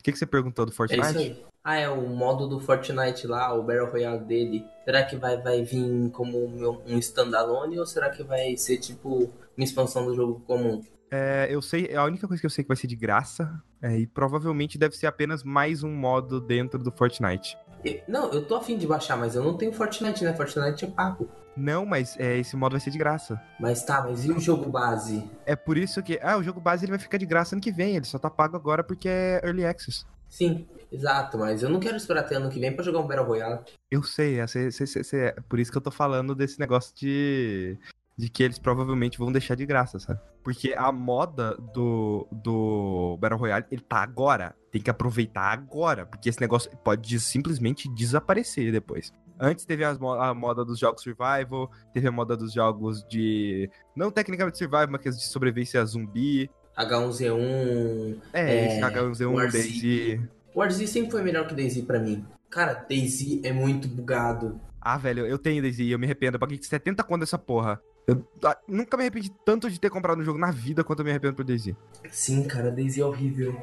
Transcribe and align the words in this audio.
O 0.00 0.02
que, 0.02 0.12
que 0.12 0.18
você 0.18 0.26
perguntou 0.26 0.64
do 0.64 0.72
É 0.72 0.74
Fortnite? 0.74 1.08
isso 1.08 1.18
aí. 1.18 1.44
Ah, 1.62 1.76
é 1.76 1.88
o 1.90 2.08
modo 2.08 2.48
do 2.48 2.58
Fortnite 2.58 3.26
lá, 3.26 3.52
o 3.52 3.62
Battle 3.62 3.90
Royale 3.90 4.24
dele. 4.24 4.64
Será 4.82 5.04
que 5.04 5.14
vai, 5.16 5.36
vai 5.36 5.62
vir 5.62 6.10
como 6.10 6.38
um 6.38 6.82
um 6.86 6.98
standalone 6.98 7.78
ou 7.78 7.86
será 7.86 8.08
que 8.08 8.22
vai 8.22 8.56
ser 8.56 8.78
tipo 8.78 9.30
uma 9.56 9.64
expansão 9.64 10.06
do 10.06 10.14
jogo 10.14 10.40
comum? 10.46 10.82
É, 11.10 11.48
eu 11.50 11.60
sei, 11.60 11.94
a 11.94 12.04
única 12.04 12.26
coisa 12.26 12.40
que 12.40 12.46
eu 12.46 12.50
sei 12.50 12.64
que 12.64 12.68
vai 12.68 12.76
ser 12.76 12.86
de 12.86 12.96
graça 12.96 13.60
é, 13.82 13.98
e 13.98 14.06
provavelmente 14.06 14.78
deve 14.78 14.96
ser 14.96 15.06
apenas 15.06 15.42
mais 15.42 15.82
um 15.82 15.92
modo 15.92 16.40
dentro 16.40 16.82
do 16.82 16.90
Fortnite. 16.92 17.58
Não, 18.06 18.30
eu 18.32 18.44
tô 18.44 18.56
afim 18.56 18.76
de 18.76 18.86
baixar, 18.86 19.16
mas 19.16 19.34
eu 19.34 19.42
não 19.42 19.56
tenho 19.56 19.72
Fortnite, 19.72 20.24
né? 20.24 20.34
Fortnite 20.34 20.84
é 20.84 20.88
pago. 20.88 21.28
Não, 21.56 21.84
mas 21.84 22.16
é, 22.18 22.38
esse 22.38 22.56
modo 22.56 22.72
vai 22.72 22.80
ser 22.80 22.90
de 22.90 22.98
graça. 22.98 23.40
Mas 23.58 23.82
tá, 23.82 24.02
mas 24.02 24.24
e 24.24 24.30
o 24.30 24.38
jogo 24.38 24.70
base? 24.70 25.28
É 25.44 25.56
por 25.56 25.76
isso 25.76 26.02
que. 26.02 26.18
Ah, 26.22 26.36
o 26.36 26.42
jogo 26.42 26.60
base 26.60 26.84
ele 26.84 26.92
vai 26.92 26.98
ficar 26.98 27.18
de 27.18 27.26
graça 27.26 27.54
ano 27.54 27.62
que 27.62 27.72
vem. 27.72 27.96
Ele 27.96 28.04
só 28.04 28.18
tá 28.18 28.30
pago 28.30 28.56
agora 28.56 28.82
porque 28.84 29.08
é 29.08 29.40
Early 29.44 29.66
Access. 29.66 30.04
Sim, 30.28 30.66
exato, 30.92 31.36
mas 31.36 31.62
eu 31.62 31.68
não 31.68 31.80
quero 31.80 31.96
esperar 31.96 32.20
até 32.20 32.36
ano 32.36 32.48
que 32.48 32.60
vem 32.60 32.72
pra 32.72 32.84
jogar 32.84 33.00
um 33.00 33.06
Battle 33.06 33.26
Royale. 33.26 33.60
Eu 33.90 34.02
sei, 34.04 34.38
é, 34.40 34.44
é 34.44 35.32
por 35.48 35.58
isso 35.58 35.72
que 35.72 35.76
eu 35.76 35.82
tô 35.82 35.90
falando 35.90 36.34
desse 36.34 36.58
negócio 36.58 36.94
de. 36.94 37.76
De 38.16 38.28
que 38.28 38.42
eles 38.42 38.58
provavelmente 38.58 39.18
vão 39.18 39.32
deixar 39.32 39.54
de 39.54 39.64
graça, 39.64 39.98
sabe? 39.98 40.20
Porque 40.42 40.74
a 40.76 40.90
moda 40.90 41.56
do, 41.74 42.26
do 42.30 43.16
Battle 43.20 43.38
Royale, 43.38 43.66
ele 43.70 43.82
tá 43.82 43.98
agora. 43.98 44.54
Tem 44.70 44.80
que 44.80 44.90
aproveitar 44.90 45.52
agora. 45.52 46.06
Porque 46.06 46.28
esse 46.28 46.40
negócio 46.40 46.70
pode 46.78 47.20
simplesmente 47.20 47.88
desaparecer 47.94 48.72
depois. 48.72 49.12
Antes 49.38 49.64
teve 49.64 49.84
as 49.84 49.98
a 50.00 50.34
moda 50.34 50.64
dos 50.64 50.78
jogos 50.78 51.02
survival, 51.02 51.70
teve 51.94 52.06
a 52.06 52.12
moda 52.12 52.36
dos 52.36 52.52
jogos 52.52 53.02
de. 53.08 53.70
Não 53.96 54.10
tecnicamente 54.10 54.58
survival, 54.58 54.88
mas 54.90 55.16
de 55.16 55.24
sobrevivência 55.24 55.80
a 55.80 55.84
zumbi. 55.84 56.50
H1Z1. 56.76 58.18
É, 58.32 58.40
É, 58.40 58.66
esse 58.66 58.80
H1Z1, 58.80 59.34
War 59.34 59.50
Z. 59.50 59.58
Daisy. 59.58 60.20
Warzy 60.54 60.86
sempre 60.86 61.10
foi 61.10 61.22
melhor 61.22 61.46
que 61.46 61.54
Daisy 61.54 61.82
pra 61.82 61.98
mim. 61.98 62.24
Cara, 62.50 62.74
Daisy 62.88 63.40
é 63.44 63.52
muito 63.52 63.88
bugado. 63.88 64.60
Ah, 64.80 64.96
velho, 64.96 65.26
eu 65.26 65.38
tenho 65.38 65.62
Daisy 65.62 65.90
eu 65.90 65.98
me 65.98 66.06
arrependo. 66.06 66.36
Eu 66.36 66.40
paguei 66.40 66.60
70 66.60 67.02
conto 67.04 67.20
dessa 67.20 67.38
porra. 67.38 67.80
Eu 68.10 68.26
ah, 68.44 68.58
nunca 68.66 68.96
me 68.96 69.04
arrependi 69.04 69.30
tanto 69.44 69.70
de 69.70 69.78
ter 69.78 69.88
comprado 69.88 70.20
um 70.20 70.24
jogo 70.24 70.38
na 70.38 70.50
vida 70.50 70.82
quanto 70.82 71.00
eu 71.00 71.04
me 71.04 71.10
arrependo 71.10 71.34
por 71.34 71.44
Daisy. 71.44 71.76
Sim, 72.10 72.42
cara, 72.42 72.70
Daisy 72.70 73.00
é 73.00 73.04
horrível. 73.04 73.56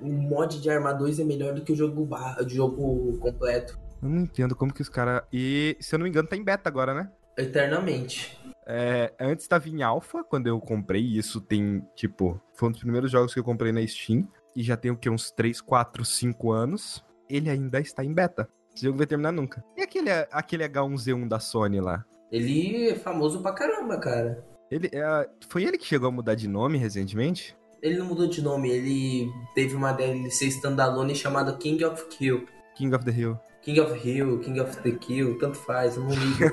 O 0.00 0.08
mod 0.10 0.60
de 0.60 0.70
Arma 0.70 0.92
2 0.92 1.20
é 1.20 1.24
melhor 1.24 1.54
do 1.54 1.62
que 1.62 1.72
o 1.72 1.76
jogo, 1.76 2.06
ba- 2.06 2.38
o 2.40 2.48
jogo 2.48 3.18
completo. 3.18 3.78
Eu 4.02 4.08
não 4.08 4.22
entendo 4.22 4.56
como 4.56 4.72
que 4.72 4.80
os 4.82 4.88
caras. 4.88 5.22
E, 5.32 5.76
se 5.78 5.94
eu 5.94 5.98
não 5.98 6.04
me 6.04 6.10
engano, 6.10 6.26
tá 6.26 6.36
em 6.36 6.42
beta 6.42 6.68
agora, 6.68 6.94
né? 6.94 7.10
Eternamente. 7.36 8.38
É, 8.66 9.12
antes 9.20 9.46
tava 9.46 9.68
em 9.68 9.82
alpha, 9.82 10.24
quando 10.24 10.46
eu 10.46 10.58
comprei. 10.60 11.02
Isso 11.02 11.40
tem, 11.40 11.86
tipo, 11.94 12.40
foi 12.54 12.68
um 12.68 12.72
dos 12.72 12.80
primeiros 12.80 13.10
jogos 13.10 13.34
que 13.34 13.40
eu 13.40 13.44
comprei 13.44 13.72
na 13.72 13.86
Steam. 13.86 14.26
E 14.56 14.62
já 14.62 14.76
tem 14.76 14.90
o 14.90 14.96
que? 14.96 15.08
Uns 15.10 15.30
3, 15.30 15.60
4, 15.60 16.04
5 16.04 16.50
anos. 16.50 17.04
Ele 17.28 17.48
ainda 17.50 17.78
está 17.80 18.04
em 18.04 18.12
beta. 18.12 18.48
Esse 18.74 18.86
jogo 18.86 18.98
vai 18.98 19.06
terminar 19.06 19.32
nunca. 19.32 19.62
E 19.76 19.82
aquele, 19.82 20.10
aquele 20.30 20.64
H1Z1 20.68 21.28
da 21.28 21.38
Sony 21.38 21.80
lá? 21.80 22.04
Ele 22.32 22.88
é 22.88 22.94
famoso 22.94 23.40
pra 23.42 23.52
caramba, 23.52 23.98
cara. 23.98 24.42
Ele, 24.70 24.88
é, 24.92 25.28
foi 25.48 25.64
ele 25.64 25.76
que 25.76 25.84
chegou 25.86 26.08
a 26.08 26.12
mudar 26.12 26.34
de 26.34 26.48
nome 26.48 26.78
recentemente? 26.78 27.54
Ele 27.82 27.98
não 27.98 28.06
mudou 28.06 28.26
de 28.26 28.40
nome, 28.40 28.70
ele 28.70 29.30
teve 29.54 29.74
uma 29.76 29.92
DLC 29.92 30.46
standalone 30.46 31.14
chamada 31.14 31.52
King 31.56 31.84
of 31.84 32.06
Kill. 32.06 32.46
King 32.74 32.94
of 32.94 33.04
the 33.04 33.10
Hill. 33.10 33.38
King 33.60 33.80
of 33.80 34.08
Hill, 34.08 34.38
King 34.40 34.60
of 34.60 34.76
the 34.80 34.92
Kill, 34.92 35.38
tanto 35.38 35.58
faz, 35.58 35.96
eu 35.96 36.02
não 36.04 36.10
ligo. 36.10 36.50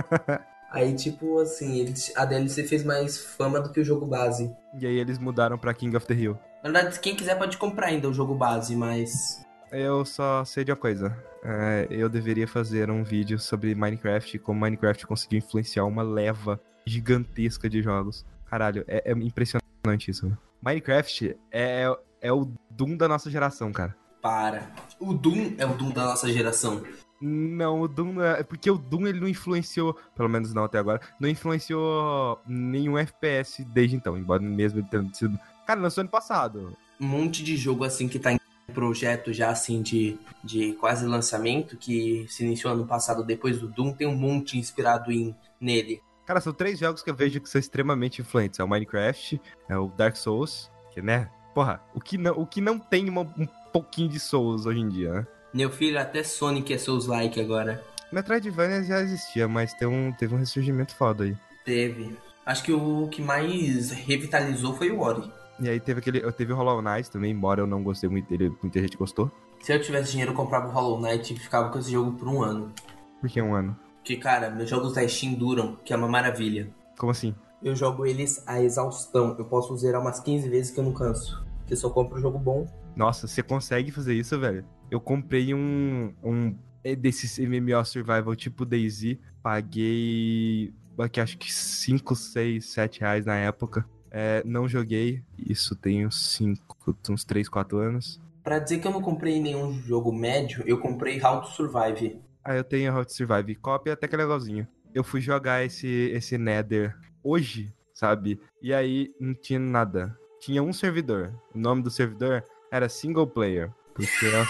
Aí, 0.70 0.94
tipo, 0.94 1.38
assim, 1.40 1.78
ele- 1.80 1.94
a 2.16 2.24
DLC 2.24 2.64
fez 2.64 2.84
mais 2.84 3.18
fama 3.18 3.60
do 3.60 3.70
que 3.70 3.80
o 3.80 3.84
jogo 3.84 4.06
base. 4.06 4.54
E 4.78 4.86
aí 4.86 4.98
eles 4.98 5.18
mudaram 5.18 5.56
pra 5.56 5.72
King 5.72 5.96
of 5.96 6.06
the 6.06 6.14
Hill. 6.14 6.38
Na 6.62 6.70
verdade, 6.70 7.00
quem 7.00 7.14
quiser 7.16 7.38
pode 7.38 7.56
comprar 7.56 7.86
ainda 7.86 8.08
o 8.08 8.12
jogo 8.12 8.34
base, 8.34 8.76
mas. 8.76 9.42
Eu 9.70 10.04
só 10.04 10.44
sei 10.44 10.64
de 10.64 10.70
uma 10.70 10.76
coisa. 10.76 11.16
É, 11.44 11.86
eu 11.90 12.08
deveria 12.08 12.48
fazer 12.48 12.90
um 12.90 13.04
vídeo 13.04 13.38
sobre 13.38 13.74
Minecraft 13.74 14.36
e 14.36 14.40
como 14.40 14.60
Minecraft 14.60 15.06
conseguiu 15.06 15.38
influenciar 15.38 15.84
uma 15.84 16.02
leva 16.02 16.60
gigantesca 16.86 17.68
de 17.68 17.82
jogos. 17.82 18.24
Caralho, 18.46 18.84
é, 18.88 19.10
é 19.10 19.12
impressionante 19.12 20.10
isso. 20.10 20.26
né? 20.26 20.36
Minecraft 20.62 21.36
é, 21.52 21.84
é 22.20 22.32
o 22.32 22.50
Doom 22.70 22.96
da 22.96 23.06
nossa 23.06 23.30
geração, 23.30 23.70
cara. 23.72 23.94
Para. 24.22 24.70
O 24.98 25.12
Doom 25.14 25.54
é 25.58 25.66
o 25.66 25.74
Doom 25.74 25.90
da 25.90 26.04
nossa 26.04 26.32
geração. 26.32 26.82
Não, 27.20 27.80
o 27.82 27.88
Doom 27.88 28.12
não 28.14 28.24
é. 28.24 28.42
Porque 28.42 28.70
o 28.70 28.78
Doom 28.78 29.06
ele 29.06 29.20
não 29.20 29.28
influenciou, 29.28 29.96
pelo 30.16 30.28
menos 30.28 30.54
não 30.54 30.64
até 30.64 30.78
agora, 30.78 31.00
não 31.20 31.28
influenciou 31.28 32.40
nenhum 32.46 32.96
FPS 32.98 33.64
desde 33.64 33.96
então, 33.96 34.16
embora 34.16 34.42
mesmo 34.42 34.80
ele 34.80 34.88
tendo 34.90 35.14
sido. 35.14 35.38
Cara, 35.66 35.80
lançou 35.80 36.00
ano 36.02 36.10
passado. 36.10 36.76
Um 37.00 37.06
monte 37.06 37.44
de 37.44 37.56
jogo 37.56 37.84
assim 37.84 38.08
que 38.08 38.18
tá 38.18 38.32
em 38.32 38.40
projeto 38.72 39.32
já 39.32 39.50
assim 39.50 39.82
de, 39.82 40.18
de 40.44 40.72
quase 40.74 41.06
lançamento, 41.06 41.76
que 41.76 42.26
se 42.28 42.44
iniciou 42.44 42.72
ano 42.72 42.86
passado 42.86 43.24
depois 43.24 43.58
do 43.58 43.68
Doom, 43.68 43.92
tem 43.92 44.06
um 44.06 44.16
monte 44.16 44.58
inspirado 44.58 45.10
em 45.10 45.34
nele. 45.60 46.00
Cara, 46.26 46.40
são 46.40 46.52
três 46.52 46.78
jogos 46.78 47.02
que 47.02 47.10
eu 47.10 47.14
vejo 47.14 47.40
que 47.40 47.48
são 47.48 47.58
extremamente 47.58 48.20
influentes. 48.20 48.60
É 48.60 48.64
o 48.64 48.68
Minecraft, 48.68 49.40
é 49.68 49.78
o 49.78 49.88
Dark 49.88 50.14
Souls, 50.16 50.70
que, 50.92 51.00
né? 51.00 51.30
Porra, 51.54 51.82
o 51.94 52.00
que 52.00 52.18
não, 52.18 52.32
o 52.38 52.46
que 52.46 52.60
não 52.60 52.78
tem 52.78 53.08
uma- 53.08 53.22
um 53.22 53.46
pouquinho 53.72 54.08
de 54.10 54.20
Souls 54.20 54.66
hoje 54.66 54.80
em 54.80 54.88
dia, 54.88 55.12
né? 55.12 55.26
Meu 55.54 55.70
filho, 55.70 55.98
até 55.98 56.22
Sonic 56.22 56.72
é 56.74 56.78
Souls 56.78 57.06
like 57.06 57.40
agora. 57.40 57.82
Metroidvania 58.12 58.82
já 58.84 59.00
existia, 59.00 59.48
mas 59.48 59.72
tem 59.74 59.88
um, 59.88 60.12
teve 60.12 60.34
um 60.34 60.38
ressurgimento 60.38 60.94
foda 60.94 61.24
aí. 61.24 61.36
Teve. 61.64 62.16
Acho 62.44 62.62
que 62.62 62.72
o 62.72 63.08
que 63.08 63.20
mais 63.22 63.90
revitalizou 63.90 64.74
foi 64.74 64.90
o 64.90 65.00
Ori. 65.00 65.30
E 65.60 65.68
aí 65.68 65.80
teve 65.80 66.00
aquele. 66.00 66.32
Teve 66.32 66.52
o 66.52 66.56
Hollow 66.56 66.80
Knight 66.80 67.10
também, 67.10 67.32
embora 67.32 67.60
eu 67.60 67.66
não 67.66 67.82
gostei 67.82 68.08
muito 68.08 68.28
dele, 68.28 68.54
muita 68.62 68.80
gente 68.80 68.96
gostou. 68.96 69.30
Se 69.60 69.72
eu 69.72 69.80
tivesse 69.80 70.12
dinheiro, 70.12 70.32
eu 70.32 70.36
comprava 70.36 70.68
o 70.68 70.70
Hollow 70.70 71.00
Knight 71.00 71.34
e 71.34 71.38
ficava 71.38 71.70
com 71.70 71.78
esse 71.78 71.90
jogo 71.90 72.12
por 72.12 72.28
um 72.28 72.42
ano. 72.42 72.72
Por 73.20 73.28
que 73.28 73.42
um 73.42 73.54
ano? 73.54 73.76
Porque, 73.96 74.16
cara, 74.16 74.50
meus 74.50 74.70
jogos 74.70 74.94
da 74.94 75.06
Steam 75.06 75.34
duram, 75.34 75.76
que 75.84 75.92
é 75.92 75.96
uma 75.96 76.08
maravilha. 76.08 76.70
Como 76.96 77.10
assim? 77.10 77.34
Eu 77.62 77.74
jogo 77.74 78.06
eles 78.06 78.42
a 78.46 78.62
exaustão. 78.62 79.34
Eu 79.38 79.44
posso 79.44 79.76
zerar 79.76 80.00
umas 80.00 80.20
15 80.20 80.48
vezes 80.48 80.70
que 80.70 80.78
eu 80.78 80.84
não 80.84 80.92
canso. 80.92 81.44
Porque 81.58 81.74
só 81.74 81.90
compro 81.90 82.20
jogo 82.20 82.38
bom. 82.38 82.66
Nossa, 82.94 83.26
você 83.26 83.42
consegue 83.42 83.90
fazer 83.90 84.14
isso, 84.14 84.38
velho? 84.38 84.64
Eu 84.90 85.00
comprei 85.00 85.52
um. 85.52 86.14
um 86.22 86.56
desses 86.98 87.38
MMO 87.38 87.84
Survival 87.84 88.34
tipo 88.36 88.64
Daisy. 88.64 89.20
Paguei. 89.42 90.72
Aqui, 90.98 91.20
acho 91.20 91.36
que 91.36 91.52
5, 91.52 92.14
6, 92.16 92.64
7 92.64 93.00
reais 93.00 93.26
na 93.26 93.36
época. 93.36 93.84
É, 94.10 94.42
não 94.44 94.68
joguei. 94.68 95.22
Isso 95.38 95.74
tem 95.76 96.06
uns 96.06 96.32
5, 96.32 96.96
uns 97.10 97.24
3, 97.24 97.48
4 97.48 97.78
anos. 97.78 98.20
Pra 98.42 98.58
dizer 98.58 98.78
que 98.78 98.86
eu 98.86 98.92
não 98.92 99.02
comprei 99.02 99.40
nenhum 99.40 99.74
jogo 99.82 100.12
médio, 100.12 100.62
eu 100.66 100.78
comprei 100.78 101.22
How 101.22 101.42
to 101.42 101.48
Survive. 101.48 102.18
Ah, 102.42 102.54
eu 102.56 102.64
tenho 102.64 102.94
How 102.96 103.04
to 103.04 103.12
Survive. 103.12 103.54
Copy 103.56 103.90
até 103.90 104.08
que 104.08 104.14
é 104.14 104.18
legalzinho. 104.18 104.66
Eu 104.94 105.04
fui 105.04 105.20
jogar 105.20 105.64
esse, 105.64 105.86
esse 106.14 106.38
Nether 106.38 106.96
hoje, 107.22 107.74
sabe? 107.92 108.40
E 108.62 108.72
aí 108.72 109.12
não 109.20 109.34
tinha 109.34 109.58
nada. 109.58 110.16
Tinha 110.40 110.62
um 110.62 110.72
servidor. 110.72 111.34
O 111.54 111.58
nome 111.58 111.82
do 111.82 111.90
servidor 111.90 112.42
era 112.70 112.88
single 112.88 113.26
player. 113.26 113.70
Porque 113.92 114.26
é 114.26 114.40
o, 114.40 114.46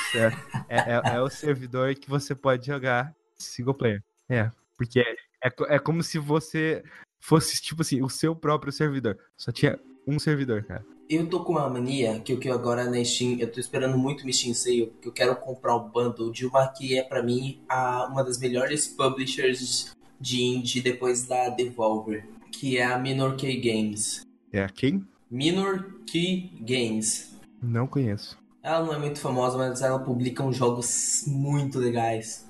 é, 0.68 0.76
é- 0.78 1.14
é 1.16 1.20
o 1.22 1.30
servidor 1.30 1.94
que 1.94 2.08
você 2.08 2.34
pode 2.34 2.66
jogar 2.66 3.12
single 3.34 3.74
player. 3.74 4.02
É. 4.28 4.50
Porque 4.76 5.00
é, 5.00 5.48
é, 5.48 5.52
é 5.74 5.78
como 5.78 6.02
se 6.02 6.18
você 6.18 6.84
fosse, 7.28 7.60
tipo 7.60 7.82
assim, 7.82 8.00
o 8.02 8.08
seu 8.08 8.34
próprio 8.34 8.72
servidor. 8.72 9.18
Só 9.36 9.52
tinha 9.52 9.78
um 10.06 10.18
servidor, 10.18 10.64
cara. 10.64 10.82
Eu 11.10 11.28
tô 11.28 11.44
com 11.44 11.52
uma 11.52 11.68
mania 11.68 12.20
que 12.20 12.32
eu 12.32 12.38
que 12.38 12.48
agora 12.48 12.90
na 12.90 13.04
Steam, 13.04 13.38
eu 13.38 13.50
tô 13.52 13.60
esperando 13.60 13.98
muito 13.98 14.26
o 14.26 14.32
Steam 14.32 14.54
Sale, 14.54 14.92
que 15.00 15.08
eu 15.08 15.12
quero 15.12 15.36
comprar 15.36 15.76
o 15.76 15.88
bundle 15.88 16.32
de 16.32 16.46
uma 16.46 16.66
que 16.68 16.98
é 16.98 17.02
pra 17.02 17.22
mim 17.22 17.62
a, 17.68 18.08
uma 18.10 18.22
das 18.24 18.38
melhores 18.38 18.86
publishers 18.88 19.94
de 20.18 20.42
indie 20.42 20.80
depois 20.80 21.26
da 21.26 21.50
Devolver, 21.50 22.26
que 22.50 22.78
é 22.78 22.84
a 22.84 22.98
Minor 22.98 23.36
Key 23.36 23.60
Games. 23.60 24.22
É 24.50 24.66
quem? 24.66 25.06
Minor 25.30 26.00
Key 26.06 26.50
Games. 26.60 27.38
Não 27.62 27.86
conheço. 27.86 28.38
Ela 28.62 28.84
não 28.84 28.94
é 28.94 28.98
muito 28.98 29.20
famosa, 29.20 29.56
mas 29.58 29.82
ela 29.82 29.98
publica 29.98 30.42
uns 30.42 30.56
jogos 30.56 31.24
muito 31.26 31.78
legais. 31.78 32.48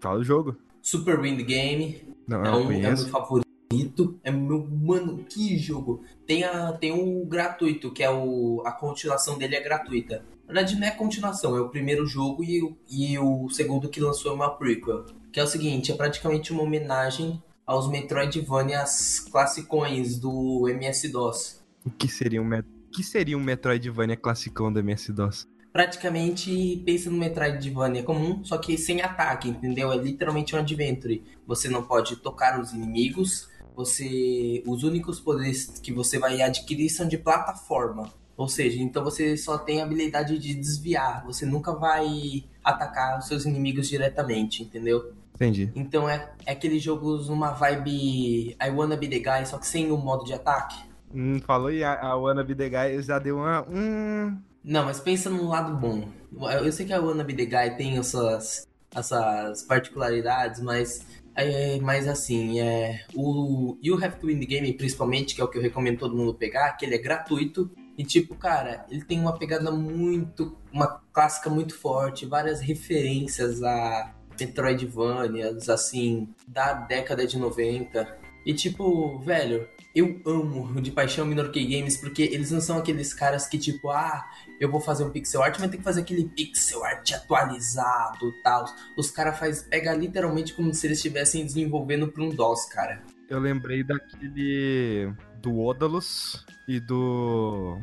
Fala 0.00 0.18
o 0.18 0.24
jogo. 0.24 0.56
Super 0.82 1.20
Wind 1.20 1.40
Game, 1.42 2.02
Não, 2.26 2.44
é, 2.44 2.50
um, 2.56 2.62
é 2.62 2.64
conheço. 2.66 3.10
meu 3.10 3.42
favorito. 3.78 4.18
É 4.24 4.30
meu. 4.30 4.66
Mano, 4.66 5.24
que 5.28 5.56
jogo! 5.58 6.02
Tem, 6.26 6.44
a, 6.44 6.72
tem 6.72 6.92
o 6.92 7.24
gratuito, 7.26 7.90
que 7.92 8.02
é 8.02 8.10
o. 8.10 8.62
A 8.64 8.72
continuação 8.72 9.38
dele 9.38 9.56
é 9.56 9.60
gratuita. 9.62 10.24
Na 10.46 10.54
verdade, 10.54 10.76
não 10.76 10.86
é 10.86 10.90
continuação, 10.90 11.56
é 11.56 11.60
o 11.60 11.68
primeiro 11.68 12.06
jogo 12.06 12.42
e, 12.42 12.62
o- 12.62 12.76
e 12.90 13.18
o 13.18 13.50
segundo 13.50 13.88
que 13.88 14.00
lançou 14.00 14.32
é 14.32 14.34
uma 14.34 14.50
prequel. 14.50 15.04
Que 15.32 15.40
é 15.40 15.42
o 15.42 15.46
seguinte: 15.46 15.92
é 15.92 15.94
praticamente 15.94 16.52
uma 16.52 16.62
homenagem 16.62 17.42
aos 17.66 17.88
Metroidvanias 17.88 19.20
classicões 19.20 20.18
do 20.18 20.66
MS-DOS. 20.68 21.62
O 21.84 21.90
que 21.90 22.08
seria 22.08 22.40
um, 22.42 22.48
que 22.90 23.02
seria 23.02 23.36
um 23.36 23.42
Metroidvania 23.42 24.16
classicão 24.16 24.72
da 24.72 24.80
MS-DOS? 24.80 25.46
Praticamente 25.70 26.82
pensa 26.84 27.10
no 27.10 27.18
Metroidvania 27.18 28.02
comum, 28.02 28.42
só 28.42 28.56
que 28.56 28.76
sem 28.78 29.02
ataque, 29.02 29.50
entendeu? 29.50 29.92
É 29.92 29.96
literalmente 29.98 30.56
um 30.56 30.58
adventure. 30.58 31.22
Você 31.46 31.68
não 31.68 31.82
pode 31.82 32.16
tocar 32.16 32.58
os 32.58 32.72
inimigos, 32.72 33.48
você 33.78 34.60
os 34.66 34.82
únicos 34.82 35.20
poderes 35.20 35.78
que 35.80 35.92
você 35.92 36.18
vai 36.18 36.42
adquirir 36.42 36.90
são 36.90 37.06
de 37.06 37.16
plataforma. 37.16 38.12
Ou 38.36 38.48
seja, 38.48 38.80
então 38.80 39.04
você 39.04 39.36
só 39.36 39.56
tem 39.56 39.80
a 39.80 39.84
habilidade 39.84 40.36
de 40.38 40.54
desviar, 40.54 41.24
você 41.24 41.46
nunca 41.46 41.72
vai 41.72 42.44
atacar 42.62 43.18
os 43.18 43.26
seus 43.26 43.44
inimigos 43.44 43.88
diretamente, 43.88 44.64
entendeu? 44.64 45.12
Entendi. 45.34 45.70
Então 45.76 46.08
é, 46.08 46.28
é 46.44 46.52
aqueles 46.52 46.82
jogos 46.82 47.28
numa 47.28 47.52
vibe 47.52 48.56
I 48.60 48.70
Wanna 48.74 48.96
Be 48.96 49.08
The 49.08 49.18
Guy, 49.18 49.46
só 49.46 49.58
que 49.58 49.66
sem 49.66 49.90
o 49.92 49.96
modo 49.96 50.24
de 50.24 50.34
ataque. 50.34 50.76
Hum, 51.14 51.40
falou 51.40 51.70
e 51.70 51.84
a, 51.84 52.00
a 52.00 52.16
Wanna 52.16 52.42
Be 52.42 52.54
The 52.54 52.68
Guy 52.68 53.02
já 53.02 53.18
deu 53.18 53.36
uma... 53.36 53.64
Hum... 53.68 54.38
Não, 54.64 54.84
mas 54.84 55.00
pensa 55.00 55.30
num 55.30 55.48
lado 55.48 55.76
bom. 55.76 56.08
Eu, 56.32 56.66
eu 56.66 56.72
sei 56.72 56.84
que 56.84 56.92
a 56.92 57.00
Wanna 57.00 57.24
Be 57.24 57.34
The 57.34 57.46
Guy 57.46 57.76
tem 57.76 57.96
essas, 57.96 58.66
essas 58.92 59.62
particularidades, 59.62 60.60
mas... 60.60 61.06
É, 61.40 61.78
mas 61.78 62.08
assim, 62.08 62.58
é, 62.58 63.04
o 63.14 63.78
You 63.80 63.94
Have 63.94 64.16
to 64.16 64.26
Win 64.26 64.40
the 64.40 64.46
Game, 64.46 64.72
principalmente, 64.72 65.36
que 65.36 65.40
é 65.40 65.44
o 65.44 65.46
que 65.46 65.56
eu 65.56 65.62
recomendo 65.62 66.00
todo 66.00 66.16
mundo 66.16 66.34
pegar, 66.34 66.72
que 66.72 66.84
ele 66.84 66.96
é 66.96 66.98
gratuito. 66.98 67.70
E 67.96 68.02
tipo, 68.02 68.34
cara, 68.34 68.84
ele 68.90 69.04
tem 69.04 69.20
uma 69.20 69.38
pegada 69.38 69.70
muito. 69.70 70.58
uma 70.72 71.00
clássica 71.12 71.48
muito 71.48 71.78
forte, 71.78 72.26
várias 72.26 72.60
referências 72.60 73.62
a 73.62 74.12
Metroidvanias, 74.38 75.68
assim, 75.68 76.28
da 76.48 76.72
década 76.72 77.24
de 77.24 77.38
90. 77.38 78.18
E 78.44 78.52
tipo, 78.52 79.20
velho, 79.20 79.68
eu 79.94 80.20
amo 80.26 80.80
de 80.80 80.90
paixão 80.90 81.24
Minorkey 81.24 81.66
Games 81.66 81.96
porque 81.98 82.22
eles 82.22 82.50
não 82.50 82.60
são 82.60 82.78
aqueles 82.78 83.14
caras 83.14 83.46
que 83.46 83.58
tipo, 83.58 83.90
ah, 83.90 84.28
eu 84.60 84.70
vou 84.70 84.80
fazer 84.80 85.04
um 85.04 85.10
pixel 85.10 85.42
art, 85.42 85.58
mas 85.58 85.70
tem 85.70 85.78
que 85.78 85.84
fazer 85.84 86.00
aquele 86.00 86.24
pixel 86.24 86.84
art 86.84 87.12
atualizado 87.12 88.28
e 88.28 88.42
tal. 88.42 88.64
Os 88.96 89.10
caras 89.10 89.38
faz 89.38 89.62
pega 89.62 89.94
literalmente 89.94 90.52
como 90.54 90.72
se 90.74 90.86
eles 90.86 90.98
estivessem 90.98 91.44
desenvolvendo 91.44 92.08
para 92.08 92.22
um 92.22 92.30
DOS, 92.30 92.66
cara. 92.66 93.02
Eu 93.28 93.38
lembrei 93.38 93.84
daquele 93.84 95.12
do 95.42 95.58
Odalus 95.60 96.44
e 96.66 96.80
do 96.80 97.78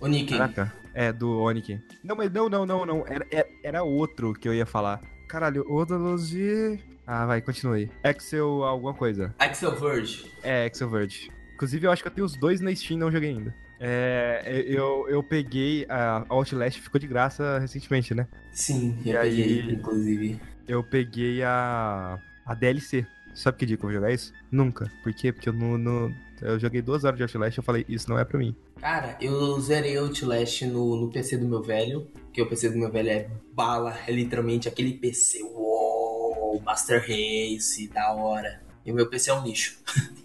Oniken. 0.00 0.38
Caraca, 0.38 0.72
é 0.94 1.12
do 1.12 1.40
Oniken. 1.40 1.82
Não, 2.04 2.14
mas 2.14 2.30
não, 2.30 2.48
não, 2.48 2.66
não, 2.66 2.86
não, 2.86 3.06
era, 3.06 3.26
era, 3.30 3.48
era 3.62 3.82
outro 3.82 4.32
que 4.34 4.48
eu 4.48 4.54
ia 4.54 4.66
falar. 4.66 5.00
Caralho, 5.28 5.64
Odalus 5.72 6.32
e 6.34 6.78
ah, 7.06 7.26
vai, 7.26 7.42
continue. 7.42 7.90
Excel 8.04 8.62
alguma 8.62 8.94
coisa. 8.94 9.34
Excel 9.40 9.74
Verge. 9.76 10.30
É, 10.42 10.66
Excel 10.66 10.88
Verge. 10.88 11.30
Inclusive, 11.54 11.86
eu 11.86 11.90
acho 11.90 12.02
que 12.02 12.08
eu 12.08 12.12
tenho 12.12 12.24
os 12.24 12.36
dois 12.36 12.60
na 12.60 12.74
Steam, 12.74 12.98
não 12.98 13.10
joguei 13.10 13.30
ainda. 13.30 13.54
É, 13.84 14.62
eu, 14.64 15.08
eu 15.08 15.24
peguei 15.24 15.84
a 15.88 16.24
Outlast, 16.28 16.80
ficou 16.80 17.00
de 17.00 17.08
graça 17.08 17.58
recentemente, 17.58 18.14
né? 18.14 18.28
Sim, 18.52 18.96
eu 19.04 19.16
e 19.16 19.18
peguei, 19.18 19.60
aí, 19.60 19.72
inclusive. 19.72 20.40
Eu 20.68 20.84
peguei 20.84 21.42
a, 21.42 22.16
a 22.46 22.54
DLC. 22.54 23.04
Sabe 23.34 23.58
que 23.58 23.66
dia 23.66 23.76
que 23.76 23.82
eu 23.82 23.88
vou 23.88 23.92
jogar 23.92 24.12
isso? 24.12 24.32
Nunca. 24.52 24.88
Por 25.02 25.12
quê? 25.12 25.32
Porque 25.32 25.48
eu 25.48 25.52
não, 25.52 25.76
não 25.76 26.14
eu 26.40 26.60
joguei 26.60 26.80
duas 26.80 27.02
horas 27.02 27.16
de 27.16 27.24
Outlast 27.24 27.56
e 27.56 27.58
eu 27.58 27.64
falei, 27.64 27.84
isso 27.88 28.08
não 28.08 28.16
é 28.16 28.24
pra 28.24 28.38
mim. 28.38 28.54
Cara, 28.80 29.16
eu 29.20 29.58
zerei 29.60 29.96
Outlast 29.96 30.62
no, 30.62 30.94
no 30.94 31.10
PC 31.10 31.36
do 31.38 31.48
meu 31.48 31.60
velho, 31.60 32.06
que 32.32 32.40
o 32.40 32.48
PC 32.48 32.68
do 32.68 32.78
meu 32.78 32.90
velho 32.90 33.10
é 33.10 33.28
bala, 33.52 33.98
é 34.06 34.12
literalmente 34.12 34.68
aquele 34.68 34.92
PC, 34.92 35.42
uou, 35.42 36.62
Master 36.64 37.00
Race, 37.00 37.88
da 37.88 38.12
hora. 38.12 38.62
E 38.86 38.92
o 38.92 38.94
meu 38.94 39.08
PC 39.08 39.30
é 39.30 39.34
um 39.34 39.42
lixo. 39.42 39.82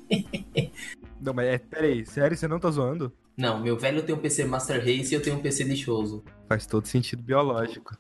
não, 1.20 1.34
mas 1.34 1.48
é, 1.48 1.58
peraí, 1.58 2.06
sério, 2.06 2.38
você 2.38 2.48
não 2.48 2.60
tá 2.60 2.70
zoando? 2.70 3.12
Não, 3.38 3.62
meu 3.62 3.78
velho 3.78 4.02
tem 4.02 4.16
um 4.16 4.18
PC 4.20 4.46
Master 4.46 4.80
Race 4.80 5.14
e 5.14 5.14
eu 5.14 5.22
tenho 5.22 5.36
um 5.36 5.42
PC 5.42 5.64
lixoso. 5.64 6.24
Faz 6.50 6.66
todo 6.66 6.88
sentido 6.88 7.22
biológico. 7.22 7.96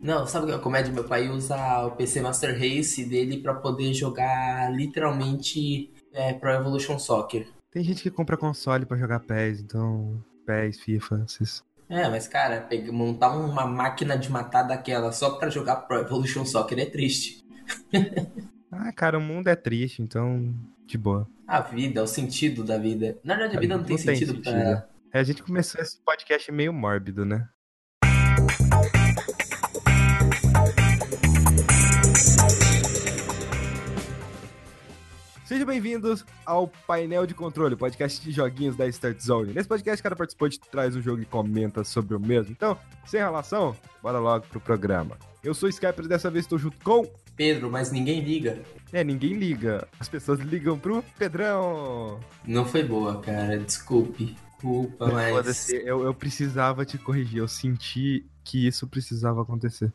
Não, 0.00 0.26
sabe 0.26 0.44
o 0.44 0.48
que 0.48 0.54
é 0.54 0.56
a 0.56 0.60
comédia? 0.60 0.90
Meu 0.90 1.04
pai 1.04 1.28
usa 1.28 1.84
o 1.84 1.90
PC 1.90 2.22
Master 2.22 2.58
Race 2.58 3.04
dele 3.04 3.42
para 3.42 3.52
poder 3.52 3.92
jogar 3.92 4.74
literalmente 4.74 5.92
é, 6.14 6.32
Pro 6.32 6.50
Evolution 6.50 6.98
Soccer. 6.98 7.46
Tem 7.70 7.84
gente 7.84 8.02
que 8.02 8.10
compra 8.10 8.38
console 8.38 8.86
para 8.86 8.96
jogar 8.96 9.20
PES, 9.20 9.60
então 9.60 10.24
PES, 10.46 10.80
FIFA, 10.80 11.24
esses... 11.26 11.62
É, 11.86 12.08
mas 12.08 12.26
cara, 12.26 12.62
pegar, 12.62 12.92
montar 12.92 13.36
uma 13.36 13.66
máquina 13.66 14.16
de 14.16 14.30
matar 14.30 14.62
daquela 14.62 15.12
só 15.12 15.30
para 15.36 15.50
jogar 15.50 15.76
Pro 15.76 15.98
Evolution 15.98 16.46
Soccer 16.46 16.78
é 16.78 16.86
triste. 16.86 17.44
ah, 18.72 18.92
cara, 18.92 19.18
o 19.18 19.20
mundo 19.20 19.48
é 19.48 19.56
triste, 19.56 20.00
então 20.00 20.54
de 20.90 20.98
boa. 20.98 21.26
A 21.46 21.60
vida, 21.60 22.02
o 22.02 22.06
sentido 22.06 22.64
da 22.64 22.76
vida. 22.76 23.18
Na 23.22 23.34
verdade, 23.34 23.56
a 23.56 23.60
vida 23.60 23.74
não, 23.74 23.80
não 23.80 23.86
tem, 23.86 23.96
tem 23.96 24.06
sentido, 24.06 24.34
sentido 24.34 24.42
pra... 24.42 24.88
É, 25.12 25.20
a 25.20 25.22
gente 25.22 25.42
começou 25.42 25.80
esse 25.80 26.00
podcast 26.00 26.50
meio 26.52 26.72
mórbido, 26.72 27.24
né? 27.24 27.48
Sejam 35.44 35.66
bem-vindos 35.66 36.24
ao 36.46 36.68
Painel 36.86 37.26
de 37.26 37.34
Controle, 37.34 37.74
podcast 37.74 38.24
de 38.24 38.30
joguinhos 38.30 38.76
da 38.76 38.86
Start 38.86 39.18
Zone. 39.20 39.52
Nesse 39.52 39.68
podcast, 39.68 40.00
cada 40.00 40.14
participante 40.14 40.60
traz 40.70 40.94
um 40.94 41.02
jogo 41.02 41.22
e 41.22 41.24
comenta 41.24 41.82
sobre 41.82 42.14
o 42.14 42.20
mesmo. 42.20 42.52
Então, 42.52 42.78
sem 43.04 43.20
relação, 43.20 43.76
bora 44.00 44.20
logo 44.20 44.46
pro 44.46 44.60
programa. 44.60 45.16
Eu 45.42 45.52
sou 45.52 45.66
o 45.66 45.70
Skyper 45.70 46.04
e 46.04 46.08
dessa 46.08 46.30
vez 46.30 46.44
estou 46.44 46.58
junto 46.58 46.78
com... 46.84 47.04
Pedro, 47.40 47.70
mas 47.70 47.90
ninguém 47.90 48.20
liga. 48.20 48.62
É, 48.92 49.02
ninguém 49.02 49.32
liga. 49.32 49.88
As 49.98 50.10
pessoas 50.10 50.40
ligam 50.40 50.78
pro 50.78 51.02
Pedrão. 51.18 52.20
Não 52.46 52.66
foi 52.66 52.84
boa, 52.84 53.18
cara. 53.18 53.58
Desculpe. 53.58 54.36
Culpa, 54.60 55.06
mas... 55.06 55.70
Eu, 55.70 56.04
eu 56.04 56.12
precisava 56.12 56.84
te 56.84 56.98
corrigir. 56.98 57.38
Eu 57.38 57.48
senti 57.48 58.26
que 58.44 58.66
isso 58.66 58.86
precisava 58.86 59.40
acontecer. 59.40 59.90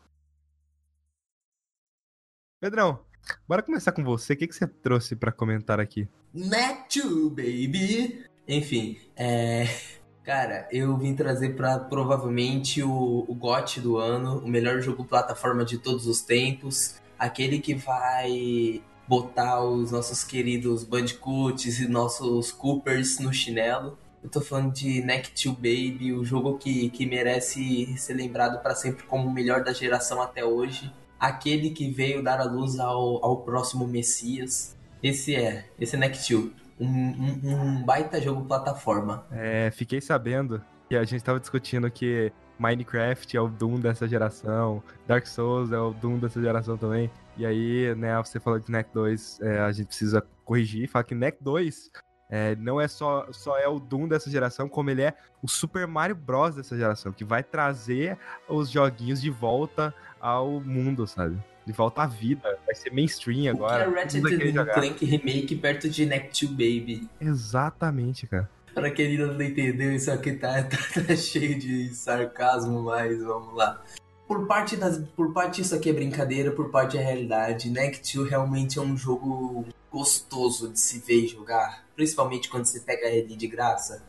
Pedrão, 2.60 2.98
Bora 3.46 3.62
começar 3.62 3.92
com 3.92 4.02
você. 4.02 4.32
O 4.32 4.36
que, 4.36 4.48
que 4.48 4.54
você 4.54 4.66
trouxe 4.66 5.14
para 5.14 5.30
comentar 5.30 5.78
aqui? 5.78 6.08
2, 6.34 7.28
baby! 7.28 8.24
Enfim, 8.48 8.98
é. 9.14 9.66
Cara, 10.24 10.68
eu 10.72 10.96
vim 10.96 11.14
trazer 11.14 11.54
para 11.54 11.78
provavelmente 11.78 12.82
o, 12.82 13.24
o 13.28 13.34
GOT 13.36 13.80
do 13.80 13.98
ano, 13.98 14.40
o 14.40 14.48
melhor 14.48 14.80
jogo 14.80 15.04
plataforma 15.04 15.64
de 15.64 15.78
todos 15.78 16.08
os 16.08 16.20
tempos, 16.20 17.00
aquele 17.18 17.58
que 17.58 17.74
vai 17.74 18.82
botar 19.06 19.62
os 19.62 19.92
nossos 19.92 20.24
queridos 20.24 20.84
Bandicoots 20.84 21.80
e 21.80 21.88
nossos 21.88 22.50
Coopers 22.50 23.18
no 23.18 23.32
chinelo. 23.32 23.98
Eu 24.22 24.28
tô 24.28 24.40
falando 24.40 24.72
de 24.72 25.02
Neck 25.02 25.30
2 25.30 25.54
Baby, 25.56 26.12
o 26.12 26.24
jogo 26.24 26.58
que, 26.58 26.90
que 26.90 27.06
merece 27.06 27.96
ser 27.96 28.14
lembrado 28.14 28.60
para 28.60 28.74
sempre 28.74 29.04
como 29.04 29.28
o 29.28 29.32
melhor 29.32 29.62
da 29.62 29.72
geração 29.72 30.20
até 30.20 30.44
hoje 30.44 30.92
aquele 31.18 31.70
que 31.70 31.90
veio 31.90 32.22
dar 32.22 32.40
a 32.40 32.44
luz 32.44 32.78
ao, 32.78 33.24
ao 33.24 33.38
próximo 33.38 33.86
Messias. 33.86 34.76
Esse 35.02 35.34
é, 35.34 35.66
esse 35.78 35.96
é 35.96 35.98
Nectil. 35.98 36.52
Um, 36.78 36.86
um, 36.86 37.40
um, 37.44 37.84
baita 37.84 38.20
jogo 38.20 38.44
plataforma. 38.44 39.26
É, 39.32 39.70
fiquei 39.70 40.00
sabendo 40.00 40.62
que 40.88 40.96
a 40.96 41.04
gente 41.04 41.24
tava 41.24 41.40
discutindo 41.40 41.90
que 41.90 42.32
Minecraft 42.58 43.36
é 43.36 43.40
o 43.40 43.48
Doom 43.48 43.80
dessa 43.80 44.08
geração, 44.08 44.82
Dark 45.06 45.26
Souls 45.26 45.72
é 45.72 45.78
o 45.78 45.92
Doom 45.92 46.18
dessa 46.18 46.40
geração 46.40 46.76
também. 46.76 47.10
E 47.36 47.44
aí, 47.44 47.94
né, 47.94 48.16
você 48.18 48.40
falou 48.40 48.58
de 48.58 48.70
NEC 48.70 48.88
2, 48.92 49.40
é, 49.42 49.58
a 49.60 49.72
gente 49.72 49.88
precisa 49.88 50.26
corrigir 50.44 50.84
e 50.84 50.86
falar 50.86 51.04
que 51.04 51.14
NEC 51.14 51.36
2 51.40 51.90
é, 52.28 52.56
não 52.56 52.80
é 52.80 52.88
só, 52.88 53.26
só 53.30 53.58
é 53.58 53.68
o 53.68 53.78
Doom 53.78 54.08
dessa 54.08 54.30
geração, 54.30 54.68
como 54.68 54.90
ele 54.90 55.02
é 55.02 55.14
o 55.42 55.48
Super 55.48 55.86
Mario 55.86 56.16
Bros. 56.16 56.56
dessa 56.56 56.76
geração, 56.76 57.12
que 57.12 57.24
vai 57.24 57.42
trazer 57.42 58.18
os 58.48 58.70
joguinhos 58.70 59.20
de 59.20 59.30
volta 59.30 59.94
ao 60.20 60.60
mundo, 60.60 61.06
sabe? 61.06 61.38
De 61.64 61.72
volta 61.72 62.02
à 62.02 62.06
vida. 62.06 62.58
Vai 62.64 62.74
ser 62.74 62.90
mainstream 62.92 63.52
agora. 63.52 63.88
O 63.88 63.92
que 63.92 63.98
é 63.98 64.02
Ratchet 64.02 64.74
Clank 64.74 65.04
Remake 65.04 65.56
perto 65.56 65.88
de 65.88 66.06
Neck 66.06 66.46
2 66.46 66.50
Baby? 66.50 67.08
Exatamente, 67.20 68.26
cara. 68.26 68.48
Pra 68.76 68.90
quem 68.90 69.16
não 69.16 69.40
entendeu, 69.40 69.90
isso 69.94 70.10
aqui 70.10 70.32
tá, 70.32 70.60
tá, 70.68 70.76
tá, 70.76 71.16
cheio 71.16 71.58
de 71.58 71.94
sarcasmo, 71.94 72.82
mas 72.82 73.22
vamos 73.22 73.54
lá. 73.54 73.82
Por 74.28 74.46
parte, 74.46 74.76
das, 74.76 74.98
por 75.16 75.32
parte 75.32 75.62
isso 75.62 75.74
aqui 75.74 75.88
é 75.88 75.94
brincadeira, 75.94 76.50
por 76.50 76.70
parte 76.70 76.98
é 76.98 77.00
realidade. 77.02 77.70
Neck 77.70 78.02
2 78.14 78.28
realmente 78.28 78.78
é 78.78 78.82
um 78.82 78.94
jogo 78.94 79.64
gostoso 79.90 80.68
de 80.68 80.78
se 80.78 80.98
ver 80.98 81.26
jogar. 81.26 81.86
Principalmente 81.94 82.50
quando 82.50 82.66
você 82.66 82.78
pega 82.80 83.06
ele 83.06 83.34
de 83.34 83.46
graça. 83.46 84.04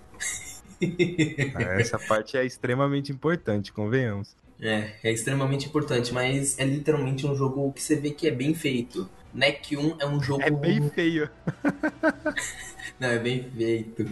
É, 0.82 1.82
essa 1.82 1.98
parte 1.98 2.36
é 2.36 2.46
extremamente 2.46 3.10
importante, 3.10 3.72
convenhamos. 3.72 4.36
É, 4.60 4.96
é 5.02 5.12
extremamente 5.14 5.66
importante, 5.68 6.14
mas 6.14 6.60
é 6.60 6.66
literalmente 6.66 7.26
um 7.26 7.34
jogo 7.34 7.72
que 7.72 7.82
você 7.82 7.96
vê 7.96 8.12
que 8.12 8.28
é 8.28 8.32
bem 8.32 8.54
feito. 8.54 9.10
NEC 9.34 9.78
1 9.78 9.98
é 10.00 10.06
um 10.08 10.22
jogo. 10.22 10.42
É 10.44 10.52
bem 10.52 10.90
feio. 10.90 11.30
Não, 13.00 13.10
é 13.10 13.20
bem 13.20 13.50
feito. 13.52 14.06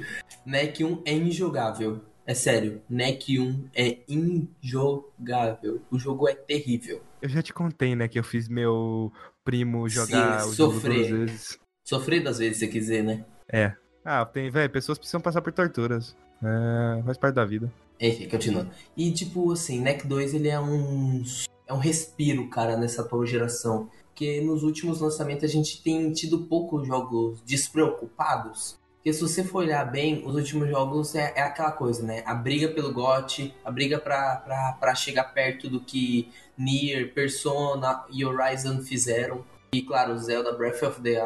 NEC 0.45 0.83
1 0.83 1.01
é 1.05 1.13
injogável. 1.13 2.01
É 2.27 2.33
sério, 2.33 2.81
NEC 2.89 3.39
1 3.39 3.69
é 3.75 3.99
injogável. 4.07 5.81
O 5.91 5.99
jogo 5.99 6.27
é 6.27 6.33
terrível. 6.33 7.01
Eu 7.21 7.29
já 7.29 7.41
te 7.41 7.53
contei, 7.53 7.95
né, 7.95 8.07
que 8.07 8.17
eu 8.17 8.23
fiz 8.23 8.47
meu 8.47 9.11
primo 9.43 9.87
jogar 9.87 10.41
Sim, 10.41 10.49
o 10.49 10.53
sofrer. 10.53 10.93
jogo 10.93 11.17
duas 11.17 11.29
vezes. 11.29 11.59
Sofrer 11.83 12.23
das 12.23 12.39
vezes, 12.39 12.57
se 12.57 12.67
quiser, 12.67 13.03
né? 13.03 13.23
É. 13.47 13.73
Ah, 14.03 14.25
tem, 14.25 14.49
velho, 14.49 14.71
pessoas 14.71 14.97
precisam 14.97 15.21
passar 15.21 15.41
por 15.41 15.53
torturas. 15.53 16.15
É, 16.43 17.03
faz 17.03 17.17
parte 17.17 17.35
da 17.35 17.45
vida. 17.45 17.71
Enfim, 17.99 18.27
continuando. 18.27 18.71
E 18.97 19.11
tipo 19.11 19.51
assim, 19.51 19.79
NEC 19.79 20.05
2 20.05 20.33
ele 20.33 20.49
é 20.49 20.59
um 20.59 21.23
é 21.67 21.73
um 21.73 21.79
respiro, 21.79 22.47
cara, 22.49 22.77
nessa 22.77 23.01
atual 23.01 23.25
geração, 23.25 23.89
porque 24.15 24.39
nos 24.39 24.63
últimos 24.63 25.01
lançamentos 25.01 25.43
a 25.43 25.47
gente 25.47 25.83
tem 25.83 26.09
tido 26.13 26.45
poucos 26.45 26.87
jogos 26.87 27.41
despreocupados, 27.45 28.79
Porque 28.95 29.11
se 29.11 29.19
você 29.19 29.43
for 29.43 29.59
olhar 29.59 29.83
bem, 29.83 30.25
os 30.25 30.35
últimos 30.35 30.69
jogos 30.69 31.13
é, 31.15 31.33
é 31.35 31.41
aquela 31.41 31.73
coisa, 31.73 32.01
né? 32.01 32.23
A 32.25 32.33
briga 32.33 32.69
pelo 32.69 32.93
GOT, 32.93 33.53
a 33.63 33.69
briga 33.69 33.99
pra, 33.99 34.37
pra, 34.37 34.77
pra 34.79 34.95
chegar 34.95 35.25
perto 35.25 35.69
do 35.69 35.81
que 35.81 36.29
Nier, 36.57 37.13
Persona 37.13 38.05
e 38.09 38.23
Horizon 38.23 38.81
fizeram. 38.81 39.43
E 39.73 39.81
claro, 39.81 40.17
Zelda 40.17 40.53
Breath 40.53 40.81
of 40.83 41.01
the, 41.01 41.21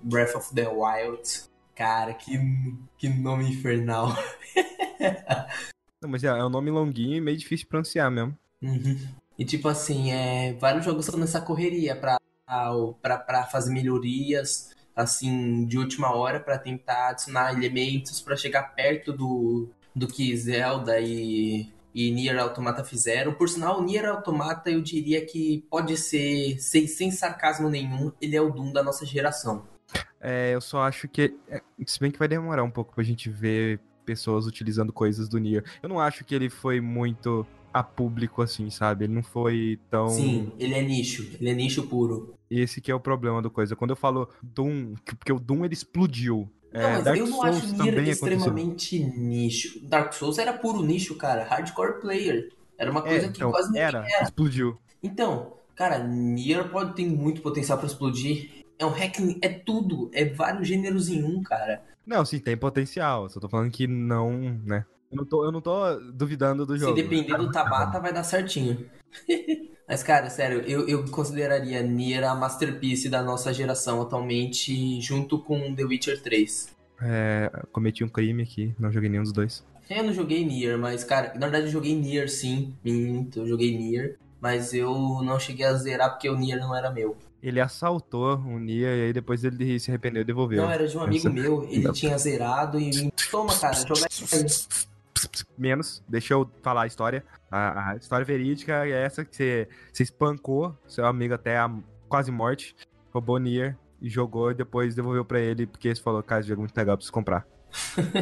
Breath 0.00 0.36
of 0.36 0.54
the 0.54 0.68
Wild. 0.68 1.42
Cara, 1.74 2.14
que, 2.14 2.38
que 2.96 3.08
nome 3.08 3.50
infernal. 3.50 4.16
Não, 6.00 6.08
mas 6.08 6.22
é, 6.22 6.28
é 6.28 6.44
um 6.44 6.48
nome 6.48 6.70
longuinho 6.70 7.16
e 7.16 7.20
meio 7.20 7.36
difícil 7.36 7.64
de 7.64 7.68
pronunciar 7.70 8.08
mesmo. 8.12 8.38
Uhum. 8.62 8.96
E 9.36 9.44
tipo 9.44 9.68
assim, 9.68 10.12
é, 10.12 10.52
vários 10.54 10.84
jogos 10.84 11.04
estão 11.04 11.18
nessa 11.20 11.40
correria 11.40 11.94
pra, 11.94 12.18
pra 13.02 13.44
fazer 13.50 13.72
melhorias 13.72 14.70
assim 14.94 15.64
de 15.64 15.78
última 15.78 16.12
hora 16.12 16.40
para 16.40 16.58
tentar 16.58 17.10
adicionar 17.10 17.52
elementos 17.52 18.20
para 18.20 18.36
chegar 18.36 18.74
perto 18.74 19.12
do, 19.12 19.68
do 19.94 20.08
que 20.08 20.36
Zelda 20.36 20.98
e, 20.98 21.72
e 21.94 22.10
Nier 22.10 22.38
Automata 22.38 22.82
fizeram. 22.82 23.32
Por 23.32 23.48
sinal, 23.48 23.78
o 23.78 23.84
Nier 23.84 24.06
Automata 24.06 24.70
eu 24.70 24.82
diria 24.82 25.24
que 25.24 25.64
pode 25.70 25.96
ser, 25.96 26.58
sem, 26.58 26.88
sem 26.88 27.12
sarcasmo 27.12 27.68
nenhum, 27.68 28.10
ele 28.20 28.34
é 28.34 28.40
o 28.40 28.50
Doom 28.50 28.72
da 28.72 28.82
nossa 28.82 29.06
geração. 29.06 29.64
É, 30.20 30.52
eu 30.52 30.60
só 30.60 30.82
acho 30.82 31.06
que. 31.08 31.36
É, 31.48 31.62
se 31.86 32.00
bem 32.00 32.10
que 32.10 32.18
vai 32.18 32.26
demorar 32.26 32.64
um 32.64 32.70
pouco 32.70 32.92
pra 32.92 33.04
gente 33.04 33.30
ver 33.30 33.80
pessoas 34.04 34.46
utilizando 34.46 34.92
coisas 34.92 35.28
do 35.28 35.38
Nier. 35.38 35.62
Eu 35.82 35.88
não 35.88 36.00
acho 36.00 36.24
que 36.24 36.34
ele 36.34 36.48
foi 36.48 36.80
muito 36.80 37.46
a 37.72 37.82
público 37.82 38.42
assim, 38.42 38.70
sabe? 38.70 39.04
Ele 39.04 39.14
não 39.14 39.22
foi 39.22 39.78
tão. 39.90 40.08
Sim, 40.08 40.52
ele 40.58 40.74
é 40.74 40.82
nicho. 40.82 41.30
Ele 41.40 41.50
é 41.50 41.54
nicho 41.54 41.84
puro. 41.84 42.34
Esse 42.50 42.80
que 42.80 42.90
é 42.90 42.94
o 42.94 43.00
problema 43.00 43.42
do 43.42 43.50
coisa. 43.50 43.76
Quando 43.76 43.90
eu 43.90 43.96
falo 43.96 44.28
Doom, 44.42 44.94
porque 45.04 45.32
o 45.32 45.38
Doom 45.38 45.64
ele 45.64 45.74
explodiu. 45.74 46.48
Não, 46.72 46.80
é, 46.80 46.92
mas 46.94 47.04
Dark 47.04 47.18
eu 47.18 47.26
não 47.26 47.40
Souls 47.40 47.56
acho 47.56 47.82
Nier 47.82 48.08
extremamente 48.08 48.96
aconteceu. 49.02 49.22
nicho. 49.22 49.80
Dark 49.88 50.12
Souls 50.12 50.38
era 50.38 50.52
puro 50.52 50.82
nicho, 50.82 51.14
cara. 51.14 51.44
Hardcore 51.44 52.00
player. 52.00 52.52
Era 52.76 52.90
uma 52.90 53.02
coisa 53.02 53.26
é, 53.26 53.28
que 53.30 53.38
então, 53.38 53.50
quase 53.50 53.68
ninguém 53.68 53.82
era, 53.82 54.06
era. 54.06 54.24
Explodiu. 54.24 54.78
Então, 55.02 55.54
cara, 55.74 55.98
Nier 55.98 56.68
pode 56.70 56.94
ter 56.94 57.06
muito 57.06 57.40
potencial 57.40 57.78
para 57.78 57.86
explodir. 57.86 58.64
É 58.78 58.86
um 58.86 58.90
hack, 58.90 59.18
é 59.42 59.48
tudo. 59.48 60.10
É 60.12 60.24
vários 60.24 60.68
gêneros 60.68 61.08
em 61.08 61.22
um, 61.24 61.42
cara. 61.42 61.82
Não, 62.06 62.24
sim, 62.24 62.38
tem 62.38 62.56
potencial. 62.56 63.28
Só 63.28 63.40
tô 63.40 63.48
falando 63.48 63.70
que 63.70 63.86
não, 63.86 64.30
né? 64.64 64.84
Eu 65.10 65.16
não 65.16 65.24
tô, 65.24 65.44
eu 65.44 65.52
não 65.52 65.60
tô 65.60 65.72
duvidando 66.12 66.66
do 66.66 66.76
jogo. 66.76 66.96
Se 66.96 67.02
depender 67.02 67.36
do 67.36 67.50
Tabata, 67.50 67.98
vai 67.98 68.12
dar 68.12 68.22
certinho. 68.22 68.86
Mas, 69.88 70.02
cara, 70.02 70.28
sério, 70.28 70.60
eu, 70.66 70.86
eu 70.86 71.02
consideraria 71.10 71.82
Nier 71.82 72.22
a 72.22 72.34
masterpiece 72.34 73.08
da 73.08 73.22
nossa 73.22 73.54
geração 73.54 74.02
atualmente, 74.02 75.00
junto 75.00 75.38
com 75.38 75.74
The 75.74 75.84
Witcher 75.84 76.22
3. 76.22 76.76
É, 77.00 77.50
cometi 77.72 78.04
um 78.04 78.08
crime 78.08 78.42
aqui, 78.42 78.74
não 78.78 78.92
joguei 78.92 79.08
nenhum 79.08 79.22
dos 79.22 79.32
dois. 79.32 79.64
Eu 79.88 80.04
não 80.04 80.12
joguei 80.12 80.44
Nier, 80.44 80.76
mas, 80.76 81.02
cara, 81.02 81.32
na 81.34 81.46
verdade 81.46 81.64
eu 81.66 81.72
joguei 81.72 81.94
Nier 81.94 82.28
sim, 82.28 82.74
minto, 82.84 83.40
eu 83.40 83.46
joguei 83.46 83.74
Nier, 83.78 84.18
mas 84.38 84.74
eu 84.74 85.22
não 85.22 85.40
cheguei 85.40 85.64
a 85.64 85.72
zerar 85.72 86.10
porque 86.10 86.28
o 86.28 86.36
Nier 86.36 86.58
não 86.58 86.76
era 86.76 86.90
meu. 86.90 87.16
Ele 87.42 87.58
assaltou 87.58 88.36
o 88.36 88.58
Nier 88.58 88.98
e 88.98 89.02
aí 89.04 89.12
depois 89.14 89.42
ele 89.44 89.78
se 89.78 89.90
arrependeu 89.90 90.20
e 90.20 90.24
devolveu. 90.24 90.62
Não, 90.62 90.70
era 90.70 90.86
de 90.86 90.98
um 90.98 91.00
amigo 91.00 91.30
meu, 91.30 91.64
ele 91.70 91.84
não. 91.84 91.92
tinha 91.92 92.18
zerado 92.18 92.78
e 92.78 93.10
toma, 93.30 93.56
cara, 93.56 93.74
joga 93.74 94.06
aí 94.32 94.46
menos, 95.56 96.02
deixa 96.08 96.34
eu 96.34 96.50
falar 96.62 96.82
a 96.82 96.86
história. 96.86 97.24
A, 97.50 97.90
a 97.92 97.96
história 97.96 98.24
verídica 98.24 98.86
é 98.86 98.90
essa 98.90 99.24
que 99.24 99.34
você, 99.34 99.68
você 99.92 100.02
espancou 100.02 100.76
seu 100.86 101.06
amigo 101.06 101.34
até 101.34 101.56
a 101.56 101.70
quase 102.08 102.30
morte, 102.30 102.74
roubou 103.12 103.38
Nier 103.38 103.76
e 104.00 104.08
jogou 104.08 104.50
e 104.50 104.54
depois 104.54 104.94
devolveu 104.94 105.24
para 105.24 105.40
ele 105.40 105.66
porque 105.66 105.94
você 105.94 106.02
falou, 106.02 106.22
cara, 106.22 106.40
esse 106.40 106.48
jogo 106.48 106.60
é 106.60 106.64
muito 106.64 106.76
legal, 106.76 106.96
preciso 106.96 107.12
comprar. 107.12 107.46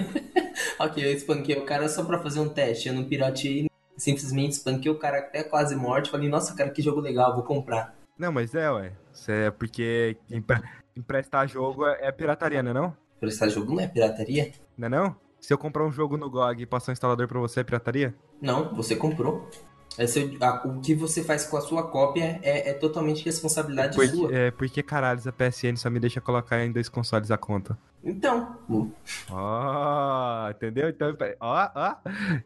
ok, 0.78 1.04
eu 1.04 1.12
espanquei 1.12 1.56
o 1.56 1.64
cara 1.64 1.88
só 1.88 2.04
pra 2.04 2.18
fazer 2.18 2.40
um 2.40 2.48
teste, 2.48 2.88
eu 2.88 2.94
não 2.94 3.04
pirateei, 3.04 3.68
simplesmente 3.96 4.52
espanquei 4.52 4.90
o 4.90 4.98
cara 4.98 5.18
até 5.18 5.42
quase 5.42 5.76
morte, 5.76 6.10
falei, 6.10 6.28
nossa, 6.28 6.54
cara, 6.54 6.70
que 6.70 6.82
jogo 6.82 7.00
legal, 7.00 7.34
vou 7.34 7.44
comprar. 7.44 7.94
Não, 8.18 8.32
mas 8.32 8.54
é, 8.54 8.70
ué, 8.70 8.92
Isso 9.12 9.30
é 9.30 9.50
porque 9.50 10.16
emprestar 10.96 11.48
jogo 11.48 11.86
é, 11.86 12.08
é 12.08 12.12
pirataria, 12.12 12.62
não 12.62 12.70
é 12.70 12.74
não? 12.74 12.96
Emprestar 13.16 13.48
jogo 13.50 13.74
não 13.74 13.80
é 13.80 13.86
pirataria? 13.86 14.52
Não 14.76 14.86
é 14.86 14.88
não? 14.88 15.16
Se 15.40 15.52
eu 15.52 15.58
comprar 15.58 15.84
um 15.84 15.92
jogo 15.92 16.16
no 16.16 16.30
GOG 16.30 16.62
e 16.62 16.66
passar 16.66 16.92
um 16.92 16.94
instalador 16.94 17.28
pra 17.28 17.38
você, 17.38 17.60
é 17.60 17.64
pirataria? 17.64 18.14
Não, 18.40 18.74
você 18.74 18.96
comprou. 18.96 19.48
É 19.98 20.06
seu, 20.06 20.30
a, 20.42 20.66
o 20.66 20.80
que 20.80 20.94
você 20.94 21.24
faz 21.24 21.46
com 21.46 21.56
a 21.56 21.60
sua 21.60 21.84
cópia 21.84 22.38
é, 22.42 22.70
é 22.70 22.74
totalmente 22.74 23.24
responsabilidade 23.24 23.96
porque, 23.96 24.14
sua. 24.14 24.34
É, 24.34 24.50
porque 24.50 24.82
caralho, 24.82 25.20
a 25.24 25.32
PSN 25.32 25.76
só 25.76 25.88
me 25.88 25.98
deixa 25.98 26.20
colocar 26.20 26.62
em 26.64 26.70
dois 26.70 26.88
consoles 26.88 27.30
a 27.30 27.38
conta. 27.38 27.78
Então. 28.04 28.58
Ó, 29.30 30.46
oh, 30.46 30.50
entendeu? 30.50 30.90
Então, 30.90 31.16
ó, 31.40 31.70
ó. 31.74 31.96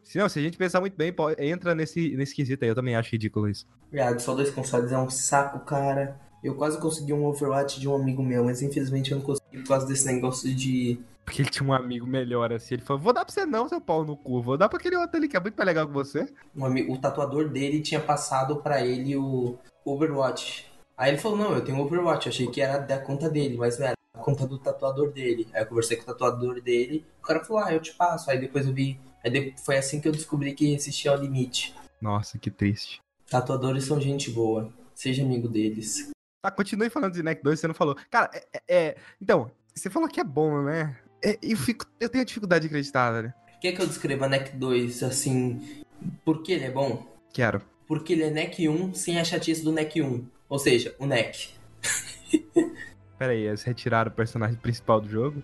Se, 0.02 0.18
não, 0.18 0.28
se 0.28 0.38
a 0.38 0.42
gente 0.42 0.56
pensar 0.56 0.80
muito 0.80 0.96
bem, 0.96 1.12
pode, 1.12 1.42
entra 1.42 1.74
nesse, 1.74 2.14
nesse 2.16 2.34
quesito 2.34 2.64
aí. 2.64 2.70
Eu 2.70 2.74
também 2.74 2.94
acho 2.94 3.10
ridículo 3.10 3.48
isso. 3.48 3.66
Viado, 3.90 4.20
só 4.20 4.34
dois 4.34 4.50
consoles 4.50 4.92
é 4.92 4.98
um 4.98 5.10
saco, 5.10 5.60
cara. 5.60 6.20
Eu 6.42 6.54
quase 6.54 6.78
consegui 6.78 7.12
um 7.12 7.26
Overwatch 7.26 7.80
de 7.80 7.88
um 7.88 7.94
amigo 7.94 8.22
meu, 8.22 8.44
mas 8.44 8.62
infelizmente 8.62 9.10
eu 9.10 9.18
não 9.18 9.24
consegui 9.24 9.58
por 9.58 9.68
causa 9.68 9.86
desse 9.86 10.06
negócio 10.06 10.54
de 10.54 10.98
porque 11.30 11.42
ele 11.42 11.48
tinha 11.48 11.68
um 11.68 11.72
amigo 11.72 12.06
melhor 12.06 12.52
assim. 12.52 12.74
Ele 12.74 12.82
falou: 12.82 13.00
Vou 13.00 13.12
dar 13.12 13.24
pra 13.24 13.32
você 13.32 13.46
não, 13.46 13.68
seu 13.68 13.80
pau 13.80 14.04
no 14.04 14.16
cu. 14.16 14.42
Vou 14.42 14.58
dar 14.58 14.68
pra 14.68 14.78
aquele 14.78 14.96
outro 14.96 15.16
ali 15.16 15.28
que 15.28 15.36
é 15.36 15.40
muito 15.40 15.56
mais 15.56 15.66
legal 15.66 15.86
que 15.86 15.92
você. 15.92 16.28
Um 16.54 16.64
amigo, 16.64 16.92
o 16.92 16.98
tatuador 16.98 17.48
dele 17.48 17.80
tinha 17.80 18.00
passado 18.00 18.56
pra 18.56 18.84
ele 18.84 19.16
o 19.16 19.56
Overwatch. 19.84 20.68
Aí 20.96 21.12
ele 21.12 21.18
falou: 21.18 21.38
Não, 21.38 21.54
eu 21.54 21.64
tenho 21.64 21.78
Overwatch. 21.78 22.26
Eu 22.26 22.32
achei 22.32 22.46
que 22.48 22.60
era 22.60 22.78
da 22.78 22.98
conta 22.98 23.30
dele, 23.30 23.56
mas 23.56 23.78
não 23.78 23.86
era 23.86 23.94
a 24.14 24.18
conta 24.18 24.46
do 24.46 24.58
tatuador 24.58 25.12
dele. 25.12 25.46
Aí 25.54 25.62
eu 25.62 25.66
conversei 25.66 25.96
com 25.96 26.02
o 26.02 26.06
tatuador 26.06 26.60
dele. 26.60 27.06
O 27.20 27.22
cara 27.22 27.44
falou: 27.44 27.62
Ah, 27.62 27.72
eu 27.72 27.80
te 27.80 27.94
passo. 27.94 28.28
Aí 28.28 28.38
depois 28.38 28.66
eu 28.66 28.74
vi. 28.74 29.00
Aí 29.24 29.54
foi 29.64 29.78
assim 29.78 30.00
que 30.00 30.08
eu 30.08 30.12
descobri 30.12 30.52
que 30.52 30.74
existia 30.74 31.12
o 31.12 31.16
limite. 31.16 31.74
Nossa, 32.00 32.38
que 32.38 32.50
triste. 32.50 33.00
Tatuadores 33.30 33.84
são 33.84 34.00
gente 34.00 34.30
boa. 34.30 34.72
Seja 34.94 35.22
amigo 35.22 35.48
deles. 35.48 36.10
Tá, 36.42 36.50
continue 36.50 36.90
falando 36.90 37.12
de 37.12 37.22
NEC 37.22 37.42
2, 37.42 37.60
você 37.60 37.68
não 37.68 37.74
falou. 37.74 37.94
Cara, 38.10 38.30
é, 38.34 38.46
é, 38.52 38.62
é 38.68 38.96
então, 39.20 39.50
você 39.74 39.88
falou 39.88 40.08
que 40.08 40.18
é 40.18 40.24
bom, 40.24 40.62
né? 40.62 40.96
É, 41.22 41.38
eu, 41.42 41.56
fico, 41.56 41.84
eu 41.98 42.08
tenho 42.08 42.24
dificuldade 42.24 42.62
de 42.62 42.68
acreditar, 42.68 43.10
velho. 43.10 43.32
Quer 43.60 43.72
que 43.72 43.82
eu 43.82 43.86
descreva 43.86 44.28
NEC 44.28 44.56
2 44.56 45.02
assim? 45.02 45.82
Por 46.24 46.42
que 46.42 46.52
ele 46.52 46.64
é 46.64 46.70
bom? 46.70 47.06
Quero. 47.32 47.60
Porque 47.86 48.14
ele 48.14 48.22
é 48.22 48.30
NEC 48.30 48.68
1 48.68 48.94
sem 48.94 49.18
a 49.18 49.24
chatice 49.24 49.62
do 49.62 49.72
NEC 49.72 50.00
1. 50.00 50.26
Ou 50.48 50.58
seja, 50.58 50.94
o 50.98 51.06
NEC. 51.06 51.50
Pera 53.18 53.32
aí, 53.32 53.46
eles 53.46 53.62
retiraram 53.62 54.10
o 54.10 54.14
personagem 54.14 54.56
principal 54.56 55.00
do 55.00 55.08
jogo? 55.08 55.42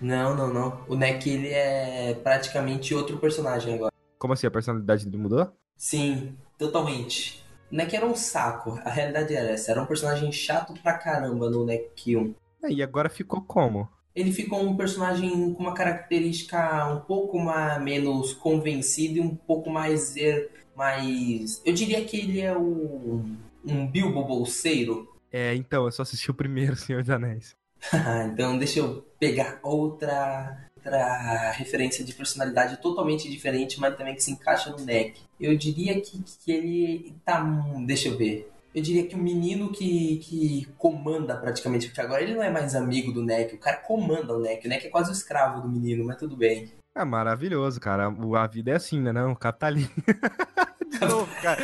Não, 0.00 0.34
não, 0.34 0.52
não. 0.52 0.84
O 0.88 0.96
NEC 0.96 1.30
ele 1.30 1.48
é 1.48 2.14
praticamente 2.14 2.94
outro 2.94 3.18
personagem 3.18 3.74
agora. 3.74 3.92
Como 4.18 4.34
assim? 4.34 4.46
A 4.46 4.50
personalidade 4.50 5.06
dele 5.06 5.22
mudou? 5.22 5.52
Sim, 5.76 6.36
totalmente. 6.58 7.44
O 7.70 7.76
NEC 7.76 7.94
era 7.94 8.06
um 8.06 8.16
saco. 8.16 8.80
A 8.84 8.90
realidade 8.90 9.34
era 9.34 9.50
essa. 9.50 9.70
Era 9.70 9.82
um 9.82 9.86
personagem 9.86 10.32
chato 10.32 10.74
pra 10.82 10.98
caramba 10.98 11.48
no 11.48 11.64
NEC 11.64 12.16
1. 12.16 12.34
É, 12.64 12.72
e 12.72 12.82
agora 12.82 13.08
ficou 13.08 13.40
como? 13.42 13.88
Ele 14.14 14.32
ficou 14.32 14.62
um 14.62 14.76
personagem 14.76 15.52
com 15.54 15.62
uma 15.62 15.74
característica 15.74 16.86
um 16.92 17.00
pouco 17.00 17.38
mais, 17.38 17.82
menos 17.82 18.34
convencido 18.34 19.18
e 19.18 19.20
um 19.20 19.34
pouco 19.34 19.70
mais, 19.70 20.16
er, 20.16 20.50
mais. 20.76 21.62
Eu 21.64 21.72
diria 21.72 22.04
que 22.04 22.18
ele 22.18 22.40
é 22.40 22.56
o, 22.56 23.24
um 23.64 23.86
Bilbo 23.86 24.22
bolseiro. 24.24 25.08
É, 25.32 25.54
então, 25.54 25.86
eu 25.86 25.92
só 25.92 26.02
assisti 26.02 26.30
o 26.30 26.34
primeiro 26.34 26.76
Senhor 26.76 27.00
dos 27.00 27.10
Anéis. 27.10 27.56
então, 28.30 28.58
deixa 28.58 28.80
eu 28.80 29.02
pegar 29.18 29.58
outra, 29.62 30.68
outra 30.76 31.50
referência 31.52 32.04
de 32.04 32.12
personalidade 32.12 32.80
totalmente 32.82 33.30
diferente, 33.30 33.80
mas 33.80 33.96
também 33.96 34.14
que 34.14 34.22
se 34.22 34.30
encaixa 34.30 34.70
no 34.70 34.84
deck. 34.84 35.20
Eu 35.40 35.56
diria 35.56 35.98
que, 36.00 36.22
que 36.44 36.52
ele 36.52 37.14
tá. 37.24 37.42
Deixa 37.86 38.08
eu 38.08 38.16
ver 38.16 38.51
eu 38.74 38.82
diria 38.82 39.06
que 39.06 39.14
o 39.14 39.18
menino 39.18 39.70
que, 39.70 40.16
que 40.18 40.66
comanda 40.78 41.36
praticamente, 41.36 41.86
porque 41.86 42.00
agora 42.00 42.22
ele 42.22 42.34
não 42.34 42.42
é 42.42 42.50
mais 42.50 42.74
amigo 42.74 43.12
do 43.12 43.22
Neck, 43.22 43.54
o 43.54 43.58
cara 43.58 43.76
comanda 43.78 44.34
o 44.34 44.40
Neck. 44.40 44.66
O 44.66 44.68
Neck 44.68 44.86
é 44.86 44.90
quase 44.90 45.10
o 45.10 45.12
escravo 45.12 45.60
do 45.60 45.68
menino, 45.68 46.04
mas 46.04 46.16
tudo 46.16 46.36
bem. 46.36 46.72
É 46.94 47.04
maravilhoso, 47.04 47.80
cara. 47.80 48.06
A 48.06 48.46
vida 48.46 48.70
é 48.70 48.74
assim, 48.74 49.00
né? 49.00 49.12
Não, 49.12 49.34
capitalismo. 49.34 49.92
De 50.92 51.00
novo, 51.00 51.28
cara. 51.40 51.58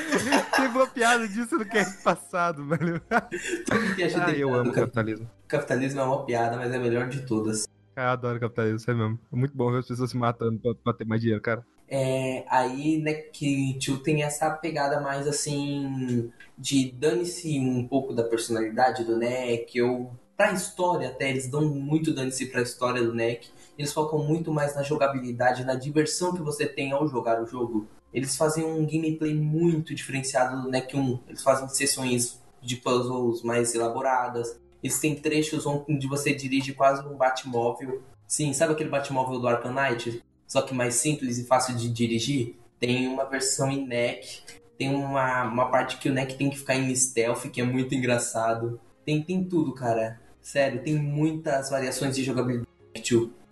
Teve 0.56 0.68
uma 0.68 0.86
piada 0.86 1.28
disso 1.28 1.58
no 1.58 1.66
cast 1.66 2.02
passado, 2.02 2.66
velho. 2.66 3.02
ah, 3.10 4.30
eu 4.32 4.54
amo 4.54 4.72
capitalismo. 4.72 5.30
Capitalismo 5.46 6.00
é 6.00 6.04
uma 6.04 6.24
piada, 6.24 6.56
mas 6.56 6.72
é 6.72 6.76
a 6.76 6.80
melhor 6.80 7.08
de 7.08 7.26
todas. 7.26 7.66
Cara, 7.94 8.08
eu 8.08 8.12
adoro 8.12 8.40
capitalismo, 8.40 8.76
isso 8.76 8.90
é 8.90 8.94
mesmo. 8.94 9.18
É 9.30 9.36
muito 9.36 9.54
bom 9.54 9.70
ver 9.70 9.80
as 9.80 9.86
pessoas 9.86 10.10
se 10.10 10.16
matando 10.16 10.58
pra, 10.58 10.74
pra 10.74 10.92
ter 10.94 11.04
mais 11.04 11.20
dinheiro, 11.20 11.42
cara. 11.42 11.62
É, 11.90 12.45
aí, 12.49 12.99
né, 12.99 13.14
que 13.14 13.78
Tio 13.78 13.99
tem 13.99 14.23
essa 14.23 14.50
pegada 14.50 15.00
mais 15.00 15.26
assim 15.26 16.30
de 16.57 16.90
dane-se 16.92 17.59
um 17.59 17.87
pouco 17.87 18.12
da 18.12 18.25
personalidade 18.25 19.04
do 19.04 19.16
Neck, 19.16 19.80
ou 19.80 20.12
pra 20.37 20.52
história 20.52 21.09
até, 21.09 21.30
eles 21.30 21.49
dão 21.49 21.64
muito 21.64 22.12
dane-se 22.12 22.47
pra 22.47 22.62
história 22.62 23.02
do 23.02 23.14
Neck. 23.14 23.49
Eles 23.78 23.92
focam 23.92 24.18
muito 24.18 24.52
mais 24.52 24.75
na 24.75 24.83
jogabilidade, 24.83 25.64
na 25.64 25.75
diversão 25.75 26.35
que 26.35 26.42
você 26.42 26.66
tem 26.66 26.92
ao 26.92 27.09
jogar 27.09 27.42
o 27.42 27.47
jogo. 27.47 27.87
Eles 28.12 28.37
fazem 28.37 28.64
um 28.64 28.87
gameplay 28.87 29.35
muito 29.35 29.95
diferenciado 29.95 30.62
do 30.62 30.71
Neck 30.71 30.97
1. 30.97 31.21
Eles 31.28 31.42
fazem 31.42 31.68
sessões 31.68 32.40
de 32.61 32.76
puzzles 32.76 33.42
mais 33.42 33.75
elaboradas. 33.75 34.59
Eles 34.83 34.99
têm 34.99 35.14
trechos 35.14 35.64
onde 35.66 36.07
você 36.07 36.33
dirige 36.35 36.73
quase 36.73 37.07
um 37.07 37.16
Batmóvel 37.16 38.02
Sim, 38.28 38.52
sabe 38.52 38.75
aquele 38.75 38.90
Batmóvel 38.90 39.40
do 39.40 39.49
Arkham 39.49 39.73
Knight? 39.73 40.23
Só 40.49 40.62
que 40.62 40.75
mais 40.75 40.95
simples 40.95 41.38
e 41.38 41.45
fácil 41.45 41.76
de 41.76 41.90
dirigir? 41.90 42.57
Tem 42.81 43.07
uma 43.07 43.26
versão 43.26 43.71
em 43.71 43.87
neck, 43.87 44.40
tem 44.78 44.88
uma, 44.88 45.45
uma 45.45 45.71
parte 45.71 45.99
que 45.99 46.09
o 46.09 46.12
neck 46.12 46.37
tem 46.37 46.49
que 46.49 46.59
ficar 46.59 46.75
em 46.75 46.95
stealth, 46.95 47.50
que 47.52 47.61
é 47.61 47.64
muito 47.64 47.95
engraçado. 47.95 48.81
Tem, 49.05 49.23
tem 49.23 49.45
tudo, 49.45 49.75
cara. 49.75 50.19
Sério, 50.40 50.83
tem 50.83 50.97
muitas 50.97 51.69
variações 51.69 52.17
de 52.17 52.25
jogabilidade. 52.25 52.69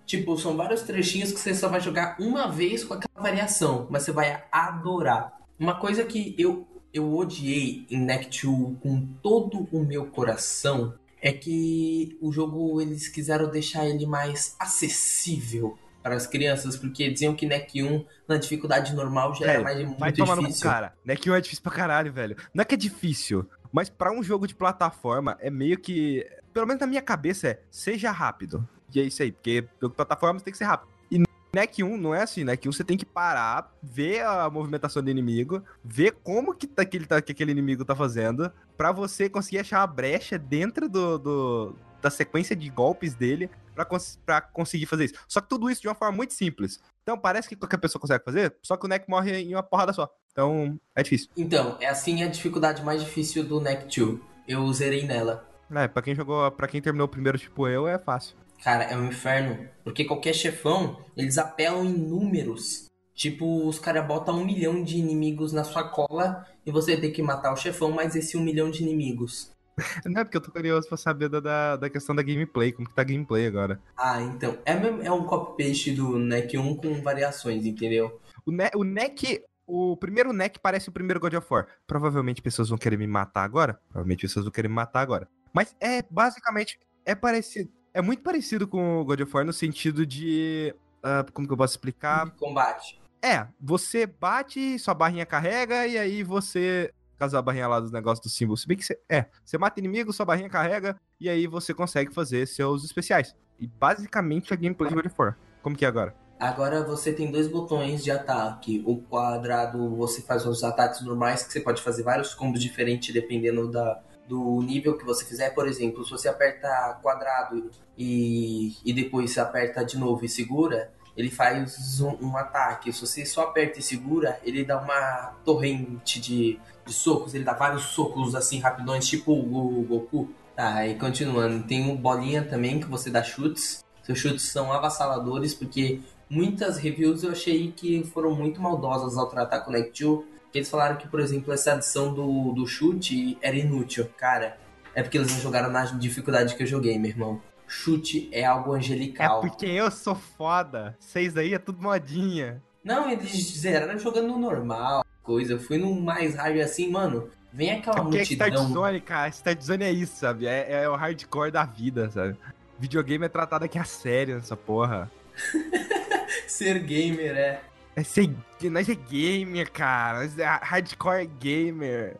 Tipo, 0.06 0.38
são 0.38 0.56
vários 0.56 0.82
trechinhos 0.82 1.32
que 1.32 1.38
você 1.38 1.54
só 1.54 1.68
vai 1.68 1.80
jogar 1.80 2.16
uma 2.18 2.48
vez 2.50 2.82
com 2.82 2.94
aquela 2.94 3.22
variação, 3.22 3.86
mas 3.90 4.04
você 4.04 4.12
vai 4.12 4.44
adorar. 4.50 5.38
Uma 5.58 5.78
coisa 5.78 6.04
que 6.04 6.34
eu, 6.38 6.66
eu 6.94 7.12
odiei 7.14 7.84
em 7.90 7.98
Neck 7.98 8.30
2 8.30 8.78
com 8.80 9.06
todo 9.20 9.68
o 9.70 9.84
meu 9.84 10.06
coração 10.06 10.94
é 11.20 11.32
que 11.32 12.16
o 12.20 12.30
jogo 12.30 12.80
eles 12.80 13.08
quiseram 13.08 13.50
deixar 13.50 13.86
ele 13.86 14.06
mais 14.06 14.54
acessível 14.60 15.76
para 16.06 16.14
as 16.14 16.24
crianças, 16.24 16.76
porque 16.76 17.10
diziam 17.10 17.34
que 17.34 17.44
NEC 17.44 17.82
1 17.82 18.04
na 18.28 18.36
dificuldade 18.36 18.94
normal 18.94 19.34
já 19.34 19.44
era 19.44 19.60
mais 19.60 19.84
muito 19.84 19.98
vai 19.98 20.12
tomar 20.12 20.36
difícil. 20.36 20.64
no 20.64 20.72
cara. 20.72 20.94
NEC 21.04 21.28
1 21.28 21.34
é 21.34 21.40
difícil 21.40 21.62
pra 21.64 21.72
caralho, 21.72 22.12
velho. 22.12 22.36
Não 22.54 22.62
é 22.62 22.64
que 22.64 22.76
é 22.76 22.78
difícil, 22.78 23.44
mas 23.72 23.90
para 23.90 24.12
um 24.12 24.22
jogo 24.22 24.46
de 24.46 24.54
plataforma 24.54 25.36
é 25.40 25.50
meio 25.50 25.76
que, 25.76 26.24
pelo 26.54 26.64
menos 26.64 26.80
na 26.80 26.86
minha 26.86 27.02
cabeça 27.02 27.48
é, 27.48 27.60
seja 27.72 28.12
rápido. 28.12 28.64
E 28.94 29.00
é 29.00 29.02
isso 29.02 29.20
aí, 29.20 29.32
porque 29.32 29.66
jogo 29.80 29.94
de 29.94 29.96
plataforma 29.96 30.38
tem 30.38 30.52
que 30.52 30.58
ser 30.58 30.66
rápido. 30.66 30.92
E 31.10 31.20
NEC 31.52 31.82
1 31.82 31.96
não 31.96 32.14
é 32.14 32.22
assim, 32.22 32.44
NEC 32.44 32.68
1 32.68 32.72
você 32.72 32.84
tem 32.84 32.96
que 32.96 33.04
parar, 33.04 33.74
ver 33.82 34.24
a 34.24 34.48
movimentação 34.48 35.02
do 35.02 35.10
inimigo, 35.10 35.60
ver 35.84 36.12
como 36.22 36.54
que, 36.54 36.68
tá, 36.68 36.84
que, 36.84 36.96
ele 36.96 37.06
tá, 37.06 37.20
que 37.20 37.32
aquele 37.32 37.50
inimigo 37.50 37.84
tá 37.84 37.96
fazendo, 37.96 38.48
para 38.76 38.92
você 38.92 39.28
conseguir 39.28 39.58
achar 39.58 39.80
uma 39.80 39.88
brecha 39.88 40.38
dentro 40.38 40.88
do, 40.88 41.18
do 41.18 41.76
da 42.00 42.10
sequência 42.10 42.54
de 42.54 42.70
golpes 42.70 43.14
dele 43.14 43.50
pra, 43.76 43.84
cons 43.84 44.18
conseguir 44.52 44.86
fazer 44.86 45.04
isso. 45.04 45.14
Só 45.28 45.40
que 45.40 45.48
tudo 45.48 45.70
isso 45.70 45.82
de 45.82 45.88
uma 45.88 45.94
forma 45.94 46.16
muito 46.16 46.32
simples. 46.32 46.80
Então 47.02 47.16
parece 47.18 47.48
que 47.48 47.54
qualquer 47.54 47.78
pessoa 47.78 48.00
consegue 48.00 48.24
fazer, 48.24 48.56
só 48.62 48.76
que 48.76 48.84
o 48.84 48.88
Neck 48.88 49.08
morre 49.08 49.42
em 49.42 49.54
uma 49.54 49.62
porrada 49.62 49.92
só. 49.92 50.10
Então 50.32 50.78
é 50.94 51.02
difícil. 51.02 51.30
Então, 51.36 51.76
é 51.80 51.86
assim 51.86 52.22
a 52.22 52.28
dificuldade 52.28 52.82
mais 52.82 53.02
difícil 53.02 53.44
do 53.44 53.60
Neck 53.60 53.84
2. 53.84 54.20
Eu 54.48 54.72
zerei 54.72 55.04
nela. 55.04 55.46
É, 55.70 55.88
pra 55.88 56.02
quem 56.02 56.14
jogou, 56.14 56.50
para 56.50 56.68
quem 56.68 56.80
terminou 56.80 57.06
o 57.06 57.10
primeiro 57.10 57.38
tipo 57.38 57.68
eu, 57.68 57.86
é 57.86 57.98
fácil. 57.98 58.36
Cara, 58.62 58.84
é 58.84 58.96
um 58.96 59.06
inferno. 59.06 59.68
Porque 59.84 60.04
qualquer 60.04 60.34
chefão, 60.34 61.04
eles 61.16 61.38
apelam 61.38 61.84
em 61.84 61.92
números. 61.92 62.86
Tipo, 63.14 63.66
os 63.66 63.78
caras 63.78 64.06
botam 64.06 64.38
um 64.38 64.44
milhão 64.44 64.82
de 64.82 64.98
inimigos 64.98 65.52
na 65.52 65.64
sua 65.64 65.84
cola 65.84 66.46
e 66.66 66.70
você 66.70 66.96
tem 66.96 67.10
que 67.10 67.22
matar 67.22 67.52
o 67.52 67.56
chefão 67.56 67.90
mais 67.90 68.14
esse 68.14 68.36
um 68.36 68.42
milhão 68.42 68.70
de 68.70 68.82
inimigos. 68.82 69.50
Não 70.06 70.20
é 70.20 70.24
porque 70.24 70.36
eu 70.36 70.40
tô 70.40 70.50
curioso 70.50 70.88
pra 70.88 70.96
saber 70.96 71.28
da, 71.28 71.76
da 71.76 71.90
questão 71.90 72.14
da 72.14 72.22
gameplay, 72.22 72.72
como 72.72 72.88
que 72.88 72.94
tá 72.94 73.02
a 73.02 73.04
gameplay 73.04 73.46
agora. 73.46 73.80
Ah, 73.96 74.20
então. 74.22 74.58
É, 74.64 74.72
é 75.06 75.12
um 75.12 75.24
copy-paste 75.24 75.92
do 75.92 76.18
NEC 76.18 76.56
1 76.56 76.76
com 76.76 77.02
variações, 77.02 77.66
entendeu? 77.66 78.20
O, 78.44 78.50
ne 78.50 78.70
o 78.74 78.84
Neck. 78.84 79.42
O 79.68 79.96
primeiro 79.96 80.32
Neck 80.32 80.60
parece 80.60 80.88
o 80.88 80.92
primeiro 80.92 81.18
God 81.18 81.34
of 81.34 81.46
War. 81.50 81.66
Provavelmente 81.86 82.40
pessoas 82.40 82.68
vão 82.68 82.78
querer 82.78 82.96
me 82.96 83.06
matar 83.06 83.42
agora. 83.42 83.80
Provavelmente 83.88 84.20
pessoas 84.20 84.44
vão 84.44 84.52
querer 84.52 84.68
me 84.68 84.74
matar 84.74 85.00
agora. 85.00 85.28
Mas 85.52 85.74
é 85.80 86.02
basicamente. 86.08 86.78
É 87.04 87.14
parecido. 87.14 87.70
É 87.92 88.00
muito 88.00 88.22
parecido 88.22 88.68
com 88.68 89.00
o 89.00 89.04
God 89.04 89.20
of 89.20 89.34
War 89.34 89.44
no 89.44 89.52
sentido 89.52 90.06
de. 90.06 90.74
ah, 91.02 91.24
como 91.32 91.46
que 91.46 91.52
eu 91.52 91.56
posso 91.56 91.74
explicar? 91.74 92.30
Combate. 92.36 93.00
É, 93.22 93.46
você 93.60 94.06
bate, 94.06 94.78
sua 94.78 94.94
barrinha 94.94 95.26
carrega, 95.26 95.86
e 95.86 95.98
aí 95.98 96.22
você. 96.22 96.92
Caso 97.18 97.36
a 97.36 97.42
barrinha 97.42 97.68
lá 97.68 97.80
dos 97.80 97.90
negócios 97.90 98.20
do 98.24 98.30
símbolo. 98.30 98.56
Se 98.56 98.66
bem 98.66 98.76
que 98.76 98.84
você. 98.84 98.98
É, 99.08 99.26
você 99.44 99.56
mata 99.56 99.80
inimigo, 99.80 100.12
sua 100.12 100.26
barrinha 100.26 100.48
carrega, 100.48 100.96
e 101.20 101.28
aí 101.28 101.46
você 101.46 101.72
consegue 101.72 102.12
fazer 102.12 102.46
seus 102.46 102.84
especiais. 102.84 103.34
E 103.58 103.66
basicamente 103.66 104.52
a 104.52 104.56
gameplay 104.56 104.90
de 104.90 105.10
War. 105.18 105.36
Como 105.62 105.76
que 105.76 105.84
é 105.84 105.88
agora? 105.88 106.14
Agora 106.38 106.84
você 106.84 107.12
tem 107.12 107.30
dois 107.30 107.48
botões 107.48 108.04
de 108.04 108.10
ataque. 108.10 108.82
O 108.86 108.98
quadrado 108.98 109.96
você 109.96 110.20
faz 110.20 110.44
os 110.44 110.62
ataques 110.62 111.00
normais, 111.00 111.42
que 111.42 111.52
você 111.52 111.60
pode 111.60 111.82
fazer 111.82 112.02
vários 112.02 112.34
combos 112.34 112.60
diferentes 112.60 113.12
dependendo 113.14 113.70
da, 113.70 114.02
do 114.28 114.60
nível 114.60 114.98
que 114.98 115.04
você 115.04 115.24
fizer. 115.24 115.50
Por 115.50 115.66
exemplo, 115.66 116.04
se 116.04 116.10
você 116.10 116.28
aperta 116.28 116.98
quadrado 117.02 117.70
e, 117.96 118.76
e 118.84 118.92
depois 118.92 119.30
você 119.30 119.40
aperta 119.40 119.82
de 119.82 119.96
novo 119.96 120.24
e 120.26 120.28
segura, 120.28 120.92
ele 121.16 121.30
faz 121.30 122.00
um, 122.00 122.16
um 122.20 122.36
ataque. 122.36 122.92
Se 122.92 123.00
você 123.00 123.24
só 123.24 123.44
aperta 123.44 123.78
e 123.78 123.82
segura, 123.82 124.38
ele 124.44 124.62
dá 124.62 124.78
uma 124.78 125.34
torrente 125.42 126.20
de, 126.20 126.60
de 126.86 126.92
socos. 126.92 127.34
Ele 127.34 127.44
dá 127.44 127.52
vários 127.52 127.82
socos 127.84 128.34
assim 128.34 128.58
rapidões, 128.60 129.06
tipo 129.06 129.32
o 129.32 129.82
Goku. 129.84 130.30
Tá, 130.54 130.86
e 130.86 130.94
continuando, 130.94 131.64
tem 131.64 131.82
um 131.90 131.94
bolinha 131.96 132.42
também 132.42 132.80
que 132.80 132.86
você 132.86 133.10
dá 133.10 133.22
chutes. 133.22 133.84
Seus 134.02 134.18
chutes 134.18 134.44
são 134.50 134.72
avassaladores, 134.72 135.52
porque 135.54 136.00
muitas 136.30 136.78
reviews 136.78 137.22
eu 137.24 137.32
achei 137.32 137.70
que 137.72 138.02
foram 138.04 138.34
muito 138.34 138.60
maldosas 138.62 139.18
ao 139.18 139.26
tratar 139.26 139.60
Connect 139.60 140.02
2. 140.02 140.24
Que 140.52 140.58
eles 140.60 140.70
falaram 140.70 140.96
que, 140.96 141.06
por 141.08 141.20
exemplo, 141.20 141.52
essa 141.52 141.72
adição 141.74 142.14
do, 142.14 142.52
do 142.52 142.66
chute 142.66 143.36
era 143.42 143.54
inútil. 143.56 144.08
Cara, 144.16 144.56
é 144.94 145.02
porque 145.02 145.18
eles 145.18 145.30
não 145.30 145.40
jogaram 145.40 145.70
na 145.70 145.84
dificuldade 145.84 146.54
que 146.54 146.62
eu 146.62 146.66
joguei, 146.66 146.98
meu 146.98 147.10
irmão. 147.10 147.40
Chute 147.66 148.28
é 148.32 148.44
algo 148.44 148.74
É 148.74 148.78
angelical. 148.78 149.40
porque 149.42 149.66
eu 149.66 149.90
sou 149.90 150.14
foda. 150.14 150.96
Vocês 150.98 151.36
aí 151.36 151.52
é 151.52 151.58
tudo 151.58 151.82
modinha. 151.82 152.62
Não, 152.82 153.10
eles 153.10 153.58
zeraram 153.58 153.98
jogando 153.98 154.28
no 154.28 154.38
normal, 154.38 155.04
coisa. 155.26 155.54
Eu 155.54 155.58
fui 155.58 155.76
no 155.76 155.94
mais 156.00 156.36
hard 156.36 156.58
assim, 156.60 156.90
mano. 156.90 157.28
Vem 157.52 157.72
aquela 157.72 157.98
É 157.98 158.02
porque 158.02 158.16
multidão. 158.18 158.68
Zone, 158.68 159.00
cara, 159.00 159.28
Start 159.28 159.60
Zone 159.60 159.84
é 159.84 159.90
isso, 159.90 160.16
sabe? 160.16 160.46
É, 160.46 160.82
é 160.84 160.88
o 160.88 160.94
hardcore 160.94 161.50
da 161.50 161.64
vida, 161.64 162.08
sabe? 162.10 162.36
Videogame 162.78 163.24
é 163.26 163.28
tratado 163.28 163.64
aqui 163.64 163.78
a 163.78 163.84
sério 163.84 164.36
nessa 164.36 164.56
porra. 164.56 165.10
Ser 166.46 166.78
gamer 166.78 167.36
é. 167.36 167.60
É 167.96 168.02
ser, 168.02 168.30
nós 168.64 168.88
é 168.88 168.94
gamer, 168.94 169.70
cara. 169.72 170.20
Nós 170.20 170.38
é 170.38 170.44
hardcore 170.44 171.26
gamer. 171.40 172.16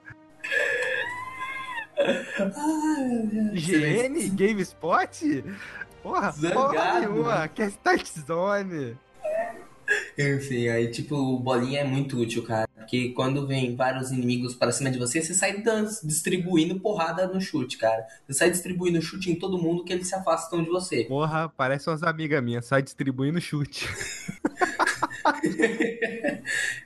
Ai. 1.99 3.53
GN? 3.55 4.31
GameSpot? 4.35 5.45
Porra, 6.03 6.33
porra 6.33 6.33
Zangado. 6.33 7.01
nenhuma. 7.01 7.49
Que 7.49 7.62
é 7.62 7.66
Start 7.66 8.07
Zone. 8.27 8.97
Enfim, 10.18 10.68
aí 10.68 10.90
tipo, 10.90 11.14
o 11.14 11.38
bolinha 11.38 11.81
é 11.81 11.85
muito 11.85 12.18
útil, 12.18 12.42
cara. 12.42 12.66
Porque 12.87 13.11
quando 13.11 13.46
vem 13.46 13.74
vários 13.74 14.12
inimigos 14.12 14.55
para 14.55 14.70
cima 14.70 14.90
de 14.90 14.98
você, 14.98 15.20
você 15.20 15.35
sai 15.35 15.61
distribuindo 16.05 16.79
porrada 16.79 17.26
no 17.26 17.40
chute, 17.40 17.76
cara. 17.76 18.07
Você 18.26 18.38
sai 18.38 18.50
distribuindo 18.50 19.02
chute 19.02 19.31
em 19.31 19.35
todo 19.35 19.59
mundo 19.59 19.83
que 19.83 19.92
eles 19.92 20.07
se 20.07 20.14
afastam 20.14 20.62
de 20.62 20.70
você. 20.70 21.05
Porra, 21.05 21.48
parece 21.48 21.90
umas 21.90 22.05
amigas 22.05 22.42
minhas. 22.42 22.64
Sai 22.64 22.83
distribuindo 22.83 23.40
chute. 23.40 23.88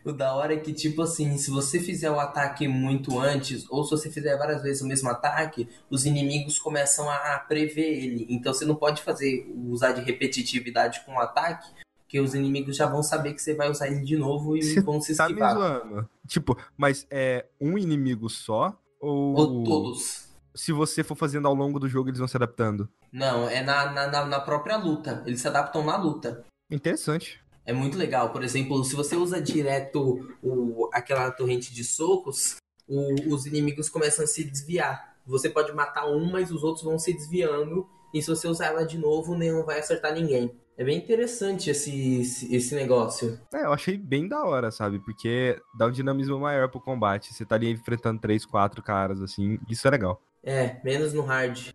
o 0.04 0.12
da 0.12 0.34
hora 0.34 0.54
é 0.54 0.56
que, 0.56 0.72
tipo 0.72 1.02
assim, 1.02 1.36
se 1.36 1.50
você 1.50 1.78
fizer 1.78 2.10
o 2.10 2.18
ataque 2.18 2.66
muito 2.66 3.20
antes, 3.20 3.66
ou 3.68 3.84
se 3.84 3.90
você 3.90 4.10
fizer 4.10 4.38
várias 4.38 4.62
vezes 4.62 4.80
o 4.80 4.86
mesmo 4.86 5.10
ataque, 5.10 5.68
os 5.90 6.06
inimigos 6.06 6.58
começam 6.58 7.10
a 7.10 7.38
prever 7.46 8.02
ele. 8.02 8.26
Então 8.30 8.54
você 8.54 8.64
não 8.64 8.74
pode 8.74 9.02
fazer 9.02 9.46
usar 9.68 9.92
de 9.92 10.00
repetitividade 10.00 11.04
com 11.04 11.12
o 11.12 11.20
ataque, 11.20 11.68
que 12.11 12.18
os 12.20 12.35
inimigos 12.35 12.77
já 12.77 12.87
vão 12.87 13.05
saber 13.05 13.35
que 13.35 13.40
você 13.40 13.55
vai 13.55 13.70
usar 13.70 13.87
ele 13.87 14.05
de 14.05 14.16
novo 14.16 14.57
e 14.57 14.62
Você 14.64 14.81
vão 14.81 15.01
se 15.01 15.16
Tá 15.16 15.27
me 15.27 15.31
esquivar. 15.35 15.55
zoando. 15.55 16.09
Tipo, 16.27 16.59
mas 16.77 17.07
é 17.09 17.46
um 17.61 17.79
inimigo 17.79 18.29
só? 18.29 18.77
Ou, 19.01 19.33
ou 19.37 19.62
todos. 19.64 20.25
se 20.53 20.73
você 20.73 21.05
for 21.05 21.14
fazendo 21.14 21.46
ao 21.46 21.55
longo 21.55 21.79
do 21.79 21.88
jogo, 21.88 22.09
eles 22.11 22.18
vão 22.18 22.27
se 22.27 22.37
adaptando? 22.37 22.88
Não, 23.12 23.49
é 23.49 23.62
na, 23.62 23.92
na, 23.92 24.07
na- 24.09 24.27
na 24.27 24.40
própria 24.40 24.77
luta. 24.77 25.23
Eles 25.25 25.40
se 25.40 25.46
adaptam 25.46 25.85
na 25.85 25.96
luta. 25.96 26.44
Interessante. 26.68 27.40
É 27.64 27.73
muito 27.73 27.96
legal. 27.96 28.31
Por 28.31 28.42
exemplo, 28.42 28.83
se 28.85 28.96
você 28.96 29.14
usa 29.14 29.40
direto 29.40 30.29
o, 30.42 30.90
aquela 30.92 31.31
torrente 31.31 31.73
de 31.73 31.85
socos, 31.85 32.57
o- 32.88 33.33
os 33.33 33.46
inimigos 33.46 33.88
começam 33.88 34.25
a 34.25 34.29
se 34.29 34.42
desviar. 34.42 35.14
Você 35.25 35.49
pode 35.49 35.73
matar 35.73 36.07
um, 36.09 36.29
mas 36.29 36.51
os 36.51 36.64
outros 36.64 36.85
vão 36.85 36.99
se 36.99 37.12
desviando. 37.12 37.87
E 38.12 38.20
se 38.20 38.29
você 38.29 38.49
usar 38.49 38.66
ela 38.66 38.85
de 38.85 38.99
novo, 38.99 39.37
nenhum 39.37 39.62
vai 39.64 39.79
acertar 39.79 40.12
ninguém. 40.12 40.51
É 40.80 40.84
bem 40.84 40.96
interessante 40.96 41.68
esse, 41.68 42.48
esse, 42.50 42.74
negócio. 42.74 43.38
É, 43.52 43.66
eu 43.66 43.72
achei 43.74 43.98
bem 43.98 44.26
da 44.26 44.42
hora, 44.46 44.70
sabe? 44.70 44.98
Porque 44.98 45.60
dá 45.76 45.84
um 45.86 45.90
dinamismo 45.90 46.38
maior 46.40 46.70
pro 46.70 46.80
combate. 46.80 47.34
Você 47.34 47.44
tá 47.44 47.56
ali 47.56 47.70
enfrentando 47.70 48.18
três, 48.18 48.46
quatro 48.46 48.82
caras, 48.82 49.20
assim. 49.20 49.58
Isso 49.68 49.86
é 49.86 49.90
legal. 49.90 50.18
É, 50.42 50.80
menos 50.82 51.12
no 51.12 51.20
hard. 51.20 51.74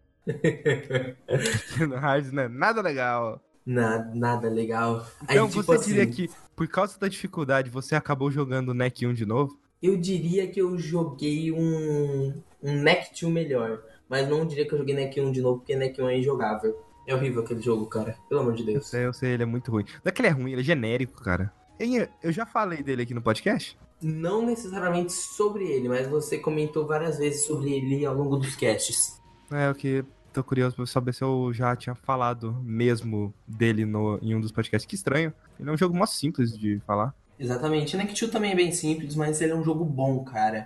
No 1.88 1.98
hard, 1.98 2.34
né? 2.34 2.48
Nada 2.48 2.82
legal. 2.82 3.40
Nada, 3.64 4.12
nada 4.16 4.50
legal. 4.50 5.06
Aí, 5.28 5.36
Então, 5.36 5.48
tipo 5.48 5.62
você 5.62 5.76
assim, 5.76 5.94
diria 5.94 6.08
que, 6.08 6.32
por 6.56 6.68
causa 6.68 6.98
da 7.00 7.08
dificuldade, 7.08 7.70
você 7.70 7.96
acabou 7.96 8.32
jogando 8.32 8.70
o 8.70 8.74
NEC 8.74 9.06
1 9.06 9.14
de 9.14 9.24
novo? 9.24 9.60
Eu 9.84 9.96
diria 9.98 10.48
que 10.48 10.60
eu 10.60 10.80
joguei 10.80 11.52
um, 11.52 12.34
um 12.64 12.82
Neck 12.82 13.12
2 13.22 13.32
melhor. 13.32 13.84
Mas 14.10 14.28
não 14.28 14.48
diria 14.48 14.68
que 14.68 14.74
eu 14.74 14.80
joguei 14.80 14.96
Neck 14.96 15.22
1 15.22 15.32
de 15.32 15.42
novo, 15.42 15.60
porque 15.60 15.76
Neck 15.76 16.02
1 16.02 16.10
é 16.10 16.18
injogável. 16.18 16.85
É 17.08 17.14
horrível 17.14 17.44
aquele 17.44 17.62
jogo, 17.62 17.86
cara. 17.86 18.18
Pelo 18.28 18.42
amor 18.42 18.54
de 18.54 18.62
Eu 18.62 18.66
Deus. 18.68 18.88
sei, 18.88 19.06
eu 19.06 19.14
sei, 19.14 19.32
ele 19.34 19.44
é 19.44 19.46
muito 19.46 19.72
ruim. 19.72 19.84
Não 20.04 20.10
é 20.10 20.12
que 20.12 20.22
ele 20.22 20.28
é 20.28 20.32
ruim, 20.32 20.52
ele 20.52 20.62
é 20.62 20.64
genérico, 20.64 21.22
cara. 21.22 21.52
Eu 22.24 22.32
já 22.32 22.46
falei 22.46 22.82
dele 22.82 23.04
aqui 23.04 23.14
no 23.14 23.22
podcast? 23.22 23.78
Não 24.02 24.46
necessariamente 24.46 25.12
sobre 25.14 25.66
ele, 25.66 25.90
mas 25.90 26.08
você 26.08 26.38
comentou 26.38 26.86
várias 26.86 27.18
vezes 27.18 27.46
sobre 27.46 27.74
ele 27.74 28.06
ao 28.06 28.16
longo 28.16 28.38
dos 28.38 28.56
casts. 28.56 29.22
É, 29.52 29.70
o 29.70 29.76
que 29.76 30.04
tô 30.34 30.44
curioso 30.44 30.76
pra 30.76 30.86
saber 30.86 31.14
se 31.14 31.24
eu 31.24 31.52
já 31.54 31.76
tinha 31.76 31.96
falado 31.96 32.54
mesmo 32.64 33.34
dele 33.48 33.86
no, 33.86 34.20
em 34.22 34.36
um 34.36 34.42
dos 34.42 34.52
podcasts. 34.52 34.86
Que 34.88 34.96
estranho. 34.96 35.34
Ele 35.60 35.70
é 35.70 35.72
um 35.72 35.78
jogo 35.78 35.96
mó 35.96 36.06
simples 36.06 36.58
de 36.58 36.82
falar. 36.86 37.14
Exatamente. 37.40 37.96
Neck 37.98 38.14
2 38.20 38.32
também 38.32 38.52
é 38.52 38.56
bem 38.56 38.72
simples, 38.72 39.16
mas 39.16 39.42
ele 39.42 39.52
é 39.52 39.56
um 39.56 39.64
jogo 39.64 39.84
bom, 39.86 40.24
cara. 40.24 40.66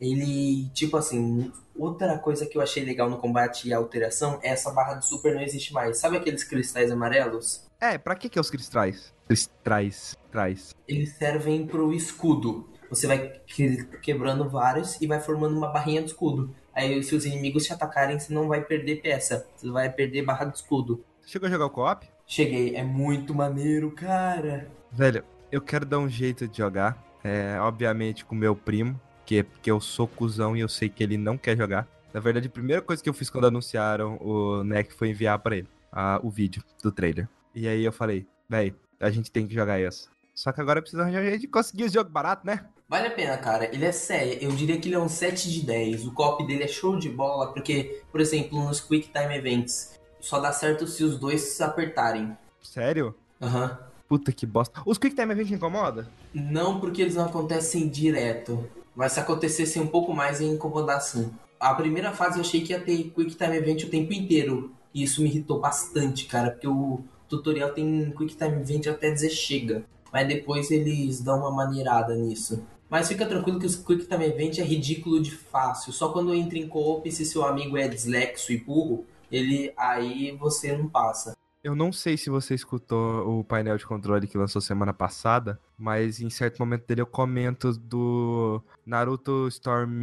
Ele, 0.00 0.68
tipo 0.74 0.96
assim, 0.96 1.50
outra 1.76 2.18
coisa 2.18 2.46
que 2.46 2.56
eu 2.56 2.62
achei 2.62 2.84
legal 2.84 3.08
no 3.10 3.18
combate 3.18 3.68
e 3.68 3.72
a 3.74 3.76
alteração 3.78 4.38
é 4.42 4.48
essa 4.50 4.70
barra 4.72 4.94
de 4.94 5.06
super 5.06 5.34
não 5.34 5.42
existe 5.42 5.72
mais. 5.72 5.98
Sabe 5.98 6.16
aqueles 6.16 6.44
cristais 6.44 6.90
amarelos? 6.90 7.66
É, 7.80 7.98
pra 7.98 8.14
que 8.14 8.28
que 8.28 8.38
é 8.38 8.40
os 8.40 8.50
cristais? 8.50 9.12
Cristais, 9.26 10.16
traz. 10.30 10.74
Eles 10.88 11.12
servem 11.16 11.66
pro 11.66 11.92
escudo. 11.92 12.68
Você 12.90 13.06
vai 13.06 13.28
que- 13.46 13.84
quebrando 14.02 14.48
vários 14.48 15.00
e 15.00 15.06
vai 15.06 15.20
formando 15.20 15.56
uma 15.56 15.68
barrinha 15.72 16.00
de 16.02 16.08
escudo. 16.08 16.54
Aí, 16.74 17.02
se 17.02 17.14
os 17.14 17.24
inimigos 17.24 17.64
te 17.64 17.72
atacarem, 17.72 18.18
você 18.18 18.32
não 18.32 18.48
vai 18.48 18.62
perder 18.62 19.00
peça. 19.02 19.46
Você 19.56 19.70
vai 19.70 19.90
perder 19.90 20.22
barra 20.22 20.44
de 20.44 20.56
escudo. 20.56 21.04
Chegou 21.26 21.46
a 21.48 21.50
jogar 21.50 21.66
o 21.66 21.70
co-op? 21.70 22.06
Cheguei, 22.26 22.74
é 22.76 22.82
muito 22.82 23.34
maneiro, 23.34 23.90
cara. 23.92 24.70
Velho, 24.92 25.24
eu 25.50 25.60
quero 25.60 25.84
dar 25.86 25.98
um 25.98 26.08
jeito 26.08 26.46
de 26.48 26.58
jogar. 26.58 27.02
É, 27.22 27.58
obviamente 27.58 28.22
com 28.24 28.34
meu 28.34 28.54
primo, 28.54 29.00
que, 29.24 29.42
porque 29.42 29.70
eu 29.70 29.80
sou 29.80 30.06
cuzão 30.06 30.56
e 30.56 30.60
eu 30.60 30.68
sei 30.68 30.88
que 30.88 31.02
ele 31.02 31.16
não 31.16 31.36
quer 31.38 31.56
jogar. 31.56 31.86
Na 32.12 32.20
verdade, 32.20 32.46
a 32.46 32.50
primeira 32.50 32.80
coisa 32.82 33.02
que 33.02 33.08
eu 33.08 33.14
fiz 33.14 33.28
quando 33.28 33.46
anunciaram 33.46 34.16
o 34.20 34.62
NEC 34.62 34.92
foi 34.94 35.08
enviar 35.10 35.38
pra 35.40 35.56
ele 35.56 35.68
a- 35.90 36.20
o 36.22 36.30
vídeo 36.30 36.62
do 36.82 36.92
trailer. 36.92 37.28
E 37.54 37.66
aí 37.66 37.84
eu 37.84 37.92
falei, 37.92 38.26
véi, 38.48 38.74
a 39.00 39.10
gente 39.10 39.30
tem 39.30 39.46
que 39.46 39.54
jogar 39.54 39.80
isso. 39.80 40.08
Só 40.34 40.50
que 40.52 40.60
agora 40.60 40.80
precisa 40.80 41.02
arranjar 41.02 41.38
de 41.38 41.46
conseguir 41.46 41.84
esse 41.84 41.94
jogo 41.94 42.10
barato, 42.10 42.46
né? 42.46 42.66
Vale 42.88 43.06
a 43.06 43.10
pena, 43.10 43.36
cara. 43.38 43.72
Ele 43.74 43.84
é 43.84 43.92
sério. 43.92 44.38
Eu 44.40 44.50
diria 44.52 44.78
que 44.78 44.88
ele 44.88 44.96
é 44.96 44.98
um 44.98 45.08
7 45.08 45.50
de 45.50 45.64
10. 45.64 46.06
O 46.06 46.12
cop 46.12 46.44
dele 46.46 46.64
é 46.64 46.68
show 46.68 46.96
de 46.98 47.08
bola, 47.08 47.52
porque, 47.52 48.02
por 48.12 48.20
exemplo, 48.20 48.62
nos 48.62 48.80
Quick 48.80 49.08
Time 49.12 49.34
Events, 49.36 49.98
só 50.20 50.38
dá 50.40 50.52
certo 50.52 50.86
se 50.86 51.02
os 51.04 51.18
dois 51.18 51.40
se 51.40 51.62
apertarem. 51.62 52.36
Sério? 52.62 53.14
Aham. 53.40 53.78
Puta 54.08 54.32
que 54.32 54.44
bosta. 54.44 54.82
Os 54.84 54.98
Quick 54.98 55.14
Time 55.16 55.32
Event 55.32 55.50
incomoda? 55.52 56.08
Não 56.34 56.78
porque 56.80 57.02
eles 57.02 57.14
não 57.14 57.26
acontecem 57.26 57.88
direto. 57.88 58.68
Mas 58.94 59.12
se 59.12 59.20
acontecesse 59.20 59.78
um 59.80 59.86
pouco 59.86 60.14
mais, 60.14 60.40
ia 60.40 60.48
incomodar 60.48 61.00
sim. 61.00 61.30
A 61.58 61.74
primeira 61.74 62.12
fase 62.12 62.38
eu 62.38 62.42
achei 62.42 62.60
que 62.60 62.72
ia 62.72 62.80
ter 62.80 63.10
Quick 63.10 63.34
Time 63.34 63.56
Event 63.56 63.84
o 63.84 63.90
tempo 63.90 64.12
inteiro. 64.12 64.72
E 64.92 65.02
isso 65.02 65.22
me 65.22 65.28
irritou 65.28 65.58
bastante, 65.58 66.26
cara, 66.26 66.50
porque 66.50 66.68
o 66.68 67.00
tutorial 67.28 67.72
tem 67.72 68.12
Quick 68.16 68.36
Time 68.36 68.60
Event 68.60 68.86
até 68.86 69.10
dizer 69.10 69.30
chega. 69.30 69.84
Mas 70.12 70.28
depois 70.28 70.70
eles 70.70 71.20
dão 71.20 71.38
uma 71.38 71.50
maneirada 71.50 72.14
nisso. 72.14 72.62
Mas 72.88 73.08
fica 73.08 73.26
tranquilo 73.26 73.58
que 73.58 73.66
o 73.66 73.84
Quick 73.84 74.06
Time 74.06 74.26
Event 74.26 74.58
é 74.58 74.62
ridículo 74.62 75.20
de 75.20 75.32
fácil. 75.32 75.92
Só 75.92 76.10
quando 76.10 76.34
entra 76.34 76.58
em 76.58 76.68
co-op, 76.68 77.10
se 77.10 77.24
seu 77.24 77.44
amigo 77.44 77.76
é 77.76 77.88
dislexo 77.88 78.52
e 78.52 78.58
burro, 78.58 79.04
ele 79.32 79.72
aí 79.76 80.36
você 80.38 80.76
não 80.76 80.88
passa. 80.88 81.34
Eu 81.64 81.74
não 81.74 81.90
sei 81.90 82.18
se 82.18 82.28
você 82.28 82.54
escutou 82.54 83.40
o 83.40 83.42
painel 83.42 83.78
de 83.78 83.86
controle 83.86 84.26
que 84.26 84.36
lançou 84.36 84.60
semana 84.60 84.92
passada, 84.92 85.58
mas 85.78 86.20
em 86.20 86.28
certo 86.28 86.58
momento 86.58 86.86
dele 86.86 87.00
eu 87.00 87.06
comento 87.06 87.72
do 87.72 88.62
Naruto 88.84 89.48
Storm 89.48 90.02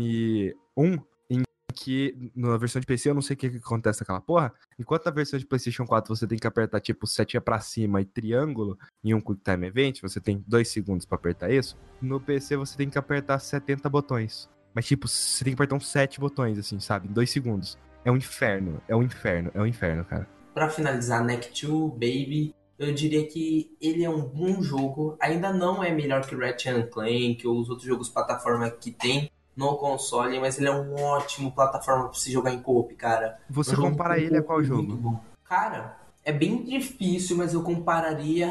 1, 0.76 0.98
em 1.30 1.44
que 1.72 2.32
na 2.36 2.58
versão 2.58 2.80
de 2.80 2.88
PC 2.88 3.12
eu 3.12 3.14
não 3.14 3.22
sei 3.22 3.36
o 3.36 3.38
que, 3.38 3.48
que 3.52 3.58
acontece 3.58 4.02
naquela 4.02 4.20
porra. 4.20 4.52
Enquanto 4.80 5.06
na 5.06 5.12
versão 5.12 5.38
de 5.38 5.46
PlayStation 5.46 5.86
4 5.86 6.16
você 6.16 6.26
tem 6.26 6.40
que 6.40 6.48
apertar 6.48 6.82
tipo 6.82 7.06
setinha 7.06 7.40
pra 7.40 7.60
cima 7.60 8.02
e 8.02 8.06
triângulo 8.06 8.76
em 9.04 9.14
um 9.14 9.22
Quick 9.22 9.44
Time 9.44 9.68
Event, 9.68 10.02
você 10.02 10.20
tem 10.20 10.44
dois 10.48 10.68
segundos 10.68 11.06
pra 11.06 11.16
apertar 11.16 11.52
isso. 11.52 11.78
No 12.02 12.20
PC 12.20 12.58
você 12.58 12.76
tem 12.76 12.90
que 12.90 12.98
apertar 12.98 13.38
70 13.38 13.88
botões. 13.88 14.50
Mas 14.74 14.88
tipo, 14.88 15.08
você 15.08 15.44
tem 15.44 15.54
que 15.54 15.62
apertar 15.62 15.76
uns 15.76 15.88
7 15.88 16.20
botões, 16.20 16.58
assim, 16.58 16.80
sabe? 16.80 17.08
Em 17.08 17.14
dois 17.14 17.30
segundos. 17.30 17.78
É 18.04 18.12
um 18.12 18.18
inferno, 18.18 18.82
é 18.88 18.96
um 18.96 19.04
inferno, 19.04 19.52
é 19.54 19.62
um 19.62 19.66
inferno, 19.68 20.04
cara. 20.04 20.28
Pra 20.54 20.70
finalizar, 20.70 21.24
Neck 21.24 21.50
2, 21.66 21.92
Baby, 21.94 22.54
eu 22.78 22.94
diria 22.94 23.26
que 23.26 23.76
ele 23.80 24.04
é 24.04 24.10
um 24.10 24.22
bom 24.22 24.62
jogo. 24.62 25.16
Ainda 25.22 25.54
não 25.54 25.84
é 25.84 25.92
melhor 25.92 26.26
que 26.26 26.36
Ratchet 26.36 26.90
Clank 26.90 27.48
ou 27.48 27.60
os 27.60 27.70
outros 27.70 27.88
jogos 27.88 28.10
plataforma 28.10 28.70
que 28.70 28.92
tem 28.92 29.30
no 29.56 29.78
console, 29.78 30.40
mas 30.40 30.58
ele 30.58 30.68
é 30.68 30.72
um 30.72 30.96
ótimo 30.96 31.52
plataforma 31.52 32.06
pra 32.10 32.20
se 32.20 32.32
jogar 32.32 32.52
em 32.54 32.62
co-op, 32.62 32.94
cara. 32.96 33.38
Você 33.50 33.76
Um 33.76 33.82
compara 33.82 34.16
com 34.16 34.22
ele 34.22 34.38
a 34.38 34.44
qual 34.44 34.58
muito 34.60 34.68
jogo? 34.68 34.96
bom. 34.98 35.20
Cara, 35.46 35.98
é 36.24 36.32
bem 36.32 36.64
difícil, 36.64 37.38
mas 37.38 37.54
eu 37.54 37.62
compararia 37.64 38.50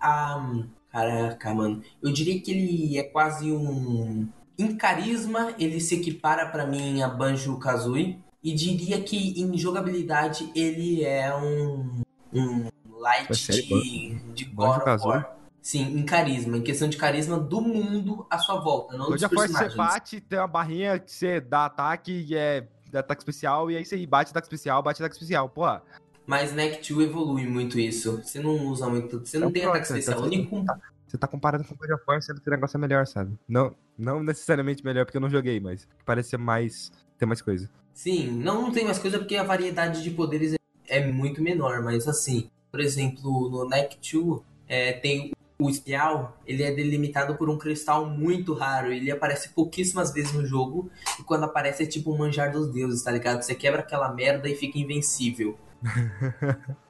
a. 0.00 0.64
Caraca, 0.90 1.54
mano. 1.54 1.82
Eu 2.02 2.12
diria 2.12 2.38
que 2.40 2.50
ele 2.50 2.98
é 2.98 3.02
quase 3.02 3.50
um. 3.50 4.28
Em 4.58 4.76
carisma, 4.76 5.54
ele 5.58 5.80
se 5.80 5.94
equipara 5.96 6.46
pra 6.46 6.66
mim 6.66 7.02
a 7.02 7.08
Banjo 7.08 7.58
Kazooie. 7.58 8.18
E 8.42 8.54
diria 8.54 9.00
que 9.02 9.40
em 9.40 9.56
jogabilidade 9.56 10.50
ele 10.54 11.04
é 11.04 11.34
um. 11.36 12.02
Um 12.32 12.68
light 12.98 13.30
É 13.30 13.52
de, 13.54 14.14
de 14.34 14.44
God 14.46 14.80
of? 14.88 15.06
War. 15.06 15.36
Sim, 15.60 15.96
em 15.96 16.02
carisma, 16.04 16.56
em 16.56 16.62
questão 16.62 16.88
de 16.88 16.96
carisma 16.96 17.38
do 17.38 17.60
mundo 17.60 18.26
à 18.28 18.38
sua 18.38 18.58
volta, 18.60 18.96
não 18.96 19.06
God 19.06 19.14
dos 19.14 19.22
War 19.22 19.30
você 19.30 19.46
personagens. 19.46 19.74
bate, 19.76 20.20
tem 20.20 20.38
uma 20.38 20.48
barrinha 20.48 20.98
que 20.98 21.12
você 21.12 21.40
dá 21.40 21.66
ataque 21.66 22.26
e 22.28 22.34
é 22.34 22.66
dá 22.90 22.98
ataque 23.00 23.20
especial, 23.22 23.70
e 23.70 23.76
aí 23.76 23.84
você 23.84 24.04
bate 24.06 24.30
ataque 24.30 24.46
especial, 24.46 24.82
bate 24.82 25.00
ataque 25.00 25.14
especial. 25.14 25.48
Porra, 25.48 25.82
Mas 26.26 26.52
Neck 26.52 26.92
2 26.92 27.08
evolui 27.08 27.46
muito 27.46 27.78
isso. 27.78 28.20
Você 28.22 28.40
não 28.40 28.66
usa 28.66 28.88
muito. 28.88 29.20
Você 29.20 29.38
não 29.38 29.46
É 29.46 29.50
um 29.50 29.52
tem 29.52 29.64
ataque 29.64 29.86
especial. 29.86 30.20
tá 30.66 30.78
você 31.06 31.18
tá 31.18 31.26
comparando 31.28 31.64
com 31.64 31.74
God 31.76 31.90
of 31.90 32.02
War, 32.08 32.22
sendo 32.22 32.40
que 32.40 32.48
o 32.48 32.50
negócio 32.50 32.76
é 32.76 32.80
melhor, 32.80 33.06
sabe? 33.06 33.38
Não, 33.46 33.74
não 33.98 34.22
necessariamente 34.22 34.84
melhor 34.84 35.04
porque 35.04 35.16
eu 35.18 35.20
não 35.20 35.30
joguei, 35.30 35.60
mas 35.60 35.86
parece 36.04 36.30
ser 36.30 36.38
mais. 36.38 36.90
ter 37.18 37.26
mais 37.26 37.40
coisa. 37.42 37.68
Sim, 37.94 38.30
não, 38.30 38.62
não 38.62 38.72
tem 38.72 38.84
mais 38.84 38.98
coisa 38.98 39.18
porque 39.18 39.36
a 39.36 39.42
variedade 39.42 40.02
de 40.02 40.10
poderes 40.10 40.54
é, 40.88 41.06
muito 41.06 41.42
menor, 41.42 41.82
mas 41.82 42.08
assim, 42.08 42.50
por 42.70 42.80
exemplo, 42.80 43.48
no 43.50 43.68
Neck 43.68 43.96
2 44.12 44.40
é, 44.68 44.92
tem 44.92 45.32
o 45.58 45.70
espial, 45.70 46.36
ele 46.46 46.62
é 46.62 46.72
delimitado 46.72 47.36
por 47.36 47.48
um 47.48 47.56
cristal 47.56 48.06
muito 48.08 48.52
raro, 48.54 48.92
ele 48.92 49.10
aparece 49.10 49.50
pouquíssimas 49.50 50.12
vezes 50.12 50.32
no 50.32 50.44
jogo, 50.44 50.90
e 51.20 51.22
quando 51.22 51.44
aparece 51.44 51.84
é 51.84 51.86
tipo 51.86 52.12
um 52.12 52.18
manjar 52.18 52.50
dos 52.50 52.72
deuses, 52.72 53.02
tá 53.02 53.12
ligado? 53.12 53.42
Você 53.42 53.54
quebra 53.54 53.80
aquela 53.80 54.12
merda 54.12 54.48
e 54.48 54.56
fica 54.56 54.78
invencível. 54.78 55.56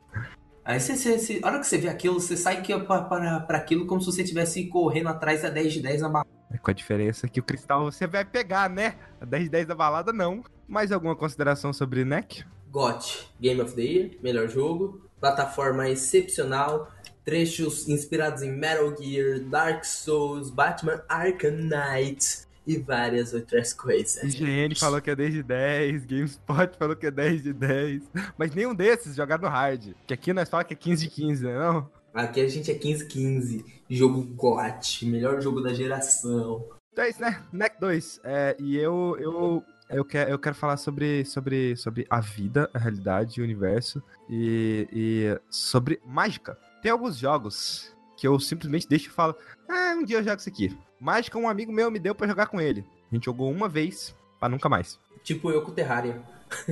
Aí 0.65 0.79
você, 0.79 0.97
você, 0.97 1.19
você- 1.19 1.41
a 1.43 1.49
hora 1.49 1.59
que 1.59 1.67
você 1.67 1.77
vê 1.77 1.89
aquilo, 1.89 2.21
você 2.21 2.37
sai 2.37 2.63
que 2.63 2.73
é 2.73 2.79
pra, 2.79 3.03
pra, 3.03 3.41
pra 3.41 3.59
aquilo 3.59 3.85
como 3.85 4.01
se 4.01 4.07
você 4.07 4.23
estivesse 4.23 4.65
correndo 4.69 5.09
atrás 5.09 5.43
da 5.43 5.51
10 5.51 5.73
de 5.73 5.83
10 5.83 6.01
na 6.01 6.09
barra. 6.09 6.27
É 6.53 6.57
com 6.57 6.71
a 6.71 6.75
diferença 6.75 7.27
que 7.27 7.41
o 7.41 7.43
cristal 7.43 7.85
você 7.85 8.07
vai 8.07 8.25
pegar, 8.25 8.71
né? 8.71 8.95
A 9.21 9.25
10 9.25 9.49
10 9.49 9.67
da 9.67 9.75
balada, 9.75 10.13
não. 10.13 10.45
Mais 10.73 10.91
alguma 10.91 11.15
consideração 11.15 11.71
sobre 11.71 12.03
NEC? 12.03 12.47
GOT, 12.71 13.29
Game 13.39 13.61
of 13.61 13.75
the 13.75 13.83
Year, 13.83 14.11
melhor 14.23 14.49
jogo, 14.49 15.07
plataforma 15.21 15.91
excepcional, 15.91 16.91
trechos 17.27 17.91
inspirados 17.91 18.43
em 18.43 18.51
Metal 18.51 18.97
Gear, 18.97 19.41
Dark 19.41 19.85
Souls, 19.85 20.49
Batman 20.49 21.03
Arkham 21.11 21.69
Knight 21.69 22.47
e 22.67 22.79
várias 22.79 23.35
outras 23.35 23.75
coisas. 23.75 24.23
IGN 24.33 24.75
falou 24.75 25.03
que 25.03 25.11
é 25.11 25.15
10 25.15 25.35
de 25.35 25.43
10, 25.43 26.07
GameSpot 26.07 26.79
falou 26.79 26.97
que 26.97 27.07
é 27.07 27.11
10 27.11 27.43
de 27.43 27.53
10. 27.53 28.03
Mas 28.39 28.55
nenhum 28.55 28.75
desses 28.75 29.15
jogaram 29.15 29.43
no 29.43 29.51
hard. 29.51 29.93
Que 30.07 30.15
aqui 30.15 30.33
nós 30.33 30.49
falamos 30.49 30.69
que 30.69 30.73
é 30.73 30.77
15 30.79 31.05
de 31.07 31.11
15, 31.11 31.45
né? 31.45 31.59
Não? 31.59 31.91
Aqui 32.15 32.41
a 32.41 32.49
gente 32.49 32.71
é 32.71 32.75
15-15, 32.75 33.63
jogo 33.91 34.23
GOT, 34.23 35.05
melhor 35.05 35.39
jogo 35.43 35.61
da 35.61 35.75
geração. 35.75 36.67
Então 36.93 37.05
é 37.05 37.11
isso, 37.11 37.21
né? 37.21 37.43
NEC 37.53 37.79
2. 37.79 38.21
É, 38.25 38.57
e 38.59 38.79
eu, 38.79 39.19
eu, 39.21 39.65
eu, 39.89 40.05
quero, 40.05 40.31
eu 40.31 40.39
quero 40.39 40.55
falar 40.55 40.77
sobre, 40.77 41.25
sobre, 41.25 41.77
sobre 41.77 42.07
a 42.09 42.21
vida, 42.21 42.71
a 42.73 42.79
realidade, 42.79 43.41
o 43.41 43.45
universo 43.45 44.03
e, 44.29 44.89
e 44.93 45.41
sobre 45.51 46.01
mágica. 46.05 46.59
Tem 46.83 46.91
alguns 46.91 47.17
jogos 47.17 47.95
que 48.17 48.27
eu 48.27 48.39
simplesmente 48.39 48.89
deixo 48.89 49.09
e 49.09 49.13
falo: 49.13 49.37
Ah, 49.69 49.95
um 49.97 50.05
dia 50.05 50.19
eu 50.19 50.25
jogo 50.25 50.37
isso 50.37 50.49
aqui. 50.49 50.77
Mágica, 51.01 51.39
um 51.39 51.49
amigo 51.49 51.73
meu 51.73 51.91
me 51.91 51.99
deu 51.99 52.15
pra 52.15 52.27
jogar 52.27 52.47
com 52.47 52.61
ele. 52.61 52.85
A 53.11 53.15
gente 53.15 53.25
jogou 53.25 53.51
uma 53.51 53.69
vez, 53.69 54.15
pra 54.39 54.49
nunca 54.49 54.69
mais. 54.69 54.99
Tipo 55.23 55.51
eu 55.51 55.63
com 55.63 55.73
Terraria. 55.73 56.21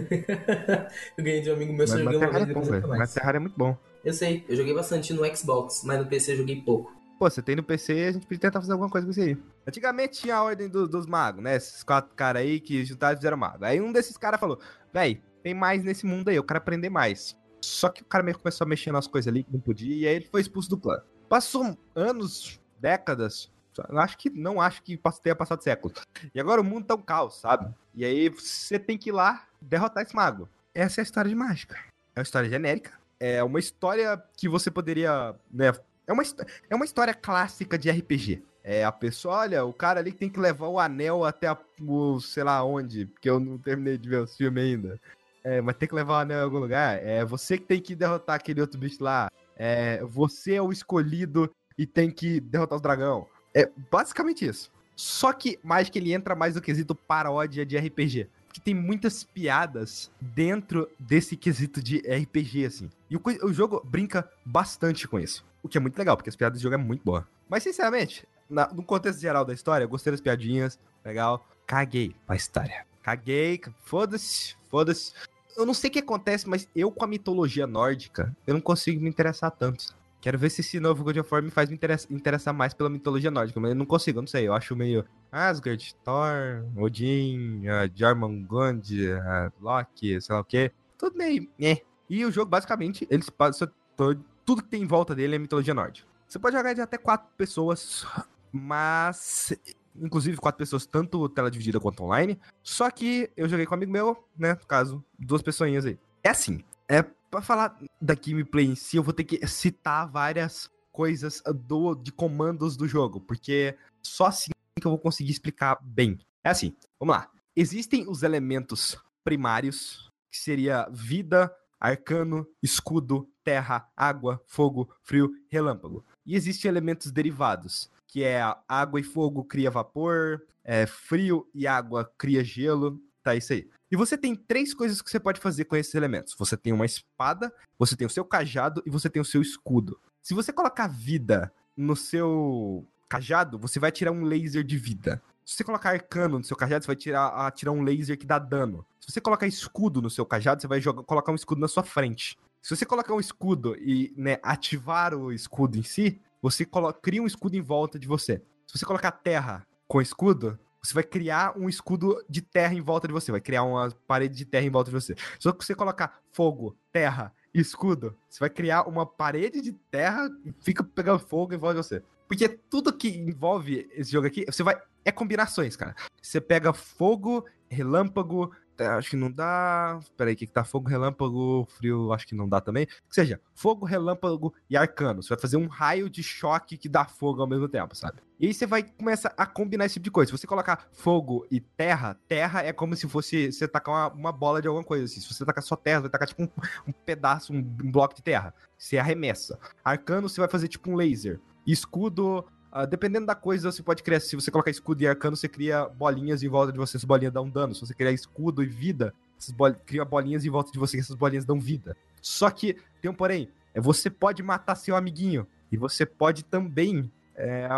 eu 1.17 1.25
ganhei 1.25 1.41
de 1.41 1.51
um 1.51 1.55
amigo 1.55 1.73
meu, 1.73 1.87
só 1.87 1.95
Mas, 1.95 2.05
joguei 2.05 2.19
mas 2.19 2.29
uma 2.29 2.39
vez 2.39 2.49
é 2.49 2.53
bom, 2.53 2.61
nunca 2.61 2.87
mais. 2.87 2.99
Mas 3.01 3.15
Terraria 3.15 3.39
é 3.39 3.41
muito 3.41 3.57
bom. 3.57 3.77
Eu 4.05 4.13
sei, 4.13 4.45
eu 4.49 4.57
joguei 4.57 4.75
bastante 4.75 5.13
no 5.13 5.37
Xbox, 5.37 5.83
mas 5.85 5.99
no 5.99 6.07
PC 6.07 6.33
eu 6.33 6.37
joguei 6.39 6.63
pouco. 6.63 7.00
Pô, 7.21 7.29
você 7.29 7.43
tem 7.43 7.55
no 7.55 7.63
PC, 7.63 7.93
a 8.09 8.13
gente 8.13 8.23
podia 8.27 8.39
tentar 8.41 8.63
fazer 8.63 8.73
alguma 8.73 8.89
coisa 8.89 9.07
com 9.07 9.11
isso 9.11 9.21
aí. 9.21 9.37
Antigamente 9.69 10.23
tinha 10.23 10.37
a 10.37 10.43
ordem 10.43 10.71
do- 10.71 10.89
dos 10.89 11.05
magos, 11.05 11.43
né? 11.45 11.55
Esses 11.55 11.83
quatro 11.83 12.15
caras 12.17 12.41
aí 12.41 12.59
que 12.59 12.83
juntaram 12.83 13.13
e 13.13 13.17
fizeram 13.19 13.37
mago. 13.37 13.63
Aí 13.63 13.79
um 13.79 13.93
desses 13.93 14.17
caras 14.17 14.41
falou, 14.41 14.59
véi, 14.91 15.21
tem 15.43 15.53
mais 15.53 15.85
nesse 15.85 16.07
mundo 16.07 16.31
aí, 16.31 16.37
eu 16.37 16.43
quero 16.43 16.57
aprender 16.57 16.89
mais. 16.89 17.37
Só 17.61 17.91
que 17.91 18.01
o 18.01 18.07
cara 18.07 18.25
meio 18.25 18.39
que 18.39 18.43
começou 18.43 18.65
a 18.65 18.69
mexer 18.69 18.91
nas 18.91 19.07
coisas 19.07 19.29
ali 19.31 19.45
que 19.45 19.53
não 19.53 19.61
podia, 19.61 19.95
e 19.95 20.09
aí 20.09 20.15
ele 20.15 20.29
foi 20.31 20.41
expulso 20.41 20.71
do 20.71 20.79
clã. 20.79 21.03
Passou 21.29 21.77
anos, 21.95 22.59
décadas, 22.81 23.53
acho 23.91 24.17
que, 24.17 24.31
não 24.31 24.59
acho 24.59 24.83
que 24.83 24.99
tenha 25.23 25.37
passado 25.37 25.63
séculos. 25.63 25.99
E 26.35 26.41
agora 26.41 26.63
o 26.63 26.65
mundo 26.65 26.87
tá 26.87 26.95
um 26.95 27.03
caos, 27.03 27.39
sabe? 27.39 27.71
E 27.95 28.03
aí 28.03 28.31
você 28.31 28.79
tem 28.79 28.97
que 28.97 29.11
ir 29.11 29.13
lá 29.13 29.47
derrotar 29.61 30.03
esse 30.05 30.17
mago. 30.17 30.49
Essa 30.75 31.01
é 31.01 31.03
a 31.03 31.05
história 31.05 31.29
de 31.29 31.35
mágica. 31.35 31.77
É 32.17 32.21
uma 32.21 32.23
história 32.23 32.49
genérica. 32.49 32.99
É 33.23 33.45
uma 33.45 33.59
história 33.59 34.17
que 34.35 34.49
você 34.49 34.71
poderia, 34.71 35.35
né, 35.51 35.71
é 36.07 36.13
uma, 36.13 36.23
é 36.71 36.75
uma 36.75 36.85
história 36.85 37.15
clássica 37.15 37.79
de 37.79 37.91
RPG. 37.91 38.43
É 38.63 38.85
a 38.85 38.93
pessoa, 38.93 39.39
olha, 39.39 39.65
o 39.65 39.73
cara 39.73 40.01
ali 40.01 40.13
tem 40.13 40.29
que 40.29 40.39
levar 40.39 40.69
o 40.69 40.79
anel 40.79 41.25
até 41.25 41.49
a, 41.49 41.57
o 41.81 42.21
sei 42.21 42.45
lá 42.45 42.63
onde, 42.63 43.07
porque 43.07 43.31
eu 43.31 43.41
não 43.41 43.57
terminei 43.57 43.97
de 43.97 44.09
ver 44.09 44.23
os 44.23 44.37
filmes 44.37 44.63
ainda. 44.63 45.01
é, 45.43 45.61
vai 45.61 45.75
ter 45.75 45.87
que 45.87 45.95
levar 45.95 46.15
o 46.15 46.21
anel 46.21 46.41
em 46.41 46.43
algum 46.43 46.59
lugar. 46.59 46.99
É 47.03 47.25
você 47.25 47.57
que 47.57 47.65
tem 47.65 47.81
que 47.81 47.95
derrotar 47.95 48.37
aquele 48.37 48.61
outro 48.61 48.79
bicho 48.79 49.03
lá. 49.03 49.31
É, 49.57 50.03
você 50.05 50.55
é 50.55 50.63
o 50.63 50.73
escolhido 50.73 51.51
e 51.77 51.87
tem 51.87 52.11
que 52.11 52.41
derrotar 52.41 52.77
os 52.77 52.83
dragão. 52.83 53.27
É 53.55 53.69
basicamente 53.91 54.47
isso. 54.47 54.71
Só 54.95 55.33
que 55.33 55.59
mais 55.63 55.89
que 55.89 55.99
ele 55.99 56.13
entra 56.13 56.35
mais 56.35 56.55
no 56.55 56.61
quesito 56.61 56.95
paródia 56.95 57.65
de 57.65 57.79
RPG. 57.79 58.29
Que 58.53 58.61
tem 58.61 58.75
muitas 58.75 59.23
piadas 59.23 60.11
dentro 60.21 60.91
desse 60.99 61.37
quesito 61.37 61.83
de 61.83 61.99
RPG, 61.99 62.67
assim. 62.67 62.91
E 63.09 63.17
o, 63.17 63.23
o 63.43 63.53
jogo 63.53 63.81
brinca 63.85 64.29
bastante 64.45 65.07
com 65.07 65.19
isso. 65.19 65.45
O 65.63 65.69
que 65.69 65.79
é 65.79 65.81
muito 65.81 65.99
legal, 65.99 66.17
porque 66.17 66.31
as 66.31 66.37
piadas 66.37 66.59
do 66.59 66.63
jogo 66.63 66.75
é 66.75 66.79
muito 66.79 67.05
boa. 67.05 67.27
Mas, 67.49 67.63
sinceramente, 67.63 68.27
na, 68.49 68.69
no 68.73 68.83
contexto 68.83 69.21
geral 69.21 69.45
da 69.45 69.55
história, 69.55 69.85
eu 69.85 69.89
gostei 69.89 70.11
das 70.11 70.21
piadinhas, 70.21 70.79
legal. 71.05 71.47
Caguei 71.67 72.15
pra 72.27 72.37
história. 72.37 72.85
Caguei, 73.03 73.61
foda-se, 73.85 74.57
foda-se. 74.69 75.13
Eu 75.57 75.65
não 75.65 75.75
sei 75.75 75.89
o 75.89 75.93
que 75.93 75.99
acontece, 76.01 76.49
mas 76.49 76.69
eu 76.75 76.91
com 76.91 77.05
a 77.05 77.09
mitologia 77.09 77.67
nórdica, 77.67 78.35
eu 78.47 78.55
não 78.55 78.61
consigo 78.61 79.01
me 79.01 79.09
interessar 79.09 79.51
tanto. 79.51 79.95
Quero 80.21 80.39
ver 80.39 80.51
se 80.51 80.61
esse 80.61 80.79
novo 80.79 81.03
God 81.03 81.17
of 81.17 81.33
War 81.33 81.43
me 81.43 81.51
faz 81.51 81.71
me 81.71 81.79
interessar, 82.11 82.53
mais 82.53 82.75
pela 82.75 82.91
mitologia 82.91 83.31
nórdica, 83.31 83.59
mas 83.59 83.71
eu 83.71 83.75
não 83.75 83.87
consigo, 83.87 84.19
eu 84.19 84.23
não 84.23 84.29
sei. 84.29 84.47
Eu 84.47 84.53
acho 84.53 84.77
meio 84.77 85.05
Asgard, 85.33 85.95
Thor, 86.05 86.65
Odin, 86.77 87.63
uh, 87.67 87.91
Jormungand, 87.95 88.83
uh, 88.83 89.53
Loki, 89.61 90.21
sei 90.21 90.35
lá 90.35 90.41
o 90.41 90.45
que. 90.45 90.71
Tudo 90.99 91.17
meio. 91.17 91.49
É. 91.59 91.81
E 92.09 92.25
o 92.25 92.31
jogo, 92.31 92.51
basicamente, 92.51 93.07
eles 93.11 93.31
passam. 93.31 93.69
Tudo 93.97 94.63
que 94.63 94.69
tem 94.69 94.83
em 94.83 94.87
volta 94.87 95.15
dele 95.15 95.37
é 95.37 95.39
mitologia 95.39 95.73
nórdica. 95.73 96.07
Você 96.29 96.39
pode 96.39 96.57
jogar 96.57 96.75
de 96.75 96.81
até 96.81 96.99
quatro 96.99 97.29
pessoas, 97.37 98.07
mas 98.53 99.53
inclusive 99.97 100.37
quatro 100.37 100.59
pessoas, 100.59 100.87
tanto 100.87 101.29
tela 101.29 101.51
dividida 101.51 101.81
quanto 101.81 102.05
online. 102.05 102.39
Só 102.63 102.91
que 102.91 103.31
eu 103.37 103.49
joguei 103.49 103.67
com 103.67 103.75
um 103.75 103.77
amigo 103.77 103.93
meu, 103.93 104.25
né? 104.39 104.55
No 104.55 104.67
caso, 104.67 105.05
duas 105.19 105.43
pessoinhas 105.43 105.87
aí. 105.87 105.99
É 106.23 106.31
assim, 106.31 106.63
é 106.89 107.05
para 107.31 107.41
falar 107.41 107.79
da 108.01 108.15
gameplay 108.15 108.67
em 108.67 108.75
si, 108.75 108.97
eu 108.97 109.03
vou 109.03 109.15
ter 109.15 109.25
que 109.25 109.47
citar 109.47 110.11
várias 110.11 110.71
coisas 110.91 111.43
do, 111.67 111.95
de 111.95 112.11
comandos 112.11 112.77
do 112.77 112.89
jogo, 112.89 113.21
porque 113.21 113.77
só 114.03 114.27
assim 114.27 114.51
que 114.79 114.87
eu 114.87 114.91
vou 114.91 114.99
conseguir 114.99 115.31
explicar 115.31 115.79
bem. 115.83 116.19
É 116.43 116.51
assim, 116.51 116.75
vamos 116.99 117.15
lá. 117.15 117.31
Existem 117.55 118.09
os 118.09 118.23
elementos 118.23 118.99
primários, 119.23 120.11
que 120.31 120.39
seria 120.39 120.89
vida, 120.91 121.55
arcano, 121.79 122.47
escudo, 122.63 123.29
terra, 123.45 123.89
água, 123.97 124.43
fogo, 124.47 124.91
frio, 125.03 125.31
relâmpago. 125.49 126.05
E 126.25 126.35
existem 126.35 126.69
elementos 126.69 127.11
derivados, 127.11 127.91
que 128.07 128.23
é 128.23 128.43
água 128.69 129.01
e 129.01 129.03
fogo 129.03 129.45
cria 129.45 129.71
vapor, 129.71 130.43
é, 130.65 130.87
frio 130.87 131.49
e 131.55 131.67
água 131.67 132.11
cria 132.17 132.43
gelo, 132.45 133.01
tá 133.23 133.35
isso 133.35 133.53
aí. 133.53 133.69
E 133.91 133.97
você 133.97 134.17
tem 134.17 134.37
três 134.37 134.73
coisas 134.73 135.03
que 135.03 135.11
você 135.11 135.19
pode 135.19 135.41
fazer 135.41 135.65
com 135.65 135.75
esses 135.75 135.95
elementos. 135.95 136.35
Você 136.39 136.57
tem 136.57 136.73
uma 136.73 136.87
espada, 136.87 137.53
você 137.77 137.97
tem 137.97 138.07
o 138.07 138.11
seu 138.11 138.25
cajado 138.25 138.83
e 138.87 138.91
você 138.91 139.11
tem 139.11 139.21
o 139.21 139.25
seu 139.25 139.43
escudo. 139.43 140.01
Se 140.23 140.33
você 140.33 140.53
colocar 140.53 140.87
vida 140.87 141.53
no 141.77 141.97
seu 141.97 142.87
cajado, 143.09 143.59
você 143.59 143.81
vai 143.81 143.91
tirar 143.91 144.13
um 144.13 144.23
laser 144.23 144.63
de 144.63 144.79
vida. 144.79 145.21
Se 145.45 145.57
você 145.57 145.65
colocar 145.65 145.91
arcano 145.91 146.39
no 146.39 146.45
seu 146.45 146.57
cajado, 146.57 146.85
você 146.85 146.87
vai 146.87 146.97
tirar, 146.97 147.51
tirar 147.51 147.73
um 147.73 147.83
laser 147.83 148.17
que 148.17 148.25
dá 148.25 148.39
dano. 148.39 148.87
Se 149.01 149.11
você 149.11 149.21
colocar 149.21 149.49
escudo 149.49 150.01
no 150.01 150.09
seu 150.09 150.25
cajado, 150.25 150.63
você 150.63 150.69
vai 150.69 150.81
jogar, 150.81 151.03
colocar 151.03 151.33
um 151.33 151.35
escudo 151.35 151.61
na 151.61 151.67
sua 151.67 151.83
frente. 151.83 152.39
Se 152.63 152.77
você 152.77 152.87
colocar 152.87 153.13
um 153.13 153.19
escudo 153.19 153.77
e 153.77 154.13
né, 154.17 154.39
ativar 154.43 155.15
o 155.15 155.33
escudo 155.33 155.77
em 155.77 155.83
si, 155.83 156.21
você 156.41 156.65
cria 157.03 157.21
um 157.21 157.27
escudo 157.27 157.57
em 157.57 157.61
volta 157.61 157.99
de 157.99 158.07
você. 158.07 158.41
Se 158.67 158.79
você 158.79 158.87
colocar 158.87 159.11
terra 159.11 159.67
com 159.89 160.01
escudo, 160.01 160.57
você 160.83 160.95
vai 160.95 161.03
criar 161.03 161.57
um 161.59 161.69
escudo 161.69 162.25
de 162.29 162.41
terra 162.41 162.75
em 162.75 162.81
volta 162.81 163.07
de 163.07 163.13
você, 163.13 163.31
vai 163.31 163.41
criar 163.41 163.63
uma 163.65 163.91
parede 164.07 164.35
de 164.35 164.45
terra 164.45 164.67
em 164.67 164.71
volta 164.71 164.91
de 164.91 164.95
você. 164.95 165.15
Só 165.39 165.53
que 165.53 165.65
você 165.65 165.75
colocar 165.75 166.21
fogo, 166.33 166.77
terra 166.93 167.33
escudo, 167.53 168.17
você 168.29 168.41
vai 168.41 168.51
criar 168.51 168.89
uma 168.89 169.05
parede 169.05 169.61
de 169.61 169.73
terra 169.73 170.29
e 170.45 170.53
fica 170.63 170.85
pegando 170.85 171.19
fogo 171.19 171.53
em 171.53 171.59
volta 171.59 171.81
de 171.81 171.87
você. 171.87 172.03
Porque 172.29 172.49
tudo 172.49 172.93
que 172.93 173.09
envolve 173.09 173.89
esse 173.93 174.13
jogo 174.13 174.27
aqui, 174.27 174.45
você 174.47 174.63
vai. 174.63 174.81
É 175.05 175.11
combinações, 175.11 175.75
cara. 175.75 175.97
Você 176.23 176.41
pega 176.41 176.73
fogo, 176.73 177.45
relâmpago, 177.69 178.53
acho 178.87 179.11
que 179.11 179.17
não 179.17 179.31
dá. 179.31 179.99
Peraí, 180.17 180.35
o 180.35 180.37
que, 180.37 180.47
que 180.47 180.53
tá? 180.53 180.65
Fogo, 180.65 180.89
relâmpago, 180.89 181.67
frio, 181.77 182.13
acho 182.13 182.27
que 182.27 182.35
não 182.35 182.49
dá 182.49 182.61
também. 182.61 182.87
Ou 183.07 183.13
seja, 183.13 183.41
fogo, 183.55 183.85
relâmpago 183.85 184.55
e 184.69 184.77
arcano. 184.77 185.23
Você 185.23 185.31
vai 185.31 185.39
fazer 185.39 185.57
um 185.57 185.67
raio 185.67 186.09
de 186.09 186.23
choque 186.23 186.77
que 186.77 186.89
dá 186.89 187.05
fogo 187.05 187.41
ao 187.41 187.49
mesmo 187.49 187.69
tempo, 187.69 187.95
sabe? 187.95 188.21
E 188.39 188.47
aí 188.47 188.55
você 188.55 188.67
vai 188.67 188.83
começar 188.83 189.35
a 189.37 189.45
combinar 189.45 189.85
esse 189.85 189.95
tipo 189.95 190.05
de 190.05 190.11
coisa. 190.11 190.31
Se 190.31 190.39
você 190.39 190.47
colocar 190.47 190.89
fogo 190.93 191.47
e 191.51 191.61
terra, 191.61 192.19
terra 192.27 192.63
é 192.63 192.73
como 192.73 192.97
se 192.97 193.07
fosse 193.07 193.53
você 193.53 193.69
tacar 193.69 193.95
uma, 193.95 194.09
uma 194.15 194.33
bola 194.33 194.63
de 194.63 194.69
alguma 194.69 194.85
coisa. 194.85 195.05
Assim. 195.05 195.21
Se 195.21 195.33
você 195.33 195.45
tacar 195.45 195.63
só 195.63 195.77
terra, 195.77 195.99
você 195.99 196.03
vai 196.03 196.11
tacar 196.11 196.29
tipo 196.29 196.43
um, 196.43 196.49
um 196.89 196.93
pedaço, 196.93 197.53
um, 197.53 197.59
um 197.59 197.93
bloco 197.93 198.15
de 198.15 198.23
terra. 198.23 198.55
Você 198.79 198.97
arremessa. 198.97 199.59
Arcano, 199.85 200.29
você 200.29 200.41
vai 200.41 200.49
fazer 200.49 200.69
tipo 200.69 200.91
um 200.91 200.97
laser. 200.97 201.39
Escudo, 201.67 202.47
Uh, 202.73 202.87
dependendo 202.87 203.27
da 203.27 203.35
coisa, 203.35 203.71
você 203.71 203.83
pode 203.83 204.03
criar. 204.03 204.21
Se 204.21 204.37
você 204.37 204.51
colocar 204.51 204.71
escudo 204.71 205.03
e 205.03 205.07
arcano, 205.07 205.37
você 205.37 205.49
cria 205.49 205.87
bolinhas 205.89 206.43
em 206.43 206.49
volta 206.49 206.73
de 206.73 206.79
você. 206.79 206.97
Essas 206.97 207.05
bolinhas 207.05 207.33
dão 207.33 207.49
dano. 207.49 207.75
Se 207.75 207.81
você 207.81 207.95
criar 207.95 208.13
escudo 208.13 208.63
e 208.63 208.67
vida, 208.67 209.13
bol 209.55 209.75
cria 209.85 210.05
bolinhas 210.05 210.45
em 210.45 210.51
volta 210.51 210.71
de 210.71 210.79
você. 210.79 210.99
Essas 210.99 211.17
bolinhas 211.17 211.45
dão 211.45 211.59
vida. 211.59 211.97
Só 212.23 212.49
que 212.51 212.77
tem 213.03 213.11
um 213.11 213.15
porém. 213.15 213.51
É, 213.75 213.81
você 213.81 214.09
pode 214.09 214.43
matar 214.43 214.77
seu 214.77 214.95
amiguinho. 214.95 215.47
E 215.73 215.77
você 215.77 216.07
pode 216.07 216.45
também, 216.45 217.11
é, 217.35 217.69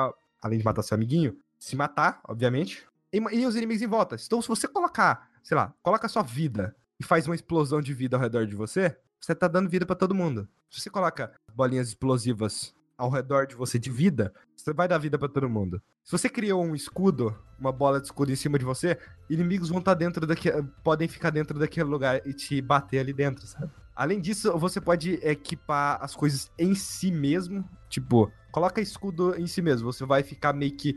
além 0.41 0.59
de 0.59 0.65
matar 0.65 0.83
seu 0.83 0.95
amiguinho, 0.95 1.37
se 1.59 1.75
matar, 1.75 2.21
obviamente. 2.29 2.87
E, 3.13 3.19
e 3.19 3.47
os 3.47 3.57
inimigos 3.57 3.83
em 3.83 3.87
volta. 3.87 4.17
Então, 4.17 4.43
se 4.43 4.49
você 4.49 4.69
colocar, 4.69 5.31
sei 5.43 5.57
lá, 5.57 5.75
coloca 5.83 6.09
sua 6.09 6.23
vida 6.23 6.77
e 7.01 7.05
faz 7.05 7.27
uma 7.27 7.35
explosão 7.35 7.81
de 7.81 7.95
vida 7.95 8.17
ao 8.17 8.23
redor 8.23 8.47
de 8.47 8.55
você, 8.55 8.97
você 9.21 9.35
tá 9.35 9.49
dando 9.49 9.71
vida 9.71 9.87
para 9.87 9.97
todo 9.97 10.15
mundo. 10.15 10.49
Se 10.71 10.81
você 10.81 10.91
coloca 10.91 11.33
bolinhas 11.55 11.89
explosivas 11.89 12.75
ao 13.03 13.11
redor 13.11 13.49
de 13.49 13.57
você 13.57 13.81
de 13.81 13.91
vida, 13.91 14.33
você 14.57 14.73
vai 14.73 14.87
dar 14.87 14.97
vida 14.97 15.19
para 15.19 15.29
todo 15.29 15.49
mundo. 15.51 15.83
Se 16.05 16.13
você 16.13 16.29
criou 16.29 16.63
um 16.65 16.73
escudo, 16.73 17.37
uma 17.59 17.73
bola 17.73 17.99
de 17.99 18.07
escudo 18.07 18.31
em 18.31 18.37
cima 18.37 18.57
de 18.57 18.65
você, 18.65 18.97
inimigos 19.29 19.71
vão 19.71 19.81
estar 19.81 19.91
tá 19.91 19.99
dentro 19.99 20.25
daquele. 20.25 20.63
podem 20.85 21.09
ficar 21.09 21.31
dentro 21.31 21.59
daquele 21.59 21.89
lugar 21.89 22.25
e 22.25 22.33
te 22.33 22.63
bater 22.63 23.01
ali 23.01 23.13
dentro, 23.13 23.45
sabe? 23.45 23.73
Além 23.97 24.21
disso, 24.21 24.57
você 24.57 24.81
pode 24.81 25.15
equipar 25.15 25.99
as 26.01 26.15
coisas 26.15 26.49
em 26.57 26.77
si 26.77 27.11
mesmo. 27.11 27.69
Tipo, 27.89 28.31
coloca 28.53 28.81
escudo 28.81 29.35
em 29.35 29.49
si 29.49 29.61
mesmo. 29.61 29.93
Você 29.93 30.07
vai 30.07 30.23
ficar 30.23 30.53
meio 30.53 30.77
que 30.77 30.97